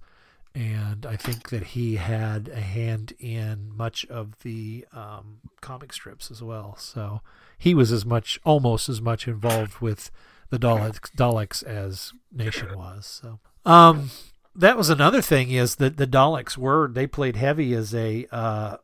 and 0.53 1.05
I 1.05 1.15
think 1.15 1.49
that 1.49 1.67
he 1.67 1.95
had 1.95 2.49
a 2.49 2.61
hand 2.61 3.13
in 3.19 3.75
much 3.75 4.05
of 4.07 4.39
the 4.39 4.85
um, 4.93 5.39
comic 5.61 5.93
strips 5.93 6.29
as 6.31 6.41
well. 6.41 6.75
So 6.77 7.21
he 7.57 7.73
was 7.73 7.91
as 7.91 8.05
much, 8.05 8.39
almost 8.43 8.89
as 8.89 9.01
much 9.01 9.27
involved 9.27 9.79
with 9.79 10.11
the 10.49 10.59
Daleks, 10.59 11.11
Daleks 11.15 11.63
as 11.63 12.13
Nation 12.31 12.75
was. 12.77 13.05
So. 13.05 13.39
Um, 13.65 14.11
that 14.55 14.77
was 14.77 14.89
another 14.89 15.21
thing 15.21 15.51
is 15.51 15.75
that 15.75 15.97
the 15.97 16.07
Daleks 16.07 16.57
were 16.57 16.89
they 16.91 17.07
played 17.07 17.35
heavy 17.35 17.73
as 17.73 17.93
a 17.93 18.27
uh, 18.31 18.77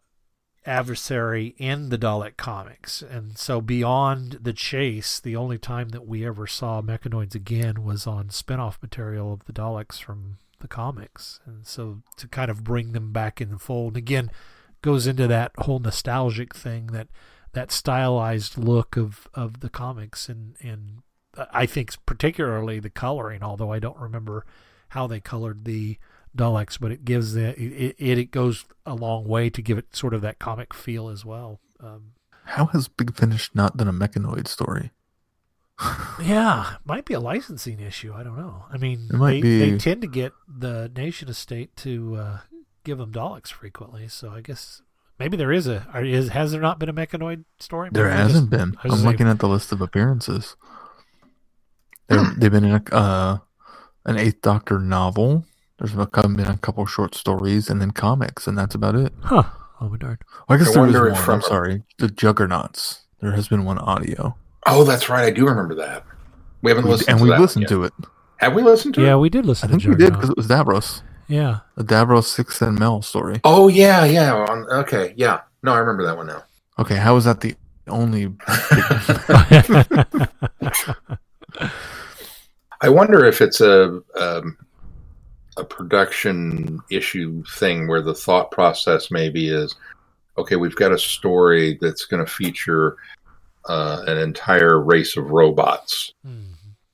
adversary 0.65 1.55
in 1.57 1.89
the 1.89 1.97
Dalek 1.97 2.37
comics. 2.37 3.01
And 3.01 3.37
so 3.37 3.61
beyond 3.61 4.39
the 4.41 4.53
chase, 4.53 5.19
the 5.19 5.35
only 5.35 5.57
time 5.57 5.89
that 5.89 6.07
we 6.07 6.25
ever 6.25 6.47
saw 6.47 6.81
mechanoids 6.81 7.35
again 7.35 7.83
was 7.83 8.07
on 8.07 8.29
spin-off 8.29 8.79
material 8.81 9.33
of 9.33 9.45
the 9.45 9.53
Daleks 9.53 9.99
from 10.01 10.37
the 10.59 10.67
comics. 10.67 11.39
And 11.45 11.65
so 11.65 12.01
to 12.17 12.27
kind 12.27 12.49
of 12.49 12.63
bring 12.63 12.93
them 12.93 13.11
back 13.11 13.39
in 13.39 13.49
the 13.49 13.59
fold 13.59 13.95
again 13.95 14.31
goes 14.81 15.07
into 15.07 15.27
that 15.27 15.51
whole 15.59 15.79
nostalgic 15.79 16.55
thing 16.55 16.87
that 16.87 17.07
that 17.53 17.71
stylized 17.71 18.57
look 18.57 18.97
of, 18.97 19.27
of 19.33 19.61
the 19.61 19.69
comics 19.69 20.27
and, 20.27 20.57
and 20.61 21.01
I 21.51 21.65
think 21.65 21.93
particularly 22.05 22.79
the 22.79 22.89
coloring, 22.89 23.43
although 23.43 23.71
I 23.71 23.79
don't 23.79 23.97
remember 23.97 24.45
how 24.89 25.07
they 25.07 25.19
colored 25.19 25.65
the 25.65 25.97
Daleks, 26.35 26.79
but 26.79 26.91
it 26.91 27.05
gives 27.05 27.33
the 27.33 27.49
it, 27.61 27.95
it 27.97 28.17
it 28.17 28.31
goes 28.31 28.65
a 28.85 28.93
long 28.93 29.25
way 29.27 29.49
to 29.49 29.61
give 29.61 29.77
it 29.77 29.95
sort 29.95 30.13
of 30.13 30.21
that 30.21 30.39
comic 30.39 30.73
feel 30.73 31.09
as 31.09 31.23
well. 31.25 31.59
Um, 31.79 32.11
How 32.45 32.65
has 32.67 32.87
Big 32.87 33.15
Finish 33.15 33.49
not 33.53 33.77
done 33.77 33.87
a 33.87 33.93
mechanoid 33.93 34.47
story? 34.47 34.91
yeah, 36.21 36.75
might 36.85 37.05
be 37.05 37.13
a 37.13 37.19
licensing 37.19 37.79
issue. 37.79 38.13
I 38.13 38.23
don't 38.23 38.37
know. 38.37 38.65
I 38.71 38.77
mean, 38.77 39.07
It 39.11 39.15
might 39.17 39.41
they, 39.43 39.71
they 39.71 39.77
tend 39.77 40.01
to 40.01 40.07
get 40.07 40.31
the 40.47 40.89
Nation 40.95 41.27
Estate 41.27 41.75
to 41.77 42.15
uh, 42.15 42.37
give 42.83 42.97
them 42.97 43.11
Daleks 43.11 43.49
frequently, 43.49 44.07
so 44.07 44.29
I 44.31 44.39
guess 44.41 44.81
maybe 45.19 45.35
there 45.35 45.51
is 45.51 45.67
a 45.67 45.85
is 45.95 46.29
has 46.29 46.51
there 46.53 46.61
not 46.61 46.79
been 46.79 46.87
a 46.89 46.93
mechanoid 46.93 47.43
story? 47.59 47.89
There 47.91 48.05
Maybe 48.05 48.13
I 48.13 48.21
hasn't 48.21 48.49
just- 48.51 48.59
been. 48.61 48.77
I'm 48.83 48.91
saying- 48.91 49.03
looking 49.05 49.27
at 49.27 49.39
the 49.39 49.49
list 49.49 49.71
of 49.71 49.81
appearances. 49.81 50.55
They're, 52.07 52.23
they've 52.37 52.51
been 52.51 52.65
in 52.65 52.75
a, 52.91 52.95
uh, 52.95 53.37
an 54.05 54.17
Eighth 54.17 54.41
Doctor 54.41 54.79
novel. 54.79 55.43
There's 55.77 55.93
a, 55.95 56.05
couple- 56.05 56.35
been 56.35 56.47
a 56.47 56.57
couple 56.57 56.85
short 56.85 57.15
stories 57.15 57.69
and 57.69 57.81
then 57.81 57.91
comics, 57.91 58.47
and 58.47 58.57
that's 58.57 58.75
about 58.75 58.95
it. 58.95 59.13
Huh. 59.21 59.43
Oh 59.81 59.89
my 59.89 59.97
darn. 59.97 60.17
Well, 60.47 60.55
I 60.55 60.57
guess 60.57 60.69
I 60.69 60.73
there 60.73 60.83
was 60.83 60.93
wonder 60.93 61.09
one. 61.09 61.17
if 61.19 61.25
from- 61.25 61.33
I'm 61.35 61.41
sorry. 61.41 61.83
The 61.97 62.07
Juggernauts. 62.07 63.01
There 63.21 63.31
has 63.33 63.47
been 63.47 63.65
one 63.65 63.77
audio. 63.79 64.35
Oh, 64.65 64.83
that's 64.83 65.09
right. 65.09 65.25
I 65.25 65.31
do 65.31 65.45
remember 65.47 65.75
that. 65.75 66.03
We 66.61 66.71
haven't 66.71 66.85
We- 66.85 66.91
listened 66.91 67.09
and 67.09 67.19
to 67.19 67.23
we 67.25 67.37
listened 67.37 67.63
yet. 67.63 67.69
to 67.69 67.83
it. 67.83 67.93
Have 68.37 68.53
we 68.53 68.63
listened 68.63 68.95
to 68.95 69.01
Yeah, 69.01 69.07
it? 69.07 69.09
Yeah, 69.11 69.15
we 69.17 69.29
did 69.29 69.45
listen 69.45 69.67
I 69.67 69.71
think 69.71 69.83
to 69.83 69.89
we 69.89 69.95
did 69.95 70.13
because 70.13 70.29
it 70.29 70.37
was 70.37 70.47
Davros. 70.47 71.01
Yeah. 71.27 71.59
The 71.75 71.83
Davros 71.83 72.25
Six 72.25 72.61
and 72.61 72.77
Mel 72.79 73.01
story. 73.01 73.41
Oh 73.43 73.67
yeah, 73.67 74.05
yeah. 74.05 74.33
On, 74.33 74.65
okay, 74.81 75.13
yeah. 75.17 75.41
No, 75.63 75.73
I 75.73 75.77
remember 75.79 76.03
that 76.05 76.15
one 76.17 76.27
now. 76.27 76.43
Okay, 76.79 76.95
how 76.95 77.15
is 77.17 77.25
that 77.25 77.41
the 77.41 77.55
only? 77.87 78.33
I 82.81 82.89
wonder 82.89 83.25
if 83.25 83.41
it's 83.41 83.61
a 83.61 84.01
um, 84.19 84.57
a 85.57 85.63
production 85.63 86.79
issue 86.91 87.43
thing 87.45 87.87
where 87.87 88.01
the 88.01 88.13
thought 88.13 88.51
process 88.51 89.09
maybe 89.11 89.49
is, 89.49 89.75
okay, 90.37 90.55
we've 90.55 90.75
got 90.75 90.91
a 90.91 90.97
story 90.97 91.77
that's 91.81 92.05
going 92.05 92.23
to 92.25 92.31
feature 92.31 92.97
uh, 93.67 94.03
an 94.07 94.17
entire 94.17 94.79
race 94.81 95.17
of 95.17 95.31
robots, 95.31 96.13
Hmm. 96.23 96.41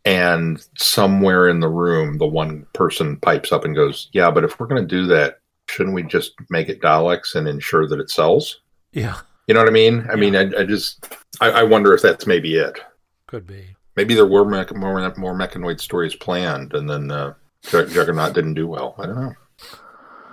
and 0.06 0.66
somewhere 0.78 1.50
in 1.50 1.60
the 1.60 1.68
room, 1.68 2.18
the 2.18 2.28
one 2.28 2.66
person 2.74 3.18
pipes 3.18 3.52
up 3.52 3.66
and 3.66 3.76
goes, 3.76 4.10
"Yeah, 4.14 4.32
but 4.32 4.44
if 4.44 4.60
we're 4.60 4.68
going 4.68 4.82
to 4.82 4.88
do 4.88 5.06
that, 5.08 5.40
shouldn't 5.68 5.96
we 5.96 6.04
just 6.04 6.34
make 6.50 6.70
it 6.70 6.82
Daleks 6.82 7.36
and 7.36 7.48
ensure 7.48 7.88
that 7.88 8.00
it 8.00 8.10
sells?" 8.10 8.62
yeah. 8.94 9.18
You 9.48 9.56
know 9.56 9.60
what 9.62 9.70
I 9.70 9.74
mean? 9.74 10.08
I 10.10 10.16
mean, 10.16 10.36
I, 10.36 10.50
I 10.60 10.64
just 10.64 11.14
I, 11.42 11.50
I 11.50 11.64
wonder 11.64 11.94
if 11.94 12.02
that's 12.02 12.26
maybe 12.26 12.56
it. 12.56 12.80
Could 13.28 13.46
be. 13.46 13.76
Maybe 13.98 14.14
there 14.14 14.26
were 14.28 14.46
mech- 14.46 14.74
more 14.74 15.14
more 15.18 15.34
mechanoid 15.36 15.82
stories 15.82 16.16
planned, 16.16 16.74
and 16.74 16.90
then 16.90 17.12
uh, 17.12 17.34
Juggernaut 17.64 18.34
didn't 18.34 18.56
do 18.56 18.68
well. 18.68 18.96
I 18.98 19.06
don't 19.06 19.16
know. 19.16 19.34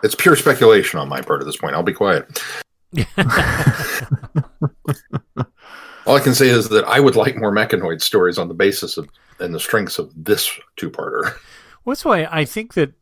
It's 0.03 0.15
pure 0.15 0.37
speculation 0.37 0.99
on 0.99 1.09
my 1.09 1.21
part 1.21 1.41
at 1.41 1.47
this 1.47 1.57
point. 1.57 1.75
I'll 1.75 1.83
be 1.83 1.93
quiet. 1.93 2.43
All 6.07 6.17
I 6.17 6.21
can 6.21 6.35
say 6.35 6.49
is 6.49 6.71
that 6.71 6.85
I 6.87 7.01
would 7.01 7.17
like 7.17 7.37
more 7.37 7.53
mechanoid 7.53 8.01
stories 8.01 8.39
on 8.39 8.49
the 8.49 8.55
basis 8.55 8.97
of 8.97 9.09
and 9.41 9.55
the 9.55 9.61
strengths 9.61 9.99
of 9.99 10.11
this 10.17 10.51
two-parter. 10.77 11.37
That's 11.87 12.05
why 12.05 12.25
I 12.25 12.45
think 12.45 12.75
that 12.75 12.93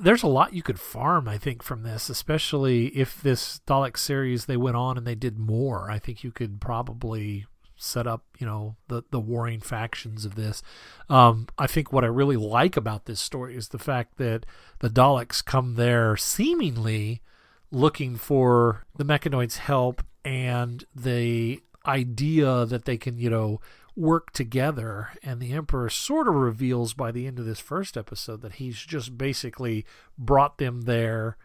there's 0.00 0.22
a 0.22 0.28
lot 0.28 0.54
you 0.54 0.62
could 0.62 0.80
farm. 0.80 1.28
I 1.28 1.38
think 1.38 1.62
from 1.62 1.82
this, 1.82 2.08
especially 2.08 2.86
if 2.88 3.20
this 3.22 3.60
Dalek 3.66 3.96
series 3.96 4.46
they 4.46 4.56
went 4.56 4.76
on 4.76 4.96
and 4.96 5.06
they 5.06 5.14
did 5.14 5.38
more. 5.38 5.90
I 5.90 5.98
think 5.98 6.24
you 6.24 6.32
could 6.32 6.60
probably 6.60 7.46
set 7.82 8.06
up, 8.06 8.24
you 8.38 8.46
know, 8.46 8.76
the 8.88 9.02
the 9.10 9.20
warring 9.20 9.60
factions 9.60 10.24
of 10.24 10.34
this. 10.34 10.62
Um, 11.08 11.48
I 11.58 11.66
think 11.66 11.92
what 11.92 12.04
I 12.04 12.08
really 12.08 12.36
like 12.36 12.76
about 12.76 13.06
this 13.06 13.20
story 13.20 13.56
is 13.56 13.68
the 13.68 13.78
fact 13.78 14.18
that 14.18 14.46
the 14.78 14.88
Daleks 14.88 15.44
come 15.44 15.74
there 15.74 16.16
seemingly 16.16 17.22
looking 17.70 18.16
for 18.16 18.84
the 18.96 19.04
mechanoids' 19.04 19.56
help 19.56 20.02
and 20.24 20.84
the 20.94 21.60
idea 21.86 22.64
that 22.66 22.84
they 22.84 22.96
can, 22.96 23.18
you 23.18 23.30
know, 23.30 23.60
work 23.96 24.32
together. 24.32 25.10
And 25.22 25.40
the 25.40 25.52
Emperor 25.52 25.90
sort 25.90 26.28
of 26.28 26.34
reveals 26.34 26.94
by 26.94 27.10
the 27.10 27.26
end 27.26 27.38
of 27.38 27.46
this 27.46 27.60
first 27.60 27.96
episode 27.96 28.42
that 28.42 28.54
he's 28.54 28.78
just 28.78 29.18
basically 29.18 29.84
brought 30.16 30.58
them 30.58 30.82
there, 30.82 31.36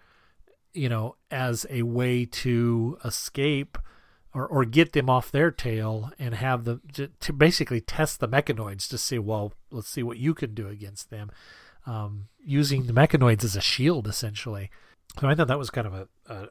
you 0.74 0.90
know, 0.90 1.16
as 1.32 1.66
a 1.70 1.82
way 1.82 2.26
to 2.26 2.98
escape 3.04 3.78
or, 4.38 4.46
or 4.46 4.66
get 4.66 4.94
them 4.94 5.10
off 5.10 5.32
their 5.32 5.50
tail 5.50 6.12
and 6.20 6.36
have 6.36 6.64
them 6.64 6.82
to, 6.94 7.34
basically 7.34 7.82
test 7.82 8.20
the 8.20 8.28
mechanoids 8.28 8.88
to 8.88 8.98
see, 8.98 9.18
well, 9.18 9.54
let's 9.72 9.90
see 9.90 10.04
what 10.04 10.18
you 10.18 10.36
can 10.36 10.54
do 10.54 10.68
against 10.68 11.10
them. 11.10 11.32
Um, 11.88 12.28
using 12.44 12.86
the 12.86 12.94
mechanoids 12.94 13.44
as 13.44 13.56
a 13.56 13.62
shield, 13.62 14.08
essentially. 14.08 14.70
So 15.20 15.28
I 15.28 15.34
thought 15.34 15.48
that 15.48 15.58
was 15.58 15.72
kind 15.72 15.88
of 15.88 15.94
a, 15.94 16.08
a 16.28 16.48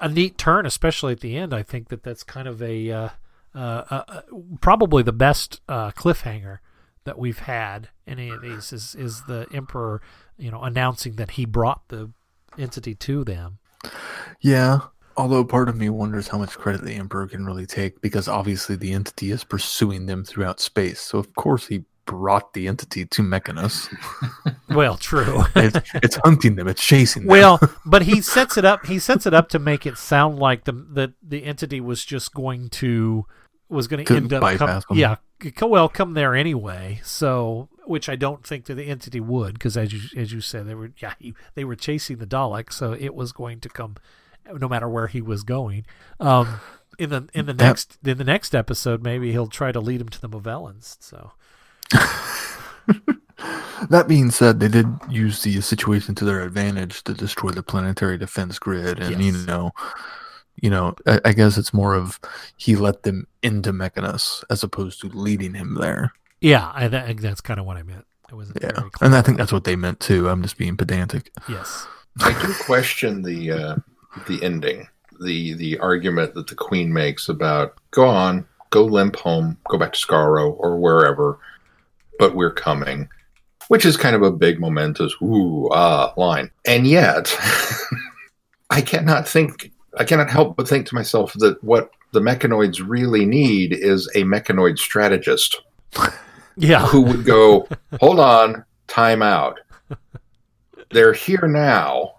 a 0.00 0.08
neat 0.08 0.36
turn, 0.36 0.66
especially 0.66 1.12
at 1.12 1.20
the 1.20 1.36
end. 1.36 1.54
I 1.54 1.62
think 1.62 1.88
that 1.88 2.02
that's 2.02 2.24
kind 2.24 2.48
of 2.48 2.60
a 2.60 2.90
uh, 2.90 3.08
uh, 3.54 3.84
uh, 3.88 4.20
probably 4.60 5.02
the 5.02 5.12
best 5.12 5.60
uh, 5.68 5.92
cliffhanger 5.92 6.58
that 7.04 7.18
we've 7.18 7.38
had 7.38 7.88
any 8.06 8.30
of 8.30 8.42
these 8.42 8.72
is 8.72 8.94
is 8.96 9.22
the 9.22 9.46
emperor, 9.54 10.02
you 10.36 10.50
know, 10.50 10.62
announcing 10.62 11.14
that 11.14 11.32
he 11.32 11.44
brought 11.46 11.88
the 11.88 12.10
entity 12.58 12.94
to 12.96 13.24
them. 13.24 13.58
Yeah. 14.40 14.80
Although 15.16 15.44
part 15.44 15.68
of 15.68 15.76
me 15.76 15.88
wonders 15.88 16.28
how 16.28 16.38
much 16.38 16.58
credit 16.58 16.82
the 16.82 16.94
Emperor 16.94 17.26
can 17.26 17.46
really 17.46 17.66
take, 17.66 18.00
because 18.00 18.28
obviously 18.28 18.76
the 18.76 18.92
entity 18.92 19.30
is 19.30 19.44
pursuing 19.44 20.06
them 20.06 20.24
throughout 20.24 20.60
space. 20.60 21.00
So 21.00 21.18
of 21.18 21.34
course 21.34 21.68
he 21.68 21.84
brought 22.06 22.52
the 22.52 22.68
entity 22.68 23.04
to 23.06 23.22
Mechanus. 23.22 23.88
Well, 24.70 24.96
true. 24.96 25.44
it's, 25.54 25.90
it's 25.94 26.16
hunting 26.24 26.56
them. 26.56 26.66
It's 26.66 26.84
chasing 26.84 27.22
them. 27.22 27.30
well, 27.30 27.60
but 27.86 28.02
he 28.02 28.20
sets 28.20 28.56
it 28.56 28.64
up. 28.64 28.86
He 28.86 28.98
sets 28.98 29.24
it 29.24 29.32
up 29.32 29.48
to 29.50 29.60
make 29.60 29.86
it 29.86 29.98
sound 29.98 30.40
like 30.40 30.64
the 30.64 30.72
the 30.72 31.12
the 31.22 31.44
entity 31.44 31.80
was 31.80 32.04
just 32.04 32.34
going 32.34 32.70
to 32.70 33.24
was 33.68 33.86
going 33.86 34.04
to 34.04 34.16
end 34.16 34.32
up 34.32 34.42
come, 34.58 34.82
yeah 34.92 35.16
well 35.62 35.88
come 35.88 36.14
there 36.14 36.34
anyway. 36.34 37.00
So 37.04 37.68
which 37.84 38.08
I 38.08 38.16
don't 38.16 38.44
think 38.44 38.64
that 38.66 38.74
the 38.74 38.86
entity 38.86 39.20
would 39.20 39.54
because 39.54 39.76
as 39.76 39.92
you 39.92 40.00
as 40.20 40.32
you 40.32 40.40
said 40.40 40.66
they 40.66 40.74
were 40.74 40.90
yeah 40.98 41.14
he, 41.18 41.34
they 41.54 41.64
were 41.64 41.76
chasing 41.76 42.18
the 42.18 42.26
Dalek 42.26 42.72
so 42.72 42.92
it 42.92 43.14
was 43.14 43.32
going 43.32 43.60
to 43.60 43.68
come 43.68 43.96
no 44.52 44.68
matter 44.68 44.88
where 44.88 45.06
he 45.06 45.20
was 45.20 45.42
going. 45.42 45.84
Um, 46.20 46.60
in 46.98 47.10
the 47.10 47.28
in 47.34 47.46
the 47.46 47.52
That- 47.52 47.64
next 47.64 47.98
in 48.04 48.18
the 48.18 48.24
next 48.24 48.54
episode 48.54 49.02
maybe 49.02 49.32
he'll 49.32 49.48
try 49.48 49.72
to 49.72 49.80
lead 49.80 50.00
him 50.00 50.08
to 50.10 50.20
the 50.20 50.28
Movellans. 50.28 50.96
So 51.00 51.32
That 53.90 54.06
being 54.08 54.30
said, 54.30 54.60
they 54.60 54.68
did 54.68 54.86
use 55.10 55.42
the 55.42 55.60
situation 55.60 56.14
to 56.14 56.24
their 56.24 56.42
advantage 56.42 57.02
to 57.04 57.12
destroy 57.12 57.50
the 57.50 57.62
planetary 57.62 58.16
defense 58.16 58.58
grid, 58.58 58.98
and 59.00 59.22
you 59.22 59.32
know, 59.32 59.72
you 60.62 60.70
know, 60.70 60.94
I, 61.06 61.20
I 61.24 61.32
guess 61.32 61.58
it's 61.58 61.74
more 61.74 61.94
of 61.94 62.18
he 62.56 62.76
let 62.76 63.02
them 63.02 63.26
into 63.42 63.72
Mechanus 63.72 64.42
as 64.48 64.62
opposed 64.62 65.00
to 65.00 65.08
leading 65.08 65.52
him 65.54 65.74
there. 65.74 66.12
yeah, 66.40 66.70
I, 66.74 66.88
that, 66.88 67.18
that's 67.18 67.40
kind 67.42 67.60
of 67.60 67.66
what 67.66 67.76
I 67.76 67.82
meant. 67.82 68.06
It 68.30 68.34
wasn't 68.36 68.62
Yeah, 68.62 68.84
and 69.02 69.14
I 69.14 69.20
think 69.20 69.36
that's 69.36 69.52
what 69.52 69.64
they 69.64 69.76
meant 69.76 70.00
too. 70.00 70.28
I'm 70.30 70.42
just 70.42 70.56
being 70.56 70.76
pedantic. 70.76 71.30
yes. 71.48 71.86
I 72.20 72.32
do 72.40 72.54
question 72.64 73.22
the 73.22 73.50
uh, 73.50 73.76
the 74.26 74.42
ending, 74.42 74.88
the 75.20 75.54
the 75.54 75.78
argument 75.78 76.34
that 76.34 76.46
the 76.46 76.54
Queen 76.54 76.92
makes 76.92 77.28
about 77.28 77.74
go 77.90 78.06
on, 78.06 78.46
go 78.70 78.84
limp 78.84 79.16
home, 79.16 79.56
go 79.68 79.78
back 79.78 79.92
to 79.92 79.98
Skaro 80.06 80.54
or 80.58 80.78
wherever, 80.78 81.38
but 82.18 82.34
we're 82.34 82.52
coming, 82.52 83.08
which 83.68 83.84
is 83.84 83.96
kind 83.96 84.16
of 84.16 84.22
a 84.22 84.30
big 84.32 84.60
momentous 84.60 85.14
ooh 85.22 85.68
ah 85.72 86.12
line, 86.16 86.50
and 86.66 86.86
yet 86.86 87.36
I 88.70 88.80
cannot 88.80 89.28
think, 89.28 89.70
I 89.98 90.04
cannot 90.04 90.30
help 90.30 90.56
but 90.56 90.68
think 90.68 90.86
to 90.88 90.94
myself 90.94 91.32
that 91.34 91.62
what 91.62 91.90
the 92.12 92.20
mechanoids 92.20 92.82
really 92.84 93.26
need 93.26 93.72
is 93.72 94.08
a 94.14 94.22
mechanoid 94.22 94.78
strategist 94.78 95.60
Yeah. 96.56 96.86
who 96.86 97.02
would 97.02 97.24
go, 97.24 97.68
hold 98.00 98.20
on, 98.20 98.64
time 98.86 99.22
out. 99.22 99.58
They're 100.90 101.12
here 101.12 101.48
now. 101.48 102.13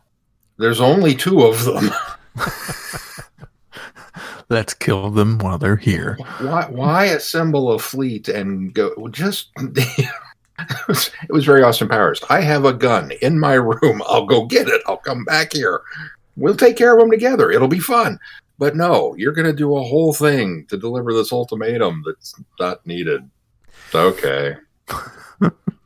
There's 0.57 0.81
only 0.81 1.15
two 1.15 1.43
of 1.43 1.65
them. 1.65 1.91
Let's 4.49 4.73
kill 4.73 5.09
them 5.09 5.39
while 5.39 5.57
they're 5.57 5.75
here. 5.75 6.17
Why, 6.39 6.67
why 6.69 7.05
assemble 7.05 7.71
a 7.71 7.79
fleet 7.79 8.29
and 8.29 8.73
go? 8.73 8.93
Just 9.09 9.49
it 9.57 10.87
was, 10.87 11.11
it 11.23 11.31
was 11.31 11.45
very 11.45 11.63
Austin 11.63 11.89
Powers. 11.89 12.21
I 12.29 12.41
have 12.41 12.63
a 12.63 12.73
gun 12.73 13.11
in 13.21 13.39
my 13.39 13.53
room. 13.53 14.03
I'll 14.05 14.25
go 14.25 14.45
get 14.45 14.67
it. 14.67 14.81
I'll 14.85 14.97
come 14.97 15.25
back 15.25 15.53
here. 15.53 15.81
We'll 16.37 16.55
take 16.55 16.77
care 16.77 16.93
of 16.93 16.99
them 16.99 17.11
together. 17.11 17.51
It'll 17.51 17.67
be 17.67 17.79
fun. 17.79 18.19
But 18.57 18.75
no, 18.75 19.15
you're 19.17 19.33
going 19.33 19.47
to 19.47 19.53
do 19.53 19.75
a 19.75 19.83
whole 19.83 20.13
thing 20.13 20.65
to 20.69 20.77
deliver 20.77 21.13
this 21.13 21.33
ultimatum 21.33 22.03
that's 22.05 22.35
not 22.59 22.85
needed. 22.85 23.29
Okay. 23.93 24.55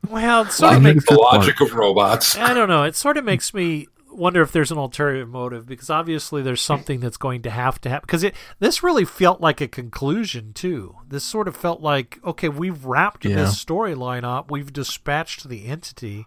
Well, 0.08 0.43
it 0.43 0.51
sort 0.51 0.75
of 0.75 0.82
makes 0.82 1.05
the 1.05 1.15
logic 1.15 1.62
of 1.62 1.73
robots. 1.73 2.36
I 2.36 2.53
don't 2.53 2.67
know. 2.67 2.84
It 2.84 2.95
sort 2.95 3.17
of 3.17 3.25
makes 3.25 3.53
me 3.53 3.88
wonder 4.12 4.41
if 4.41 4.52
there's 4.52 4.72
an 4.72 4.78
ulterior 4.78 5.26
motive 5.26 5.65
because 5.65 5.89
obviously 5.89 6.41
there's 6.41 6.62
something 6.62 7.00
that's 7.00 7.17
going 7.17 7.41
to 7.43 7.50
have 7.50 7.80
to 7.82 7.89
happen 7.89 8.06
because 8.08 8.24
it 8.24 8.36
this 8.60 8.82
really 8.84 9.06
felt 9.06 9.39
like 9.41 9.62
a 9.62 9.67
conclusion 9.67 10.54
too. 10.54 10.95
This 11.08 11.24
sort 11.24 11.48
of 11.48 11.56
felt 11.56 11.82
like 11.82 12.19
okay, 12.26 12.50
we've 12.50 12.86
wrapped 12.86 13.26
Yeah. 13.26 13.36
this 13.36 13.63
storyline 13.63 14.24
up. 14.24 14.50
We've 14.52 14.72
dispatched 14.74 15.48
the 15.48 15.65
entity. 15.67 16.26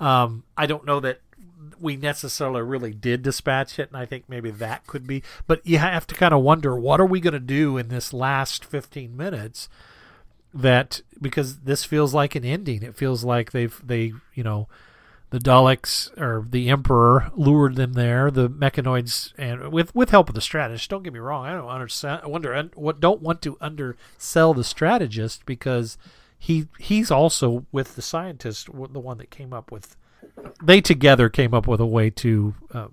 Um, 0.00 0.44
I 0.56 0.66
don't 0.66 0.84
know 0.84 1.00
that 1.00 1.20
we 1.80 1.96
necessarily 1.96 2.62
really 2.62 2.92
did 2.92 3.22
dispatch 3.22 3.78
it, 3.78 3.88
and 3.88 3.96
I 3.96 4.04
think 4.04 4.24
maybe 4.28 4.50
that 4.50 4.86
could 4.86 5.06
be. 5.06 5.22
But 5.46 5.64
you 5.66 5.78
have 5.78 6.06
to 6.08 6.14
kind 6.14 6.34
of 6.34 6.42
wonder 6.42 6.76
what 6.76 7.00
are 7.00 7.06
we 7.06 7.20
going 7.20 7.32
to 7.34 7.40
do 7.40 7.76
in 7.78 7.88
this 7.88 8.12
last 8.12 8.64
15 8.64 9.16
minutes 9.16 9.68
that 10.54 11.00
because 11.20 11.60
this 11.60 11.84
feels 11.84 12.12
like 12.14 12.34
an 12.34 12.44
ending. 12.44 12.82
It 12.82 12.94
feels 12.94 13.24
like 13.24 13.52
they've 13.52 13.80
they 13.84 14.12
you 14.34 14.42
know 14.44 14.68
the 15.32 15.38
Daleks 15.38 16.16
or 16.20 16.46
the 16.46 16.68
Emperor 16.68 17.32
lured 17.34 17.76
them 17.76 17.94
there. 17.94 18.30
The 18.30 18.50
mechanoids 18.50 19.32
and 19.38 19.72
with 19.72 19.94
with 19.94 20.10
help 20.10 20.28
of 20.28 20.34
the 20.34 20.42
strategist. 20.42 20.90
Don't 20.90 21.02
get 21.02 21.14
me 21.14 21.18
wrong. 21.18 21.46
I 21.46 21.54
don't 21.54 21.68
understand. 21.68 22.20
I 22.22 22.26
wonder 22.28 22.70
what 22.74 23.00
don't 23.00 23.22
want 23.22 23.40
to 23.42 23.56
undersell 23.58 24.52
the 24.52 24.62
strategist 24.62 25.46
because 25.46 25.96
he 26.38 26.68
he's 26.78 27.10
also 27.10 27.64
with 27.72 27.96
the 27.96 28.02
scientist, 28.02 28.66
the 28.66 29.00
one 29.00 29.16
that 29.18 29.30
came 29.30 29.54
up 29.54 29.72
with. 29.72 29.96
They 30.62 30.82
together 30.82 31.30
came 31.30 31.54
up 31.54 31.66
with 31.66 31.80
a 31.80 31.86
way 31.86 32.10
to 32.10 32.54
uh, 32.74 32.88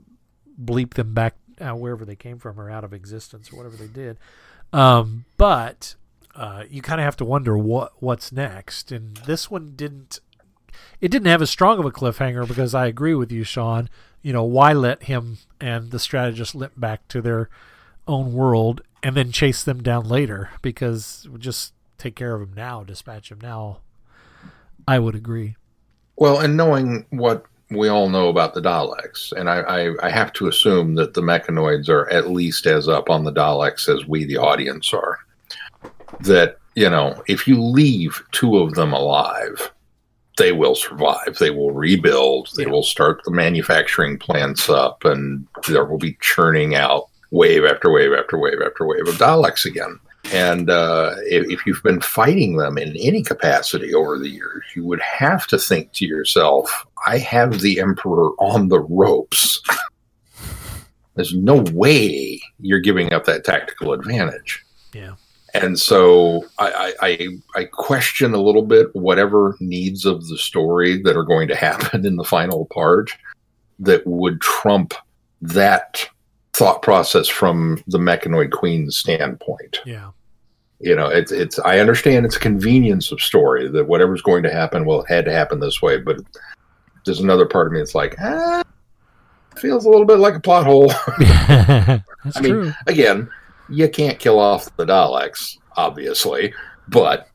bleep 0.61 0.93
them 0.93 1.13
back 1.13 1.35
uh, 1.59 1.71
wherever 1.71 2.05
they 2.05 2.15
came 2.15 2.39
from 2.39 2.57
or 2.57 2.71
out 2.71 2.85
of 2.85 2.93
existence 2.93 3.51
or 3.51 3.57
whatever 3.57 3.75
they 3.75 3.87
did. 3.87 4.17
Um, 4.71 5.25
but 5.35 5.95
uh, 6.35 6.63
you 6.69 6.81
kind 6.81 7.01
of 7.01 7.05
have 7.05 7.17
to 7.17 7.25
wonder 7.25 7.57
what 7.57 8.01
what's 8.01 8.31
next. 8.31 8.93
And 8.93 9.17
this 9.17 9.51
one 9.51 9.73
didn't. 9.75 10.21
It 11.01 11.09
didn't 11.09 11.27
have 11.27 11.41
as 11.41 11.49
strong 11.49 11.79
of 11.79 11.85
a 11.85 11.91
cliffhanger 11.91 12.47
because 12.47 12.75
I 12.75 12.87
agree 12.87 13.15
with 13.15 13.31
you, 13.31 13.43
Sean. 13.43 13.89
You 14.21 14.33
know, 14.33 14.43
why 14.43 14.73
let 14.73 15.03
him 15.03 15.37
and 15.61 15.91
the 15.91 15.99
strategist 15.99 16.55
limp 16.55 16.73
back 16.77 17.07
to 17.09 17.21
their 17.21 17.49
own 18.07 18.33
world 18.33 18.81
and 19.01 19.15
then 19.15 19.31
chase 19.31 19.63
them 19.63 19.81
down 19.81 20.07
later? 20.07 20.49
Because 20.61 21.27
just 21.37 21.73
take 21.97 22.15
care 22.15 22.35
of 22.35 22.41
him 22.41 22.53
now, 22.55 22.83
dispatch 22.83 23.31
him 23.31 23.39
now. 23.41 23.79
I 24.87 24.99
would 24.99 25.15
agree. 25.15 25.55
Well, 26.15 26.39
and 26.39 26.57
knowing 26.57 27.05
what 27.11 27.45
we 27.69 27.87
all 27.87 28.09
know 28.09 28.29
about 28.29 28.53
the 28.53 28.61
Daleks, 28.61 29.31
and 29.31 29.49
I, 29.49 29.59
I, 29.61 30.07
I, 30.07 30.09
have 30.09 30.33
to 30.33 30.47
assume 30.47 30.95
that 30.95 31.13
the 31.13 31.21
mechanoids 31.21 31.87
are 31.87 32.09
at 32.09 32.31
least 32.31 32.65
as 32.65 32.87
up 32.87 33.09
on 33.09 33.23
the 33.23 33.31
Daleks 33.31 33.87
as 33.87 34.07
we, 34.07 34.25
the 34.25 34.37
audience, 34.37 34.91
are. 34.93 35.19
That, 36.21 36.57
you 36.75 36.89
know, 36.89 37.21
if 37.27 37.47
you 37.47 37.61
leave 37.61 38.23
two 38.31 38.57
of 38.57 38.73
them 38.73 38.91
alive, 38.91 39.71
they 40.39 40.51
will 40.51 40.73
survive. 40.73 41.37
They 41.39 41.51
will 41.51 41.71
rebuild. 41.71 42.49
They 42.55 42.63
yeah. 42.63 42.69
will 42.69 42.83
start 42.83 43.21
the 43.23 43.31
manufacturing 43.31 44.17
plants 44.17 44.69
up, 44.69 45.05
and 45.05 45.45
there 45.67 45.85
will 45.85 45.99
be 45.99 46.17
churning 46.21 46.73
out 46.73 47.09
wave 47.31 47.63
after 47.65 47.91
wave 47.91 48.13
after 48.13 48.39
wave 48.39 48.61
after 48.65 48.87
wave 48.87 49.07
of 49.07 49.15
Daleks 49.15 49.65
again. 49.65 49.99
And 50.31 50.69
uh, 50.69 51.15
if, 51.29 51.49
if, 51.49 51.65
you've 51.65 51.81
been 51.81 52.01
fighting 52.01 52.57
them 52.57 52.77
in 52.77 52.95
any 52.97 53.23
capacity 53.23 53.93
over 53.93 54.19
the 54.19 54.29
years, 54.29 54.63
you 54.75 54.83
would 54.85 55.01
have 55.01 55.47
to 55.47 55.57
think 55.57 55.93
to 55.93 56.05
yourself, 56.05 56.85
I 57.07 57.17
have 57.19 57.61
the 57.61 57.79
Emperor 57.79 58.31
on 58.39 58.67
the 58.67 58.81
ropes. 58.81 59.61
There's 61.15 61.33
no 61.33 61.63
way 61.73 62.41
you're 62.59 62.79
giving 62.79 63.13
up 63.13 63.25
that 63.25 63.43
tactical 63.43 63.93
advantage. 63.93 64.63
Yeah. 64.93 65.15
And 65.61 65.79
so 65.79 66.45
I, 66.57 66.93
I, 67.01 67.27
I 67.55 67.63
question 67.65 68.33
a 68.33 68.41
little 68.41 68.65
bit 68.65 68.93
whatever 68.95 69.55
needs 69.59 70.05
of 70.05 70.27
the 70.27 70.37
story 70.37 71.01
that 71.03 71.17
are 71.17 71.23
going 71.23 71.47
to 71.49 71.55
happen 71.55 72.05
in 72.05 72.15
the 72.15 72.23
final 72.23 72.65
part 72.65 73.11
that 73.79 74.05
would 74.05 74.41
trump 74.41 74.93
that 75.41 76.07
thought 76.53 76.81
process 76.81 77.27
from 77.27 77.83
the 77.87 77.97
mechanoid 77.97 78.51
queen's 78.51 78.97
standpoint. 78.97 79.79
Yeah 79.85 80.11
you 80.79 80.95
know 80.95 81.07
it's 81.07 81.31
it's 81.31 81.59
i 81.59 81.79
understand 81.79 82.25
it's 82.25 82.37
a 82.37 82.39
convenience 82.39 83.11
of 83.11 83.21
story 83.21 83.67
that 83.67 83.87
whatever's 83.87 84.21
going 84.21 84.43
to 84.43 84.51
happen 84.51 84.85
well 84.85 85.01
it 85.01 85.09
had 85.09 85.25
to 85.25 85.31
happen 85.31 85.59
this 85.59 85.81
way 85.81 85.97
but 85.97 86.17
there's 87.05 87.19
another 87.19 87.45
part 87.45 87.67
of 87.67 87.73
me 87.73 87.79
that's 87.79 87.95
like 87.95 88.15
ah, 88.21 88.63
feels 89.57 89.85
a 89.85 89.89
little 89.89 90.05
bit 90.05 90.19
like 90.19 90.35
a 90.35 90.39
plot 90.39 90.65
hole 90.65 90.91
i 91.07 92.01
mean 92.41 92.51
true. 92.51 92.73
again 92.87 93.29
you 93.69 93.89
can't 93.89 94.19
kill 94.19 94.39
off 94.39 94.75
the 94.77 94.85
daleks 94.85 95.57
obviously 95.77 96.53
but 96.87 97.27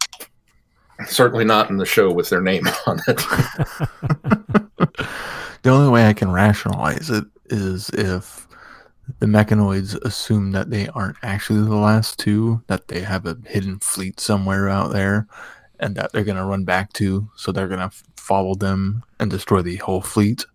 certainly 1.06 1.44
not 1.44 1.70
in 1.70 1.76
the 1.76 1.86
show 1.86 2.12
with 2.12 2.28
their 2.30 2.40
name 2.40 2.66
on 2.86 3.00
it 3.06 3.16
the 5.62 5.70
only 5.70 5.88
way 5.88 6.06
i 6.06 6.12
can 6.12 6.30
rationalize 6.30 7.10
it 7.10 7.24
is 7.50 7.90
if 7.90 8.44
the 9.18 9.26
mechanoids 9.26 9.94
assume 10.04 10.52
that 10.52 10.70
they 10.70 10.88
aren't 10.88 11.16
actually 11.22 11.60
the 11.60 11.76
last 11.76 12.18
two, 12.18 12.62
that 12.66 12.88
they 12.88 13.00
have 13.00 13.26
a 13.26 13.36
hidden 13.46 13.78
fleet 13.80 14.20
somewhere 14.20 14.68
out 14.68 14.92
there, 14.92 15.26
and 15.80 15.96
that 15.96 16.12
they're 16.12 16.24
going 16.24 16.36
to 16.36 16.44
run 16.44 16.64
back 16.64 16.92
to, 16.94 17.28
so 17.36 17.52
they're 17.52 17.68
going 17.68 17.88
to 17.88 17.94
follow 18.16 18.54
them 18.54 19.02
and 19.20 19.30
destroy 19.30 19.62
the 19.62 19.76
whole 19.76 20.00
fleet. 20.00 20.46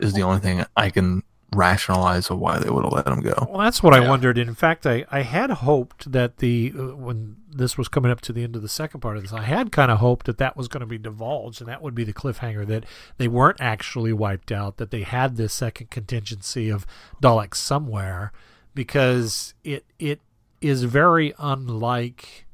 Is 0.00 0.12
the 0.12 0.22
only 0.22 0.40
thing 0.40 0.64
I 0.76 0.90
can 0.90 1.22
rationalize 1.54 2.30
of 2.30 2.38
why 2.38 2.58
they 2.58 2.70
would 2.70 2.84
have 2.84 2.92
let 2.92 3.04
them 3.04 3.20
go. 3.20 3.34
Well, 3.48 3.58
that's 3.58 3.82
what 3.82 3.94
yeah. 3.94 4.02
I 4.02 4.08
wondered. 4.08 4.38
In 4.38 4.54
fact, 4.54 4.86
I, 4.86 5.04
I 5.10 5.22
had 5.22 5.50
hoped 5.50 6.10
that 6.12 6.38
the 6.38 6.72
uh, 6.76 6.96
when 6.96 7.36
this 7.48 7.78
was 7.78 7.88
coming 7.88 8.10
up 8.10 8.20
to 8.22 8.32
the 8.32 8.42
end 8.42 8.56
of 8.56 8.62
the 8.62 8.68
second 8.68 9.00
part 9.00 9.16
of 9.16 9.22
this, 9.22 9.32
I 9.32 9.42
had 9.42 9.72
kind 9.72 9.90
of 9.90 9.98
hoped 9.98 10.26
that 10.26 10.38
that 10.38 10.56
was 10.56 10.68
going 10.68 10.80
to 10.80 10.86
be 10.86 10.98
divulged, 10.98 11.60
and 11.60 11.68
that 11.68 11.82
would 11.82 11.94
be 11.94 12.04
the 12.04 12.12
cliffhanger 12.12 12.66
that 12.66 12.84
they 13.16 13.28
weren't 13.28 13.60
actually 13.60 14.12
wiped 14.12 14.50
out, 14.50 14.76
that 14.78 14.90
they 14.90 15.02
had 15.02 15.36
this 15.36 15.52
second 15.52 15.90
contingency 15.90 16.68
of 16.68 16.86
Daleks 17.22 17.56
somewhere, 17.56 18.32
because 18.74 19.54
it 19.62 19.84
it 19.98 20.20
is 20.60 20.84
very 20.84 21.34
unlike 21.38 22.46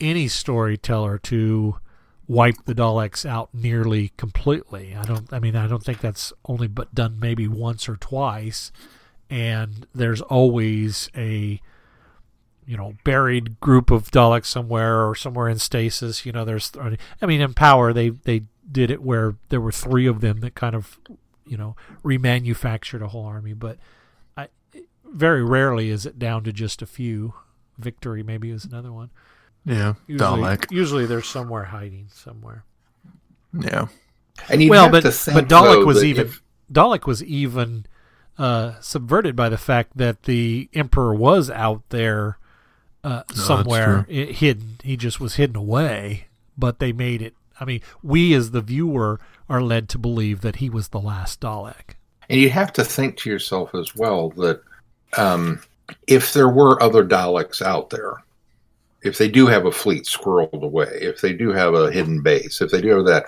any 0.00 0.28
storyteller 0.28 1.18
to 1.18 1.76
wipe 2.30 2.64
the 2.64 2.74
Daleks 2.76 3.26
out 3.26 3.48
nearly 3.52 4.12
completely. 4.16 4.94
I 4.94 5.02
don't. 5.02 5.30
I 5.32 5.40
mean, 5.40 5.56
I 5.56 5.66
don't 5.66 5.82
think 5.82 6.00
that's 6.00 6.32
only 6.44 6.68
but 6.68 6.94
done 6.94 7.18
maybe 7.18 7.48
once 7.48 7.88
or 7.88 7.96
twice, 7.96 8.70
and 9.28 9.86
there's 9.92 10.20
always 10.20 11.10
a 11.16 11.60
you 12.64 12.76
know 12.76 12.94
buried 13.02 13.58
group 13.58 13.90
of 13.90 14.12
Daleks 14.12 14.46
somewhere 14.46 15.08
or 15.08 15.16
somewhere 15.16 15.48
in 15.48 15.58
stasis. 15.58 16.24
You 16.24 16.30
know, 16.30 16.44
there's. 16.44 16.70
I 17.20 17.26
mean, 17.26 17.40
in 17.40 17.52
Power 17.52 17.92
they 17.92 18.10
they 18.10 18.44
did 18.70 18.92
it 18.92 19.02
where 19.02 19.34
there 19.48 19.60
were 19.60 19.72
three 19.72 20.06
of 20.06 20.20
them 20.20 20.38
that 20.40 20.54
kind 20.54 20.76
of 20.76 21.00
you 21.44 21.56
know 21.56 21.74
remanufactured 22.04 23.02
a 23.02 23.08
whole 23.08 23.24
army, 23.24 23.54
but 23.54 23.76
I 24.36 24.48
very 25.04 25.42
rarely 25.42 25.90
is 25.90 26.06
it 26.06 26.18
down 26.18 26.44
to 26.44 26.52
just 26.52 26.80
a 26.80 26.86
few. 26.86 27.34
Victory 27.76 28.22
maybe 28.22 28.50
is 28.50 28.66
another 28.66 28.92
one. 28.92 29.10
Yeah, 29.64 29.94
usually, 30.06 30.42
Dalek. 30.42 30.72
Usually 30.72 31.06
they're 31.06 31.22
somewhere 31.22 31.64
hiding 31.64 32.08
somewhere. 32.12 32.64
Yeah. 33.58 33.88
And 34.48 34.68
well, 34.70 34.90
but 34.90 35.02
but 35.02 35.48
Dalek 35.48 35.84
was 35.84 36.02
even 36.02 36.26
if... 36.26 36.42
Dalek 36.72 37.06
was 37.06 37.22
even 37.22 37.84
uh, 38.38 38.74
subverted 38.80 39.36
by 39.36 39.48
the 39.48 39.58
fact 39.58 39.96
that 39.96 40.22
the 40.22 40.70
Emperor 40.72 41.14
was 41.14 41.50
out 41.50 41.82
there 41.90 42.38
uh, 43.04 43.22
no, 43.28 43.34
somewhere 43.34 44.02
hidden. 44.04 44.78
He 44.82 44.96
just 44.96 45.20
was 45.20 45.34
hidden 45.34 45.56
away, 45.56 46.28
but 46.56 46.78
they 46.78 46.92
made 46.92 47.20
it. 47.20 47.34
I 47.60 47.66
mean, 47.66 47.82
we 48.02 48.32
as 48.32 48.52
the 48.52 48.62
viewer 48.62 49.20
are 49.48 49.60
led 49.60 49.88
to 49.90 49.98
believe 49.98 50.40
that 50.40 50.56
he 50.56 50.70
was 50.70 50.88
the 50.88 51.00
last 51.00 51.40
Dalek. 51.40 51.96
And 52.30 52.40
you 52.40 52.48
have 52.50 52.72
to 52.74 52.84
think 52.84 53.18
to 53.18 53.30
yourself 53.30 53.74
as 53.74 53.94
well 53.94 54.30
that 54.30 54.62
um, 55.18 55.60
if 56.06 56.32
there 56.32 56.48
were 56.48 56.82
other 56.82 57.04
Daleks 57.04 57.60
out 57.60 57.90
there, 57.90 58.22
if 59.02 59.18
they 59.18 59.28
do 59.28 59.46
have 59.46 59.66
a 59.66 59.72
fleet 59.72 60.04
squirreled 60.04 60.62
away, 60.62 60.98
if 61.00 61.20
they 61.20 61.32
do 61.32 61.50
have 61.50 61.74
a 61.74 61.90
hidden 61.90 62.22
base, 62.22 62.60
if 62.60 62.70
they 62.70 62.80
do 62.80 62.90
have 62.96 63.06
that, 63.06 63.26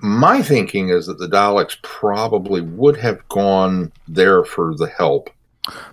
my 0.00 0.42
thinking 0.42 0.90
is 0.90 1.06
that 1.06 1.18
the 1.18 1.26
Daleks 1.26 1.80
probably 1.82 2.60
would 2.60 2.96
have 2.96 3.26
gone 3.28 3.92
there 4.08 4.44
for 4.44 4.74
the 4.76 4.86
help. 4.86 5.30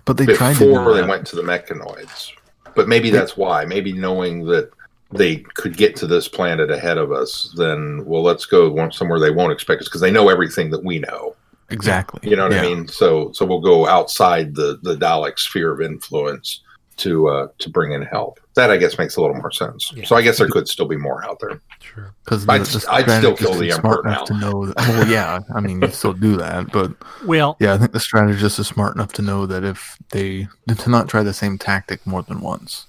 But 0.04 0.16
they 0.16 0.26
before 0.26 0.36
tried 0.36 0.56
to 0.56 0.94
they 0.94 1.06
went 1.06 1.26
to 1.28 1.36
the 1.36 1.42
mechanoids. 1.42 2.32
But 2.74 2.88
maybe 2.88 3.10
they, 3.10 3.18
that's 3.18 3.36
why. 3.36 3.64
Maybe 3.64 3.92
knowing 3.92 4.46
that 4.46 4.70
they 5.10 5.36
could 5.54 5.76
get 5.76 5.96
to 5.96 6.06
this 6.06 6.28
planet 6.28 6.70
ahead 6.70 6.98
of 6.98 7.12
us, 7.12 7.52
then 7.56 8.04
well, 8.06 8.22
let's 8.22 8.46
go 8.46 8.90
somewhere 8.90 9.20
they 9.20 9.30
won't 9.30 9.52
expect 9.52 9.82
us 9.82 9.88
because 9.88 10.00
they 10.00 10.10
know 10.10 10.28
everything 10.28 10.70
that 10.70 10.84
we 10.84 10.98
know. 10.98 11.34
Exactly. 11.70 12.28
You 12.28 12.36
know 12.36 12.44
what 12.44 12.52
yeah. 12.52 12.62
I 12.62 12.62
mean? 12.62 12.88
So 12.88 13.30
so 13.32 13.44
we'll 13.44 13.60
go 13.60 13.86
outside 13.86 14.54
the 14.54 14.78
the 14.82 14.96
Dalek 14.96 15.38
sphere 15.38 15.72
of 15.72 15.82
influence 15.82 16.62
to 16.98 17.28
uh, 17.28 17.48
to 17.58 17.70
bring 17.70 17.92
in 17.92 18.02
help. 18.02 18.40
That 18.54 18.70
I 18.70 18.76
guess 18.76 18.98
makes 18.98 19.16
a 19.16 19.20
little 19.20 19.36
more 19.36 19.50
sense. 19.50 19.92
Yeah. 19.94 20.04
So 20.04 20.16
I 20.16 20.22
guess 20.22 20.38
there 20.38 20.48
could 20.48 20.68
still 20.68 20.86
be 20.86 20.96
more 20.96 21.24
out 21.24 21.40
there. 21.40 21.60
Sure. 21.80 22.14
Because 22.24 22.48
I'd, 22.48 22.60
I'd 22.88 23.18
still 23.18 23.36
kill 23.36 23.54
the 23.54 23.72
emperor 23.72 24.02
now. 24.04 24.24
To 24.24 24.34
know 24.34 24.66
that, 24.66 24.76
well, 24.76 25.08
yeah, 25.08 25.40
I 25.54 25.60
mean, 25.60 25.80
you 25.80 25.88
still 25.88 26.12
do 26.12 26.36
that, 26.36 26.70
but 26.72 26.92
well, 27.24 27.56
yeah, 27.60 27.74
I 27.74 27.78
think 27.78 27.92
the 27.92 28.00
strategist 28.00 28.58
is 28.58 28.66
smart 28.66 28.94
enough 28.94 29.12
to 29.14 29.22
know 29.22 29.46
that 29.46 29.64
if 29.64 29.96
they 30.10 30.48
to 30.68 30.90
not 30.90 31.08
try 31.08 31.22
the 31.22 31.32
same 31.32 31.58
tactic 31.58 32.06
more 32.06 32.22
than 32.22 32.40
once. 32.40 32.86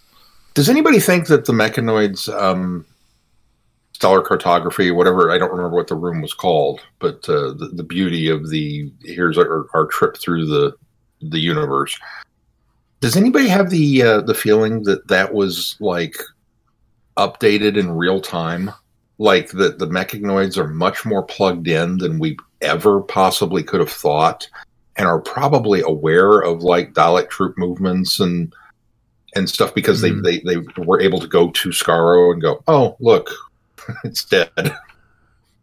Does 0.56 0.70
anybody 0.70 1.00
think 1.00 1.28
that 1.28 1.46
the 1.46 1.54
mechanoids, 1.54 2.28
um, 2.34 2.86
stellar 3.94 4.22
cartography, 4.22 4.92
whatever 4.92 5.30
I 5.32 5.38
don't 5.38 5.52
remember 5.52 5.76
what 5.76 5.88
the 5.88 5.96
room 5.96 6.22
was 6.22 6.34
called, 6.34 6.82
but 7.00 7.28
uh, 7.30 7.54
the, 7.54 7.70
the 7.74 7.84
beauty 7.84 8.30
of 8.30 8.50
the 8.50 8.92
here's 9.04 9.38
our, 9.38 9.68
our 9.74 9.86
trip 9.88 10.18
through 10.18 10.46
the 10.46 10.76
the 11.22 11.40
universe 11.40 12.00
does 13.02 13.16
anybody 13.16 13.48
have 13.48 13.70
the 13.70 14.02
uh, 14.02 14.22
the 14.22 14.34
feeling 14.34 14.84
that 14.84 15.08
that 15.08 15.34
was 15.34 15.78
like 15.80 16.18
updated 17.18 17.78
in 17.78 17.92
real 17.92 18.20
time? 18.20 18.72
Like 19.18 19.52
that 19.52 19.80
the 19.80 19.88
mechanoids 19.88 20.58
are 20.58 20.68
much 20.68 21.06
more 21.06 21.24
plugged 21.24 21.68
in 21.68 21.98
than 21.98 22.20
we 22.20 22.38
ever 22.62 23.02
possibly 23.02 23.64
could 23.64 23.80
have 23.80 23.92
thought, 23.92 24.50
and 24.98 25.08
are 25.08 25.22
probably 25.22 25.82
aware 25.82 26.40
of 26.40 26.64
like 26.64 26.94
Dalek 26.94 27.30
troop 27.30 27.58
movements 27.58 28.20
and 28.20 28.54
and 29.36 29.50
stuff 29.50 29.74
because 29.76 30.02
mm. 30.02 30.24
they, 30.24 30.40
they 30.40 30.56
they 30.56 30.84
were 30.84 31.02
able 31.02 31.20
to 31.20 31.28
go 31.28 31.52
to 31.52 31.70
Skaro 31.70 32.34
and 32.34 32.42
go, 32.42 32.64
oh 32.68 32.96
look, 33.00 33.30
it's 34.04 34.26
dead. 34.26 34.76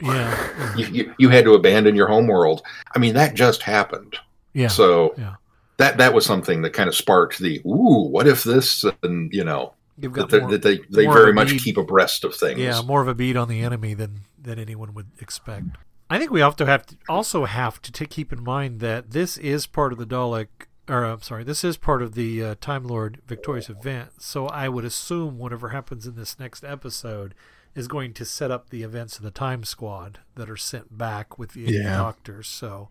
Yeah, 0.02 0.76
you, 0.76 0.86
you, 0.88 1.14
you 1.18 1.28
had 1.30 1.46
to 1.46 1.54
abandon 1.54 1.94
your 1.94 2.08
homeworld. 2.08 2.62
I 2.94 2.98
mean 2.98 3.14
that 3.14 3.34
just 3.34 3.62
happened. 3.62 4.16
Yeah. 4.52 4.68
So 4.68 5.14
yeah 5.16 5.36
that 5.78 5.98
that 5.98 6.14
was 6.14 6.24
something 6.24 6.62
that 6.62 6.70
kind 6.70 6.88
of 6.88 6.94
sparked 6.94 7.38
the 7.38 7.60
ooh, 7.66 8.08
what 8.08 8.26
if 8.26 8.44
this 8.44 8.84
and 9.02 9.32
you 9.32 9.44
know 9.44 9.74
that, 9.98 10.30
more, 10.30 10.50
that, 10.50 10.62
they 10.62 10.78
they 10.90 11.06
very 11.06 11.32
much 11.32 11.50
bead, 11.50 11.62
keep 11.62 11.76
abreast 11.76 12.24
of 12.24 12.34
things. 12.34 12.58
Yeah, 12.58 12.82
more 12.82 13.00
of 13.00 13.08
a 13.08 13.14
bead 13.14 13.36
on 13.36 13.48
the 13.48 13.62
enemy 13.62 13.94
than 13.94 14.20
than 14.40 14.58
anyone 14.58 14.94
would 14.94 15.08
expect. 15.20 15.66
I 16.08 16.18
think 16.18 16.30
we 16.30 16.40
to 16.40 16.66
have 16.66 16.86
to 16.86 16.96
also 17.08 17.46
have 17.46 17.82
to 17.82 17.90
take, 17.90 18.10
keep 18.10 18.32
in 18.32 18.42
mind 18.42 18.80
that 18.80 19.10
this 19.10 19.36
is 19.38 19.66
part 19.66 19.92
of 19.92 19.98
the 19.98 20.06
Dalek 20.06 20.48
or 20.88 21.04
I'm 21.04 21.22
sorry, 21.22 21.44
this 21.44 21.64
is 21.64 21.76
part 21.76 22.02
of 22.02 22.14
the 22.14 22.42
uh, 22.42 22.54
Time 22.60 22.84
Lord 22.84 23.20
Victorious 23.26 23.68
event. 23.68 24.10
So 24.18 24.46
I 24.46 24.68
would 24.68 24.84
assume 24.84 25.38
whatever 25.38 25.70
happens 25.70 26.06
in 26.06 26.14
this 26.14 26.38
next 26.38 26.64
episode 26.64 27.34
is 27.74 27.88
going 27.88 28.12
to 28.14 28.24
set 28.24 28.50
up 28.50 28.70
the 28.70 28.82
events 28.82 29.16
of 29.16 29.24
the 29.24 29.30
Time 29.30 29.64
Squad 29.64 30.20
that 30.34 30.48
are 30.48 30.56
sent 30.56 30.96
back 30.96 31.38
with 31.38 31.52
the 31.52 31.62
Yeah. 31.62 31.96
Doctors. 31.96 32.48
So, 32.48 32.88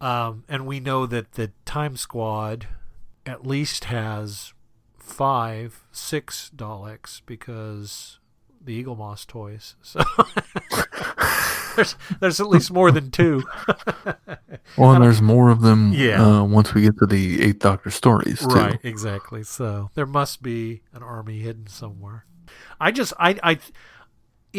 um, 0.00 0.44
and 0.48 0.66
we 0.66 0.80
know 0.80 1.06
that 1.06 1.32
the 1.32 1.52
Time 1.64 1.96
Squad 1.96 2.66
at 3.24 3.46
least 3.46 3.84
has 3.84 4.52
five, 4.98 5.84
six 5.92 6.50
Daleks 6.54 7.22
because 7.26 8.18
the 8.60 8.82
Eaglemoss 8.82 9.26
toys. 9.26 9.76
So 9.82 10.02
there's 11.76 11.96
there's 12.20 12.40
at 12.40 12.48
least 12.48 12.70
more 12.70 12.90
than 12.90 13.10
two. 13.10 13.42
Well, 14.76 14.92
and 14.92 15.02
there's 15.02 15.22
more 15.22 15.48
of 15.48 15.62
them. 15.62 15.92
Yeah. 15.92 16.40
Uh, 16.40 16.44
once 16.44 16.74
we 16.74 16.82
get 16.82 16.98
to 16.98 17.06
the 17.06 17.40
Eighth 17.42 17.60
Doctor 17.60 17.90
stories, 17.90 18.40
too. 18.40 18.46
Right, 18.46 18.78
exactly. 18.82 19.42
So 19.42 19.90
there 19.94 20.06
must 20.06 20.42
be 20.42 20.82
an 20.92 21.02
army 21.02 21.38
hidden 21.38 21.66
somewhere. 21.68 22.26
I 22.80 22.90
just 22.90 23.14
I 23.18 23.38
I 23.42 23.58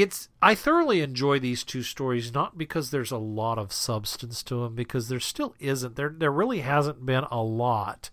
it's 0.02 0.30
I 0.44 0.54
thoroughly 0.54 1.02
enjoy 1.02 1.40
these 1.40 1.64
two 1.64 1.82
stories 1.82 2.32
not 2.32 2.56
because 2.58 2.92
there's 2.92 3.12
a 3.12 3.18
lot 3.18 3.58
of 3.58 3.74
substance 3.74 4.44
to 4.44 4.64
them 4.64 4.76
because 4.76 5.10
there 5.10 5.20
still 5.20 5.56
isn't 5.60 5.96
there 5.96 6.14
there 6.16 6.32
really 6.32 6.60
hasn't 6.60 7.06
been 7.06 7.24
a 7.32 7.42
lot. 7.42 8.12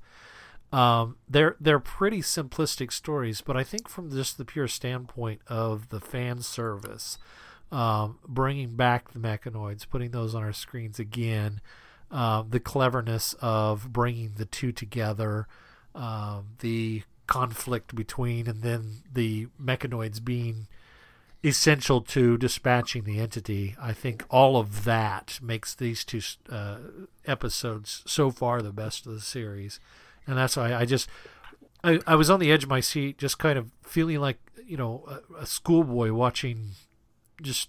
Um, 0.72 1.16
they're 1.28 1.56
they're 1.60 1.78
pretty 1.78 2.20
simplistic 2.20 2.90
stories, 2.90 3.42
but 3.42 3.56
I 3.56 3.64
think 3.64 3.88
from 3.88 4.10
just 4.10 4.38
the 4.38 4.46
pure 4.46 4.66
standpoint 4.66 5.42
of 5.46 5.90
the 5.90 6.00
fan 6.00 6.40
service, 6.40 7.18
um, 7.70 8.18
bringing 8.26 8.76
back 8.76 9.12
the 9.12 9.18
mechanoids, 9.18 9.88
putting 9.88 10.10
those 10.10 10.34
on 10.34 10.42
our 10.42 10.54
screens 10.54 10.98
again, 10.98 11.60
uh, 12.10 12.44
the 12.48 12.60
cleverness 12.60 13.34
of 13.40 13.92
bringing 13.92 14.32
the 14.36 14.46
two 14.46 14.72
together, 14.72 15.46
um, 15.94 16.46
the 16.60 17.02
conflict 17.26 17.94
between, 17.94 18.48
and 18.48 18.62
then 18.62 19.02
the 19.12 19.48
mechanoids 19.62 20.24
being 20.24 20.66
essential 21.44 22.00
to 22.00 22.38
dispatching 22.38 23.04
the 23.04 23.20
entity. 23.20 23.76
I 23.80 23.92
think 23.92 24.24
all 24.30 24.56
of 24.56 24.84
that 24.84 25.38
makes 25.42 25.74
these 25.74 26.04
two 26.04 26.22
uh, 26.50 26.78
episodes 27.26 28.02
so 28.06 28.30
far 28.30 28.62
the 28.62 28.72
best 28.72 29.06
of 29.06 29.12
the 29.12 29.20
series, 29.20 29.78
and 30.26 30.38
that's 30.38 30.56
why 30.56 30.74
I 30.74 30.86
just 30.86 31.08
I, 31.84 32.00
I 32.06 32.14
was 32.16 32.30
on 32.30 32.40
the 32.40 32.50
edge 32.50 32.64
of 32.64 32.70
my 32.70 32.80
seat, 32.80 33.18
just 33.18 33.38
kind 33.38 33.58
of 33.58 33.70
feeling 33.82 34.18
like 34.20 34.38
you 34.66 34.78
know 34.78 35.04
a, 35.06 35.42
a 35.42 35.46
schoolboy 35.46 36.12
watching 36.12 36.70
just 37.42 37.68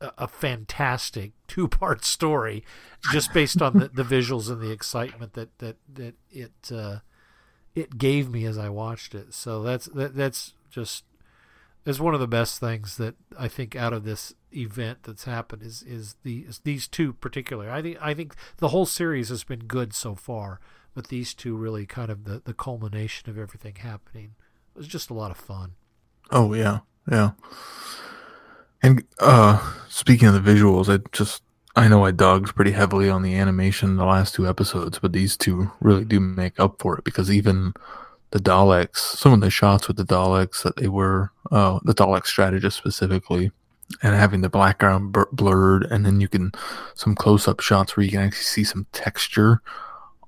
a, 0.00 0.10
a 0.18 0.28
fantastic 0.28 1.32
two 1.46 1.68
part 1.68 2.04
story, 2.04 2.64
just 3.12 3.32
based 3.32 3.62
on 3.62 3.78
the, 3.78 3.88
the 3.88 4.02
visuals 4.02 4.50
and 4.50 4.60
the 4.60 4.72
excitement 4.72 5.34
that 5.34 5.56
that 5.58 5.76
that 5.92 6.14
it 6.30 6.72
uh, 6.72 6.98
it 7.76 7.96
gave 7.96 8.28
me 8.28 8.44
as 8.44 8.58
I 8.58 8.68
watched 8.70 9.14
it. 9.14 9.34
So 9.34 9.62
that's 9.62 9.86
that, 9.86 10.16
that's 10.16 10.54
just 10.68 11.04
is 11.84 12.00
one 12.00 12.14
of 12.14 12.20
the 12.20 12.26
best 12.26 12.60
things 12.60 12.96
that 12.96 13.14
I 13.38 13.48
think 13.48 13.76
out 13.76 13.92
of 13.92 14.04
this 14.04 14.34
event 14.52 14.98
that's 15.02 15.24
happened 15.24 15.62
is 15.62 15.82
is 15.82 16.16
the 16.22 16.40
is 16.48 16.60
these 16.60 16.88
two 16.88 17.12
particularly. 17.12 17.70
I 17.70 17.82
think 17.82 17.98
I 18.00 18.14
think 18.14 18.34
the 18.58 18.68
whole 18.68 18.86
series 18.86 19.28
has 19.28 19.44
been 19.44 19.60
good 19.60 19.92
so 19.94 20.14
far, 20.14 20.60
but 20.94 21.08
these 21.08 21.34
two 21.34 21.56
really 21.56 21.86
kind 21.86 22.10
of 22.10 22.24
the, 22.24 22.42
the 22.44 22.54
culmination 22.54 23.28
of 23.28 23.38
everything 23.38 23.76
happening. 23.76 24.34
It 24.74 24.78
was 24.78 24.88
just 24.88 25.10
a 25.10 25.14
lot 25.14 25.30
of 25.30 25.36
fun. 25.36 25.72
Oh 26.30 26.54
yeah, 26.54 26.80
yeah. 27.10 27.32
And 28.82 29.04
uh 29.18 29.74
speaking 29.88 30.28
of 30.28 30.34
the 30.34 30.52
visuals, 30.52 30.92
I 30.92 31.02
just 31.12 31.42
I 31.76 31.88
know 31.88 32.04
I 32.04 32.12
dogged 32.12 32.54
pretty 32.54 32.70
heavily 32.70 33.10
on 33.10 33.22
the 33.22 33.34
animation 33.34 33.96
the 33.96 34.04
last 34.04 34.34
two 34.34 34.48
episodes, 34.48 35.00
but 35.00 35.12
these 35.12 35.36
two 35.36 35.72
really 35.80 36.04
do 36.04 36.20
make 36.20 36.58
up 36.60 36.80
for 36.80 36.96
it 36.96 37.04
because 37.04 37.30
even 37.30 37.74
the 38.34 38.40
Daleks, 38.40 38.96
some 38.96 39.32
of 39.32 39.40
the 39.40 39.48
shots 39.48 39.86
with 39.86 39.96
the 39.96 40.04
Daleks 40.04 40.64
that 40.64 40.74
they 40.74 40.88
were, 40.88 41.30
uh, 41.52 41.78
the 41.84 41.94
Dalek 41.94 42.26
strategist 42.26 42.76
specifically, 42.76 43.52
and 44.02 44.16
having 44.16 44.40
the 44.40 44.48
background 44.48 45.12
bur- 45.12 45.28
blurred, 45.30 45.84
and 45.84 46.04
then 46.04 46.20
you 46.20 46.26
can 46.26 46.50
some 46.94 47.14
close-up 47.14 47.60
shots 47.60 47.96
where 47.96 48.02
you 48.02 48.10
can 48.10 48.22
actually 48.22 48.42
see 48.42 48.64
some 48.64 48.88
texture 48.90 49.62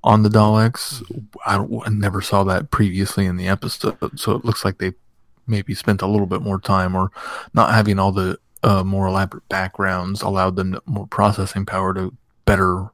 on 0.05 0.23
the 0.23 0.29
Daleks. 0.29 1.03
I, 1.45 1.57
I 1.57 1.89
never 1.89 2.21
saw 2.21 2.45
that 2.45 2.71
previously 2.71 3.25
in 3.25 3.35
the 3.35 3.49
episode, 3.49 4.17
so 4.17 4.31
it 4.31 4.45
looks 4.45 4.63
like 4.63 4.77
they 4.77 4.93
maybe 5.45 5.73
spent 5.73 6.01
a 6.01 6.07
little 6.07 6.27
bit 6.27 6.41
more 6.41 6.61
time, 6.61 6.95
or 6.95 7.11
not 7.53 7.73
having 7.73 7.99
all 7.99 8.13
the 8.13 8.39
uh, 8.63 8.85
more 8.85 9.07
elaborate 9.07 9.49
backgrounds 9.49 10.21
allowed 10.21 10.55
them 10.55 10.79
more 10.85 11.07
processing 11.07 11.65
power 11.65 11.93
to 11.93 12.15
better 12.45 12.89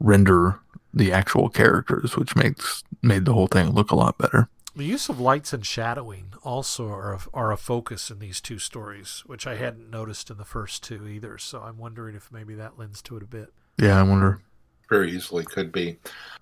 render 0.00 0.60
the 0.92 1.12
actual 1.12 1.48
characters, 1.48 2.16
which 2.16 2.36
makes 2.36 2.82
made 3.02 3.24
the 3.24 3.32
whole 3.32 3.46
thing 3.46 3.70
look 3.70 3.90
a 3.90 3.96
lot 3.96 4.18
better. 4.18 4.48
The 4.74 4.84
use 4.84 5.08
of 5.08 5.18
lights 5.18 5.52
and 5.52 5.66
shadowing 5.66 6.32
also 6.42 6.88
are 6.88 7.14
a, 7.14 7.20
are 7.34 7.52
a 7.52 7.56
focus 7.56 8.10
in 8.10 8.18
these 8.18 8.40
two 8.40 8.58
stories, 8.58 9.22
which 9.26 9.46
I 9.46 9.56
hadn't 9.56 9.90
noticed 9.90 10.30
in 10.30 10.36
the 10.36 10.44
first 10.44 10.82
two 10.84 11.06
either. 11.06 11.38
So 11.38 11.60
I'm 11.60 11.78
wondering 11.78 12.14
if 12.14 12.30
maybe 12.30 12.54
that 12.54 12.78
lends 12.78 13.02
to 13.02 13.16
it 13.16 13.22
a 13.22 13.26
bit. 13.26 13.52
Yeah, 13.78 13.98
I 13.98 14.02
wonder. 14.02 14.40
Very 14.88 15.10
easily 15.10 15.44
could 15.44 15.72
be. 15.72 15.98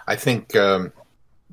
I 0.06 0.16
think 0.16 0.54
um, 0.56 0.92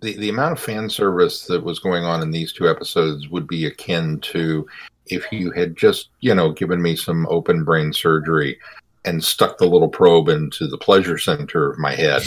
the 0.01 0.17
the 0.17 0.29
amount 0.29 0.53
of 0.53 0.59
fan 0.59 0.89
service 0.89 1.45
that 1.47 1.63
was 1.63 1.79
going 1.79 2.03
on 2.03 2.21
in 2.21 2.31
these 2.31 2.51
two 2.51 2.69
episodes 2.69 3.29
would 3.29 3.47
be 3.47 3.65
akin 3.65 4.19
to 4.21 4.67
if 5.07 5.31
you 5.31 5.51
had 5.51 5.75
just 5.75 6.09
you 6.19 6.33
know 6.33 6.51
given 6.51 6.81
me 6.81 6.95
some 6.95 7.27
open 7.29 7.63
brain 7.63 7.93
surgery 7.93 8.59
and 9.05 9.23
stuck 9.23 9.57
the 9.57 9.67
little 9.67 9.87
probe 9.89 10.29
into 10.29 10.67
the 10.67 10.77
pleasure 10.77 11.17
center 11.17 11.71
of 11.71 11.77
my 11.77 11.93
head. 11.93 12.23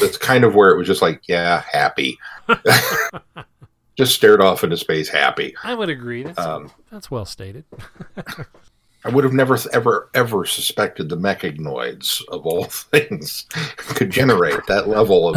That's 0.00 0.18
kind 0.18 0.44
of 0.44 0.54
where 0.54 0.70
it 0.70 0.76
was 0.76 0.86
just 0.86 1.02
like, 1.02 1.22
yeah, 1.28 1.62
happy. 1.70 2.18
just 3.96 4.14
stared 4.14 4.40
off 4.40 4.64
into 4.64 4.76
space, 4.76 5.08
happy. 5.08 5.54
I 5.62 5.74
would 5.74 5.88
agree. 5.88 6.22
That's, 6.22 6.38
Um, 6.38 6.70
that's 6.90 7.10
well 7.10 7.24
stated. 7.24 7.64
I 9.04 9.08
would 9.08 9.24
have 9.24 9.32
never, 9.32 9.56
ever, 9.72 10.10
ever 10.14 10.44
suspected 10.44 11.08
the 11.08 11.16
mechanoids 11.16 12.22
of 12.28 12.44
all 12.44 12.64
things 12.70 13.46
could 13.76 14.10
generate 14.10 14.66
that 14.66 14.88
level 14.88 15.30
of. 15.30 15.36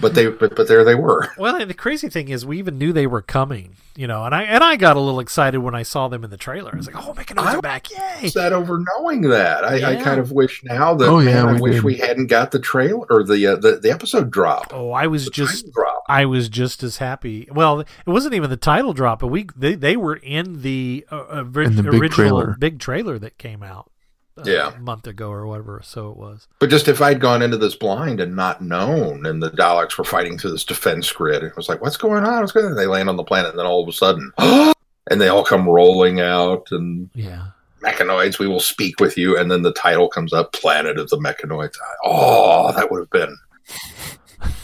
But 0.00 0.14
they, 0.14 0.26
but, 0.28 0.56
but 0.56 0.66
there 0.68 0.82
they 0.84 0.94
were. 0.96 1.28
well, 1.38 1.56
and 1.56 1.70
the 1.70 1.74
crazy 1.74 2.08
thing 2.08 2.28
is, 2.28 2.44
we 2.44 2.58
even 2.58 2.78
knew 2.78 2.92
they 2.92 3.06
were 3.06 3.22
coming, 3.22 3.76
you 3.94 4.06
know, 4.08 4.24
and 4.24 4.34
I 4.34 4.42
and 4.42 4.62
I 4.64 4.74
got 4.76 4.96
a 4.96 5.00
little 5.00 5.20
excited 5.20 5.58
when 5.60 5.74
I 5.74 5.82
saw 5.84 6.08
them 6.08 6.24
in 6.24 6.30
the 6.30 6.36
trailer. 6.36 6.70
I 6.72 6.76
was 6.76 6.86
like, 6.86 6.96
"Oh, 6.96 7.12
Mechanoids 7.14 7.46
I 7.46 7.54
are 7.56 7.62
back! 7.62 7.90
Yay!" 7.90 8.30
That 8.34 8.52
over 8.52 8.82
knowing 8.98 9.22
that, 9.22 9.64
I, 9.64 9.92
I 9.92 10.02
kind 10.02 10.18
of 10.18 10.32
wish 10.32 10.64
now 10.64 10.94
that 10.94 11.08
Oh, 11.08 11.20
yeah, 11.20 11.44
man, 11.44 11.48
I 11.48 11.52
we 11.54 11.60
wish 11.60 11.74
did. 11.76 11.84
we 11.84 11.94
hadn't 11.96 12.26
got 12.26 12.50
the 12.50 12.58
trailer 12.58 13.06
or 13.08 13.22
the 13.22 13.46
uh, 13.46 13.56
the, 13.56 13.76
the 13.76 13.90
episode 13.92 14.30
drop. 14.30 14.72
Oh, 14.72 14.90
I 14.90 15.06
was 15.06 15.26
The 15.26 15.30
just 15.30 15.72
drop. 15.72 16.02
I 16.08 16.24
was 16.26 16.48
just 16.48 16.82
as 16.82 16.96
happy. 16.98 17.48
Well, 17.52 17.80
it 17.80 17.88
wasn't 18.06 18.34
even 18.34 18.50
the 18.50 18.56
title 18.56 18.92
drop, 18.94 19.20
but 19.20 19.28
we 19.28 19.46
they, 19.56 19.74
they 19.76 19.96
were 19.96 20.16
in 20.16 20.62
the 20.62 21.06
uh, 21.12 21.16
uh, 21.30 21.38
In 21.60 21.76
the 21.76 21.82
big 21.84 21.94
original 21.94 22.08
trailer. 22.08 22.56
big 22.58 22.78
trailer 22.80 23.18
that 23.20 23.38
came 23.38 23.62
out 23.62 23.90
Uh, 24.36 24.42
yeah. 24.46 24.74
a 24.74 24.78
month 24.80 25.06
ago 25.06 25.30
or 25.30 25.46
whatever. 25.46 25.80
So 25.84 26.10
it 26.10 26.16
was. 26.16 26.48
But 26.58 26.68
just 26.70 26.88
if 26.88 27.00
I'd 27.00 27.20
gone 27.20 27.40
into 27.42 27.56
this 27.56 27.76
blind 27.76 28.20
and 28.20 28.34
not 28.34 28.60
known, 28.60 29.26
and 29.26 29.40
the 29.42 29.50
Daleks 29.50 29.96
were 29.96 30.02
fighting 30.04 30.38
through 30.38 30.50
this 30.52 30.64
defense 30.64 31.10
grid, 31.12 31.42
it 31.44 31.56
was 31.56 31.68
like, 31.68 31.80
what's 31.80 31.96
going 31.96 32.24
on? 32.24 32.40
What's 32.40 32.50
going 32.52 32.66
on? 32.66 32.72
And 32.72 32.80
they 32.80 32.86
land 32.86 33.08
on 33.08 33.16
the 33.16 33.22
planet, 33.22 33.50
and 33.50 33.58
then 33.60 33.66
all 33.66 33.82
of 33.82 33.88
a 33.88 33.92
sudden, 33.92 34.32
and 34.38 35.20
they 35.20 35.28
all 35.28 35.44
come 35.44 35.68
rolling 35.68 36.20
out, 36.20 36.66
and 36.72 37.10
Yeah. 37.14 37.46
mechanoids, 37.82 38.38
we 38.40 38.48
will 38.48 38.58
speak 38.60 38.98
with 38.98 39.16
you. 39.16 39.38
And 39.38 39.50
then 39.50 39.62
the 39.62 39.72
title 39.72 40.08
comes 40.08 40.32
up, 40.32 40.52
Planet 40.52 40.98
of 40.98 41.10
the 41.10 41.18
Mechanoids. 41.18 41.76
Oh, 42.04 42.72
that 42.72 42.90
would 42.90 43.00
have 43.00 43.10
been. 43.10 43.38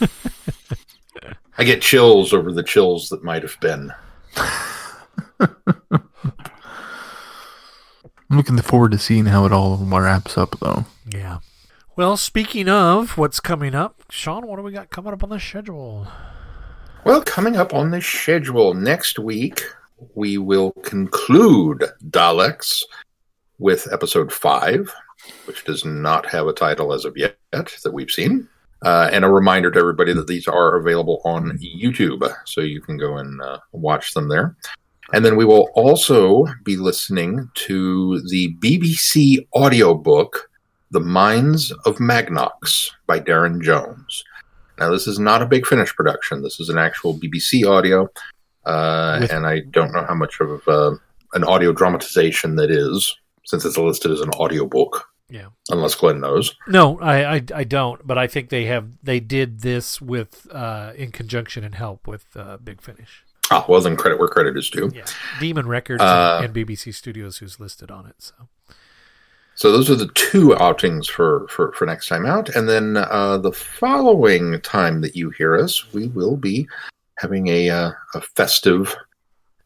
I 1.57 1.63
get 1.63 1.81
chills 1.81 2.33
over 2.33 2.51
the 2.51 2.63
chills 2.63 3.07
that 3.09 3.23
might 3.23 3.43
have 3.43 3.57
been. 3.61 3.93
I'm 8.31 8.37
looking 8.37 8.57
forward 8.59 8.93
to 8.93 8.97
seeing 8.97 9.25
how 9.25 9.45
it 9.45 9.51
all 9.51 9.75
wraps 9.75 10.37
up, 10.37 10.57
though. 10.61 10.85
Yeah. 11.05 11.39
Well, 11.97 12.15
speaking 12.15 12.69
of 12.69 13.17
what's 13.17 13.41
coming 13.41 13.75
up, 13.75 14.03
Sean, 14.09 14.47
what 14.47 14.55
do 14.55 14.61
we 14.61 14.71
got 14.71 14.89
coming 14.89 15.11
up 15.11 15.21
on 15.21 15.29
the 15.29 15.39
schedule? 15.39 16.07
Well, 17.03 17.23
coming 17.23 17.57
up 17.57 17.73
on 17.73 17.91
the 17.91 18.01
schedule 18.01 18.73
next 18.73 19.19
week, 19.19 19.61
we 20.15 20.37
will 20.37 20.71
conclude 20.83 21.83
Daleks 22.09 22.83
with 23.59 23.91
episode 23.91 24.31
five, 24.31 24.95
which 25.43 25.65
does 25.65 25.83
not 25.83 26.25
have 26.27 26.47
a 26.47 26.53
title 26.53 26.93
as 26.93 27.03
of 27.03 27.17
yet 27.17 27.35
that 27.51 27.91
we've 27.91 28.11
seen. 28.11 28.47
Uh, 28.81 29.09
and 29.11 29.25
a 29.25 29.29
reminder 29.29 29.69
to 29.71 29.79
everybody 29.79 30.13
that 30.13 30.27
these 30.27 30.47
are 30.47 30.77
available 30.77 31.21
on 31.25 31.57
YouTube, 31.57 32.33
so 32.45 32.61
you 32.61 32.79
can 32.79 32.95
go 32.95 33.17
and 33.17 33.41
uh, 33.41 33.59
watch 33.73 34.13
them 34.13 34.29
there. 34.29 34.55
And 35.13 35.25
then 35.25 35.35
we 35.35 35.45
will 35.45 35.69
also 35.75 36.45
be 36.63 36.77
listening 36.77 37.49
to 37.67 38.21
the 38.29 38.55
BBC 38.59 39.45
audiobook, 39.55 40.49
The 40.91 40.99
Minds 41.01 41.71
of 41.85 41.97
Magnox 41.97 42.91
by 43.07 43.19
Darren 43.19 43.61
Jones. 43.61 44.23
Now, 44.79 44.89
this 44.89 45.07
is 45.07 45.19
not 45.19 45.41
a 45.41 45.45
big 45.45 45.65
finish 45.67 45.93
production. 45.95 46.41
This 46.41 46.59
is 46.59 46.69
an 46.69 46.77
actual 46.77 47.17
BBC 47.17 47.67
audio, 47.67 48.09
uh, 48.65 49.17
With- 49.21 49.31
and 49.31 49.45
I 49.45 49.59
don't 49.69 49.91
know 49.93 50.05
how 50.07 50.15
much 50.15 50.39
of 50.39 50.67
uh, 50.67 50.95
an 51.33 51.43
audio 51.43 51.71
dramatization 51.73 52.55
that 52.55 52.71
is, 52.71 53.15
since 53.45 53.65
it's 53.65 53.77
listed 53.77 54.11
as 54.11 54.21
an 54.21 54.29
audiobook. 54.31 55.07
Yeah. 55.29 55.47
unless 55.69 55.95
Glenn 55.95 56.19
knows. 56.19 56.53
No, 56.67 56.99
I, 56.99 57.35
I 57.35 57.41
I 57.55 57.63
don't, 57.63 58.05
but 58.05 58.17
I 58.17 58.27
think 58.27 58.49
they 58.49 58.65
have 58.65 58.89
they 59.01 59.21
did 59.21 59.61
this 59.61 60.01
with 60.01 60.45
uh 60.51 60.91
in 60.97 61.11
conjunction 61.13 61.63
and 61.63 61.73
help 61.73 62.05
with 62.05 62.25
uh 62.35 62.57
Big 62.57 62.81
Finish. 62.81 63.23
Ah, 63.51 63.65
well, 63.67 63.81
then 63.81 63.95
credit 63.97 64.17
where 64.17 64.27
credit 64.29 64.57
is 64.57 64.69
due. 64.69 64.89
Yeah. 64.93 65.03
Demon 65.39 65.67
Records 65.67 66.01
Uh, 66.01 66.39
and, 66.43 66.55
and 66.57 66.67
BBC 66.67 66.93
Studios 66.93 67.37
who's 67.37 67.59
listed 67.59 67.91
on 67.91 68.05
it. 68.07 68.15
So 68.19 68.33
So 69.55 69.71
those 69.71 69.89
are 69.89 69.95
the 69.95 70.07
two 70.13 70.55
outings 70.57 71.07
for 71.07 71.47
for, 71.49 71.71
for 71.73 71.85
next 71.85 72.07
time 72.07 72.25
out, 72.25 72.49
and 72.55 72.67
then 72.67 72.97
uh, 72.97 73.37
the 73.37 73.51
following 73.51 74.59
time 74.61 75.01
that 75.01 75.15
you 75.15 75.29
hear 75.31 75.55
us, 75.57 75.91
we 75.93 76.07
will 76.07 76.37
be 76.37 76.67
having 77.19 77.47
a 77.49 77.69
uh, 77.69 77.91
a 78.15 78.21
festive 78.21 78.95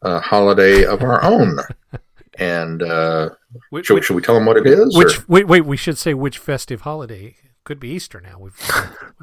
uh, 0.02 0.20
holiday 0.20 0.84
of 0.84 1.02
our 1.02 1.22
own. 1.24 1.58
And 2.38 2.82
uh, 2.82 3.30
which 3.70 3.86
should, 3.86 3.94
we- 3.94 4.02
should 4.02 4.14
we 4.14 4.20
tell 4.20 4.34
them 4.34 4.44
what 4.44 4.58
it 4.58 4.66
is? 4.66 4.94
or- 4.94 5.04
which 5.04 5.26
wait 5.26 5.48
wait 5.48 5.64
we 5.64 5.78
should 5.78 5.96
say 5.96 6.12
which 6.12 6.36
festive 6.36 6.82
holiday 6.82 7.34
could 7.64 7.80
be 7.80 7.88
Easter 7.88 8.20
now. 8.20 8.38
We've, 8.38 8.60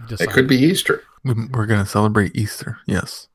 we've 0.10 0.20
it 0.22 0.32
could 0.32 0.48
be 0.48 0.56
Easter. 0.58 1.04
We're 1.24 1.68
going 1.68 1.80
to 1.84 1.86
celebrate 1.86 2.36
Easter. 2.36 2.80
Yes. 2.88 3.28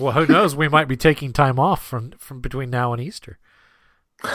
Well, 0.00 0.12
who 0.12 0.26
knows? 0.26 0.56
We 0.56 0.66
might 0.66 0.88
be 0.88 0.96
taking 0.96 1.34
time 1.34 1.58
off 1.58 1.84
from 1.84 2.12
from 2.12 2.40
between 2.40 2.70
now 2.70 2.92
and 2.92 3.02
Easter. 3.02 3.38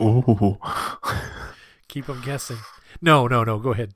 Oh. 0.00 0.58
Keep 1.86 2.06
them 2.06 2.22
guessing. 2.24 2.56
No, 3.00 3.28
no, 3.28 3.44
no. 3.44 3.58
Go 3.58 3.70
ahead. 3.70 3.92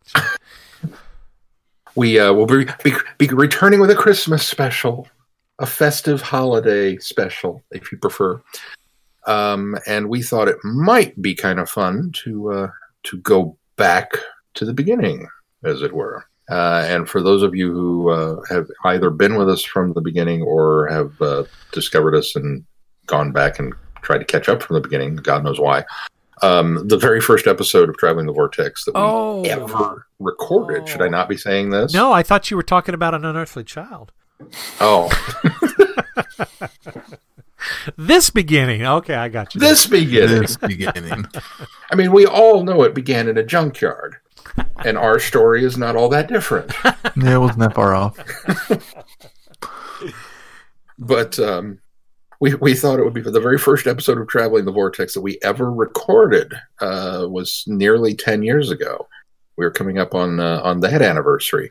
We 1.96 2.20
uh, 2.20 2.32
will 2.32 2.46
be, 2.46 2.66
be 2.84 2.92
be 3.18 3.26
returning 3.28 3.80
with 3.80 3.90
a 3.90 3.96
Christmas 3.96 4.46
special, 4.46 5.08
a 5.58 5.66
festive 5.66 6.20
holiday 6.20 6.98
special, 6.98 7.64
if 7.72 7.90
you 7.90 7.98
prefer. 7.98 8.40
Um, 9.26 9.76
and 9.86 10.08
we 10.08 10.22
thought 10.22 10.48
it 10.48 10.62
might 10.62 11.20
be 11.20 11.34
kind 11.34 11.58
of 11.58 11.68
fun 11.68 12.12
to 12.24 12.52
uh, 12.52 12.70
to 13.04 13.16
go 13.18 13.56
back 13.76 14.10
to 14.54 14.64
the 14.64 14.74
beginning, 14.74 15.26
as 15.64 15.82
it 15.82 15.92
were. 15.94 16.26
Uh, 16.50 16.84
and 16.86 17.08
for 17.08 17.22
those 17.22 17.42
of 17.42 17.54
you 17.54 17.72
who 17.72 18.10
uh, 18.10 18.36
have 18.48 18.68
either 18.84 19.10
been 19.10 19.34
with 19.36 19.48
us 19.48 19.62
from 19.64 19.92
the 19.94 20.00
beginning 20.00 20.42
or 20.42 20.86
have 20.88 21.20
uh, 21.20 21.42
discovered 21.72 22.14
us 22.14 22.36
and 22.36 22.64
gone 23.06 23.32
back 23.32 23.58
and 23.58 23.72
tried 24.02 24.18
to 24.18 24.24
catch 24.24 24.48
up 24.48 24.62
from 24.62 24.74
the 24.74 24.80
beginning, 24.80 25.16
God 25.16 25.42
knows 25.42 25.58
why. 25.58 25.84
Um, 26.42 26.86
the 26.86 26.98
very 26.98 27.20
first 27.20 27.46
episode 27.46 27.88
of 27.88 27.96
Traveling 27.96 28.26
the 28.26 28.32
Vortex 28.32 28.84
that 28.84 28.94
we 28.94 29.00
Oh. 29.00 29.42
ever 29.44 30.06
recorded. 30.20 30.86
Should 30.88 31.02
I 31.02 31.08
not 31.08 31.28
be 31.28 31.36
saying 31.36 31.70
this? 31.70 31.92
No, 31.94 32.12
I 32.12 32.22
thought 32.22 32.50
you 32.50 32.56
were 32.56 32.62
talking 32.62 32.94
about 32.94 33.14
an 33.14 33.24
unearthly 33.24 33.64
child. 33.64 34.12
Oh, 34.80 35.10
This 37.96 38.30
beginning. 38.30 38.84
Okay, 38.86 39.14
I 39.14 39.28
got 39.28 39.54
you. 39.54 39.60
this 39.60 39.86
beginning. 39.86 40.42
This 40.42 40.56
beginning. 40.56 41.26
I 41.90 41.94
mean, 41.96 42.12
we 42.12 42.24
all 42.26 42.62
know 42.62 42.82
it 42.82 42.94
began 42.94 43.28
in 43.28 43.36
a 43.38 43.42
junkyard, 43.42 44.16
and 44.84 44.96
our 44.98 45.18
story 45.18 45.64
is 45.64 45.76
not 45.76 45.96
all 45.96 46.08
that 46.08 46.28
different. 46.28 46.72
yeah, 46.84 47.34
it 47.34 47.38
wasn't 47.38 47.60
that 47.60 47.74
far 47.74 47.94
off. 47.94 48.18
But 50.98 51.38
um, 51.38 51.78
we 52.40 52.54
we 52.54 52.74
thought 52.74 52.98
it 52.98 53.04
would 53.04 53.14
be 53.14 53.22
for 53.22 53.30
the 53.30 53.40
very 53.40 53.58
first 53.58 53.86
episode 53.86 54.18
of 54.18 54.28
Traveling 54.28 54.64
the 54.64 54.72
Vortex 54.72 55.14
that 55.14 55.20
we 55.20 55.38
ever 55.42 55.70
recorded 55.70 56.52
uh, 56.80 57.26
was 57.28 57.64
nearly 57.66 58.14
ten 58.14 58.42
years 58.42 58.70
ago. 58.70 59.06
We 59.56 59.64
were 59.64 59.70
coming 59.70 59.98
up 59.98 60.14
on 60.14 60.40
uh, 60.40 60.60
on 60.62 60.80
that 60.80 61.02
anniversary, 61.02 61.70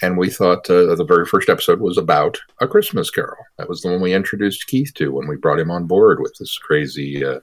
and 0.00 0.16
we 0.16 0.30
thought 0.30 0.68
uh, 0.70 0.94
the 0.94 1.04
very 1.04 1.26
first 1.26 1.48
episode 1.48 1.80
was 1.80 1.98
about 1.98 2.38
a 2.60 2.68
Christmas 2.68 3.10
Carol. 3.10 3.44
That 3.58 3.68
was 3.68 3.82
the 3.82 3.90
one 3.90 4.00
we 4.00 4.14
introduced 4.14 4.66
Keith 4.66 4.92
to 4.94 5.12
when 5.12 5.28
we 5.28 5.36
brought 5.36 5.60
him 5.60 5.70
on 5.70 5.86
board 5.86 6.20
with 6.20 6.34
this 6.38 6.56
crazy 6.58 7.24
uh, 7.24 7.40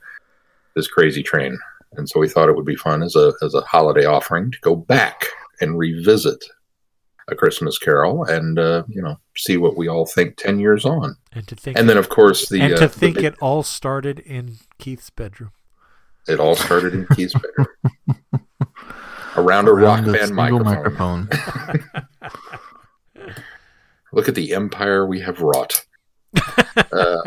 this 0.75 0.87
crazy 0.87 1.21
train. 1.21 1.57
And 1.93 2.07
so 2.07 2.19
we 2.19 2.29
thought 2.29 2.49
it 2.49 2.55
would 2.55 2.65
be 2.65 2.75
fun 2.75 3.01
as 3.03 3.15
a 3.15 3.33
as 3.41 3.53
a 3.53 3.61
holiday 3.61 4.05
offering 4.05 4.51
to 4.51 4.57
go 4.61 4.75
back 4.75 5.25
and 5.59 5.77
revisit 5.77 6.43
a 7.27 7.35
Christmas 7.35 7.77
Carol 7.77 8.23
and 8.25 8.57
uh, 8.59 8.83
you 8.87 9.01
know 9.01 9.19
see 9.35 9.57
what 9.57 9.75
we 9.77 9.87
all 9.87 10.05
think 10.05 10.37
ten 10.37 10.59
years 10.59 10.85
on. 10.85 11.15
and 11.33 11.47
to 11.47 11.55
think, 11.55 11.77
And 11.77 11.89
then 11.89 11.97
of 11.97 12.09
course 12.09 12.47
the 12.49 12.61
and 12.61 12.73
uh, 12.73 12.77
to 12.77 12.87
the 12.87 12.89
think 12.89 13.15
big- 13.15 13.25
it 13.25 13.35
all 13.41 13.63
started 13.63 14.19
in 14.19 14.57
Keith's 14.77 15.09
bedroom. 15.09 15.51
it 16.27 16.39
all 16.39 16.55
started 16.55 16.93
in 16.93 17.05
Keith's 17.15 17.33
bedroom 17.33 17.67
around 19.35 19.67
a 19.67 19.73
rock 19.73 19.99
Around 19.99 20.09
a 20.09 20.13
band 20.13 20.27
single 20.27 20.59
microphone. 20.61 21.29
Look 24.11 24.27
at 24.27 24.35
the 24.35 24.53
empire 24.55 25.05
we 25.05 25.19
have 25.21 25.39
wrought. 25.41 25.85
uh, 26.91 27.21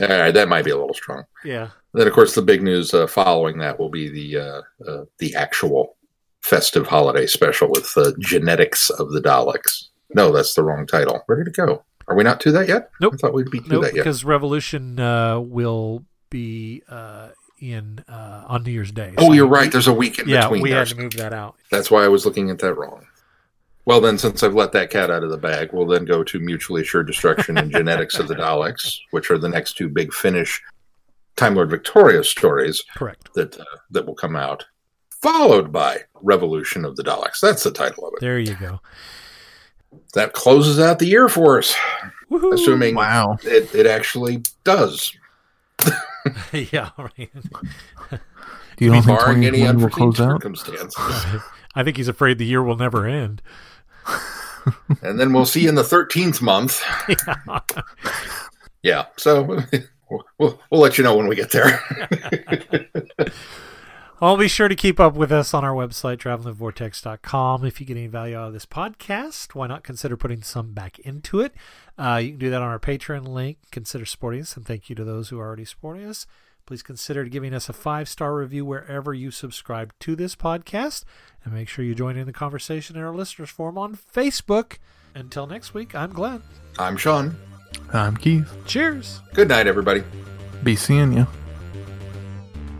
all 0.00 0.08
right, 0.08 0.30
that 0.32 0.48
might 0.48 0.64
be 0.64 0.70
a 0.70 0.76
little 0.76 0.94
strong. 0.94 1.24
Yeah. 1.44 1.68
Then, 1.94 2.06
of 2.06 2.12
course, 2.14 2.34
the 2.34 2.42
big 2.42 2.62
news 2.62 2.94
uh, 2.94 3.06
following 3.06 3.58
that 3.58 3.78
will 3.78 3.90
be 3.90 4.08
the 4.08 4.40
uh, 4.40 4.62
uh, 4.90 5.04
the 5.18 5.34
actual 5.34 5.96
festive 6.40 6.86
holiday 6.86 7.26
special 7.26 7.68
with 7.68 7.92
uh, 7.96 8.12
genetics 8.18 8.90
of 8.90 9.12
the 9.12 9.20
Daleks. 9.20 9.88
No, 10.14 10.32
that's 10.32 10.54
the 10.54 10.62
wrong 10.62 10.86
title. 10.86 11.22
Where 11.26 11.38
did 11.38 11.48
it 11.48 11.56
go? 11.56 11.84
Are 12.08 12.16
we 12.16 12.24
not 12.24 12.40
to 12.40 12.52
that 12.52 12.68
yet? 12.68 12.90
Nope. 13.00 13.14
I 13.14 13.16
thought 13.18 13.34
we'd 13.34 13.50
be 13.50 13.60
to 13.60 13.68
Nope, 13.68 13.82
that 13.84 13.94
yet. 13.94 14.02
because 14.04 14.24
Revolution 14.24 14.98
uh, 14.98 15.38
will 15.38 16.04
be 16.30 16.82
uh, 16.88 17.28
in 17.60 18.02
uh, 18.08 18.44
on 18.48 18.64
New 18.64 18.72
Year's 18.72 18.90
Day. 18.90 19.14
Oh, 19.18 19.32
you're 19.32 19.46
right. 19.46 19.70
There's 19.70 19.86
a 19.86 19.92
week 19.92 20.18
in 20.18 20.28
Yeah, 20.28 20.42
between. 20.42 20.62
we 20.62 20.70
there. 20.70 20.80
had 20.80 20.88
to 20.88 20.96
move 20.96 21.12
that 21.12 21.32
out. 21.32 21.56
That's 21.70 21.90
why 21.90 22.04
I 22.04 22.08
was 22.08 22.26
looking 22.26 22.50
at 22.50 22.58
that 22.58 22.74
wrong. 22.74 23.06
Well, 23.84 24.00
then, 24.00 24.16
since 24.16 24.42
I've 24.44 24.54
let 24.54 24.70
that 24.72 24.90
cat 24.90 25.10
out 25.10 25.24
of 25.24 25.30
the 25.30 25.36
bag, 25.38 25.70
we'll 25.72 25.86
then 25.86 26.04
go 26.04 26.22
to 26.22 26.38
Mutually 26.38 26.82
Assured 26.82 27.06
Destruction 27.08 27.58
and 27.58 27.70
Genetics 27.72 28.18
of 28.18 28.28
the 28.28 28.36
Daleks, 28.36 28.98
which 29.10 29.28
are 29.30 29.38
the 29.38 29.48
next 29.48 29.72
two 29.76 29.88
big 29.88 30.12
Finish 30.12 30.62
Time 31.34 31.56
Lord 31.56 31.70
Victorious 31.70 32.28
stories 32.30 32.84
Correct. 32.96 33.32
that 33.34 33.58
uh, 33.58 33.64
that 33.90 34.06
will 34.06 34.14
come 34.14 34.36
out, 34.36 34.64
followed 35.10 35.72
by 35.72 35.98
Revolution 36.22 36.84
of 36.84 36.94
the 36.94 37.02
Daleks. 37.02 37.40
That's 37.40 37.64
the 37.64 37.72
title 37.72 38.06
of 38.06 38.14
it. 38.14 38.20
There 38.20 38.38
you 38.38 38.54
go. 38.54 38.80
That 40.14 40.32
closes 40.32 40.78
out 40.78 40.98
the 41.00 41.06
year 41.06 41.28
for 41.28 41.58
us, 41.58 41.74
Woohoo! 42.30 42.54
assuming 42.54 42.94
Wow. 42.94 43.36
it, 43.42 43.74
it 43.74 43.86
actually 43.86 44.42
does. 44.64 45.12
yeah, 46.52 46.90
right. 46.98 47.30
Do 48.76 48.84
you 48.84 48.92
don't 48.92 49.02
think 49.02 49.18
barring 49.18 49.44
any 49.44 49.62
will 49.62 49.68
unforeseen 49.70 50.12
close 50.12 50.20
out? 50.20 50.40
circumstances. 50.40 50.96
I 51.74 51.82
think 51.82 51.96
he's 51.96 52.08
afraid 52.08 52.38
the 52.38 52.46
year 52.46 52.62
will 52.62 52.76
never 52.76 53.06
end. 53.06 53.42
And 55.02 55.18
then 55.18 55.32
we'll 55.32 55.46
see 55.46 55.62
you 55.62 55.68
in 55.68 55.74
the 55.74 55.82
13th 55.82 56.40
month. 56.40 56.82
Yeah, 58.84 59.06
so 59.16 59.44
we'll, 59.44 59.64
we'll, 60.38 60.60
we'll 60.68 60.80
let 60.80 60.98
you 60.98 61.04
know 61.04 61.16
when 61.16 61.28
we 61.28 61.36
get 61.36 61.52
there. 61.52 61.80
Well, 64.22 64.36
be 64.36 64.46
sure 64.46 64.68
to 64.68 64.76
keep 64.76 65.00
up 65.00 65.14
with 65.14 65.32
us 65.32 65.52
on 65.52 65.64
our 65.64 65.74
website, 65.74 66.18
travelingvortex.com. 66.18 67.64
If 67.64 67.80
you 67.80 67.86
get 67.86 67.96
any 67.96 68.06
value 68.06 68.36
out 68.36 68.46
of 68.46 68.52
this 68.52 68.66
podcast, 68.66 69.56
why 69.56 69.66
not 69.66 69.82
consider 69.82 70.16
putting 70.16 70.42
some 70.42 70.74
back 70.74 71.00
into 71.00 71.40
it? 71.40 71.52
Uh, 71.98 72.20
you 72.22 72.30
can 72.30 72.38
do 72.38 72.50
that 72.50 72.62
on 72.62 72.68
our 72.68 72.78
Patreon 72.78 73.26
link. 73.26 73.58
Consider 73.72 74.06
supporting 74.06 74.42
us, 74.42 74.56
and 74.56 74.64
thank 74.64 74.88
you 74.88 74.94
to 74.94 75.02
those 75.02 75.30
who 75.30 75.40
are 75.40 75.46
already 75.48 75.64
supporting 75.64 76.04
us. 76.06 76.28
Please 76.66 76.82
consider 76.82 77.24
giving 77.24 77.52
us 77.52 77.68
a 77.68 77.72
five 77.72 78.08
star 78.08 78.34
review 78.36 78.64
wherever 78.64 79.12
you 79.12 79.30
subscribe 79.30 79.92
to 80.00 80.14
this 80.14 80.36
podcast. 80.36 81.04
And 81.44 81.52
make 81.52 81.68
sure 81.68 81.84
you 81.84 81.94
join 81.94 82.16
in 82.16 82.26
the 82.26 82.32
conversation 82.32 82.96
in 82.96 83.02
our 83.02 83.14
listeners 83.14 83.50
forum 83.50 83.76
on 83.78 83.96
Facebook. 83.96 84.78
Until 85.14 85.46
next 85.46 85.74
week, 85.74 85.94
I'm 85.94 86.12
Glenn. 86.12 86.42
I'm 86.78 86.96
Sean. 86.96 87.36
I'm 87.92 88.16
Keith. 88.16 88.50
Cheers. 88.66 89.20
Good 89.34 89.48
night, 89.48 89.66
everybody. 89.66 90.02
Be 90.62 90.76
seeing 90.76 91.12
you. 91.12 91.26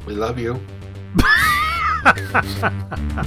We 0.06 0.14
love 0.14 0.38
you. 0.38 0.60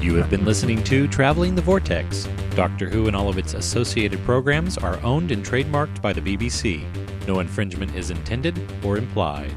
You 0.02 0.16
have 0.16 0.30
been 0.30 0.44
listening 0.44 0.84
to 0.86 1.08
Traveling 1.08 1.56
the 1.56 1.62
Vortex. 1.62 2.28
Doctor 2.56 2.90
Who 2.90 3.08
and 3.08 3.16
all 3.16 3.30
of 3.30 3.38
its 3.38 3.54
associated 3.54 4.20
programs 4.26 4.78
are 4.78 5.02
owned 5.02 5.32
and 5.32 5.46
trademarked 5.46 6.02
by 6.02 6.12
the 6.12 6.20
BBC. 6.20 6.84
No 7.26 7.40
infringement 7.40 7.96
is 7.96 8.10
intended 8.10 8.60
or 8.84 8.98
implied. 8.98 9.54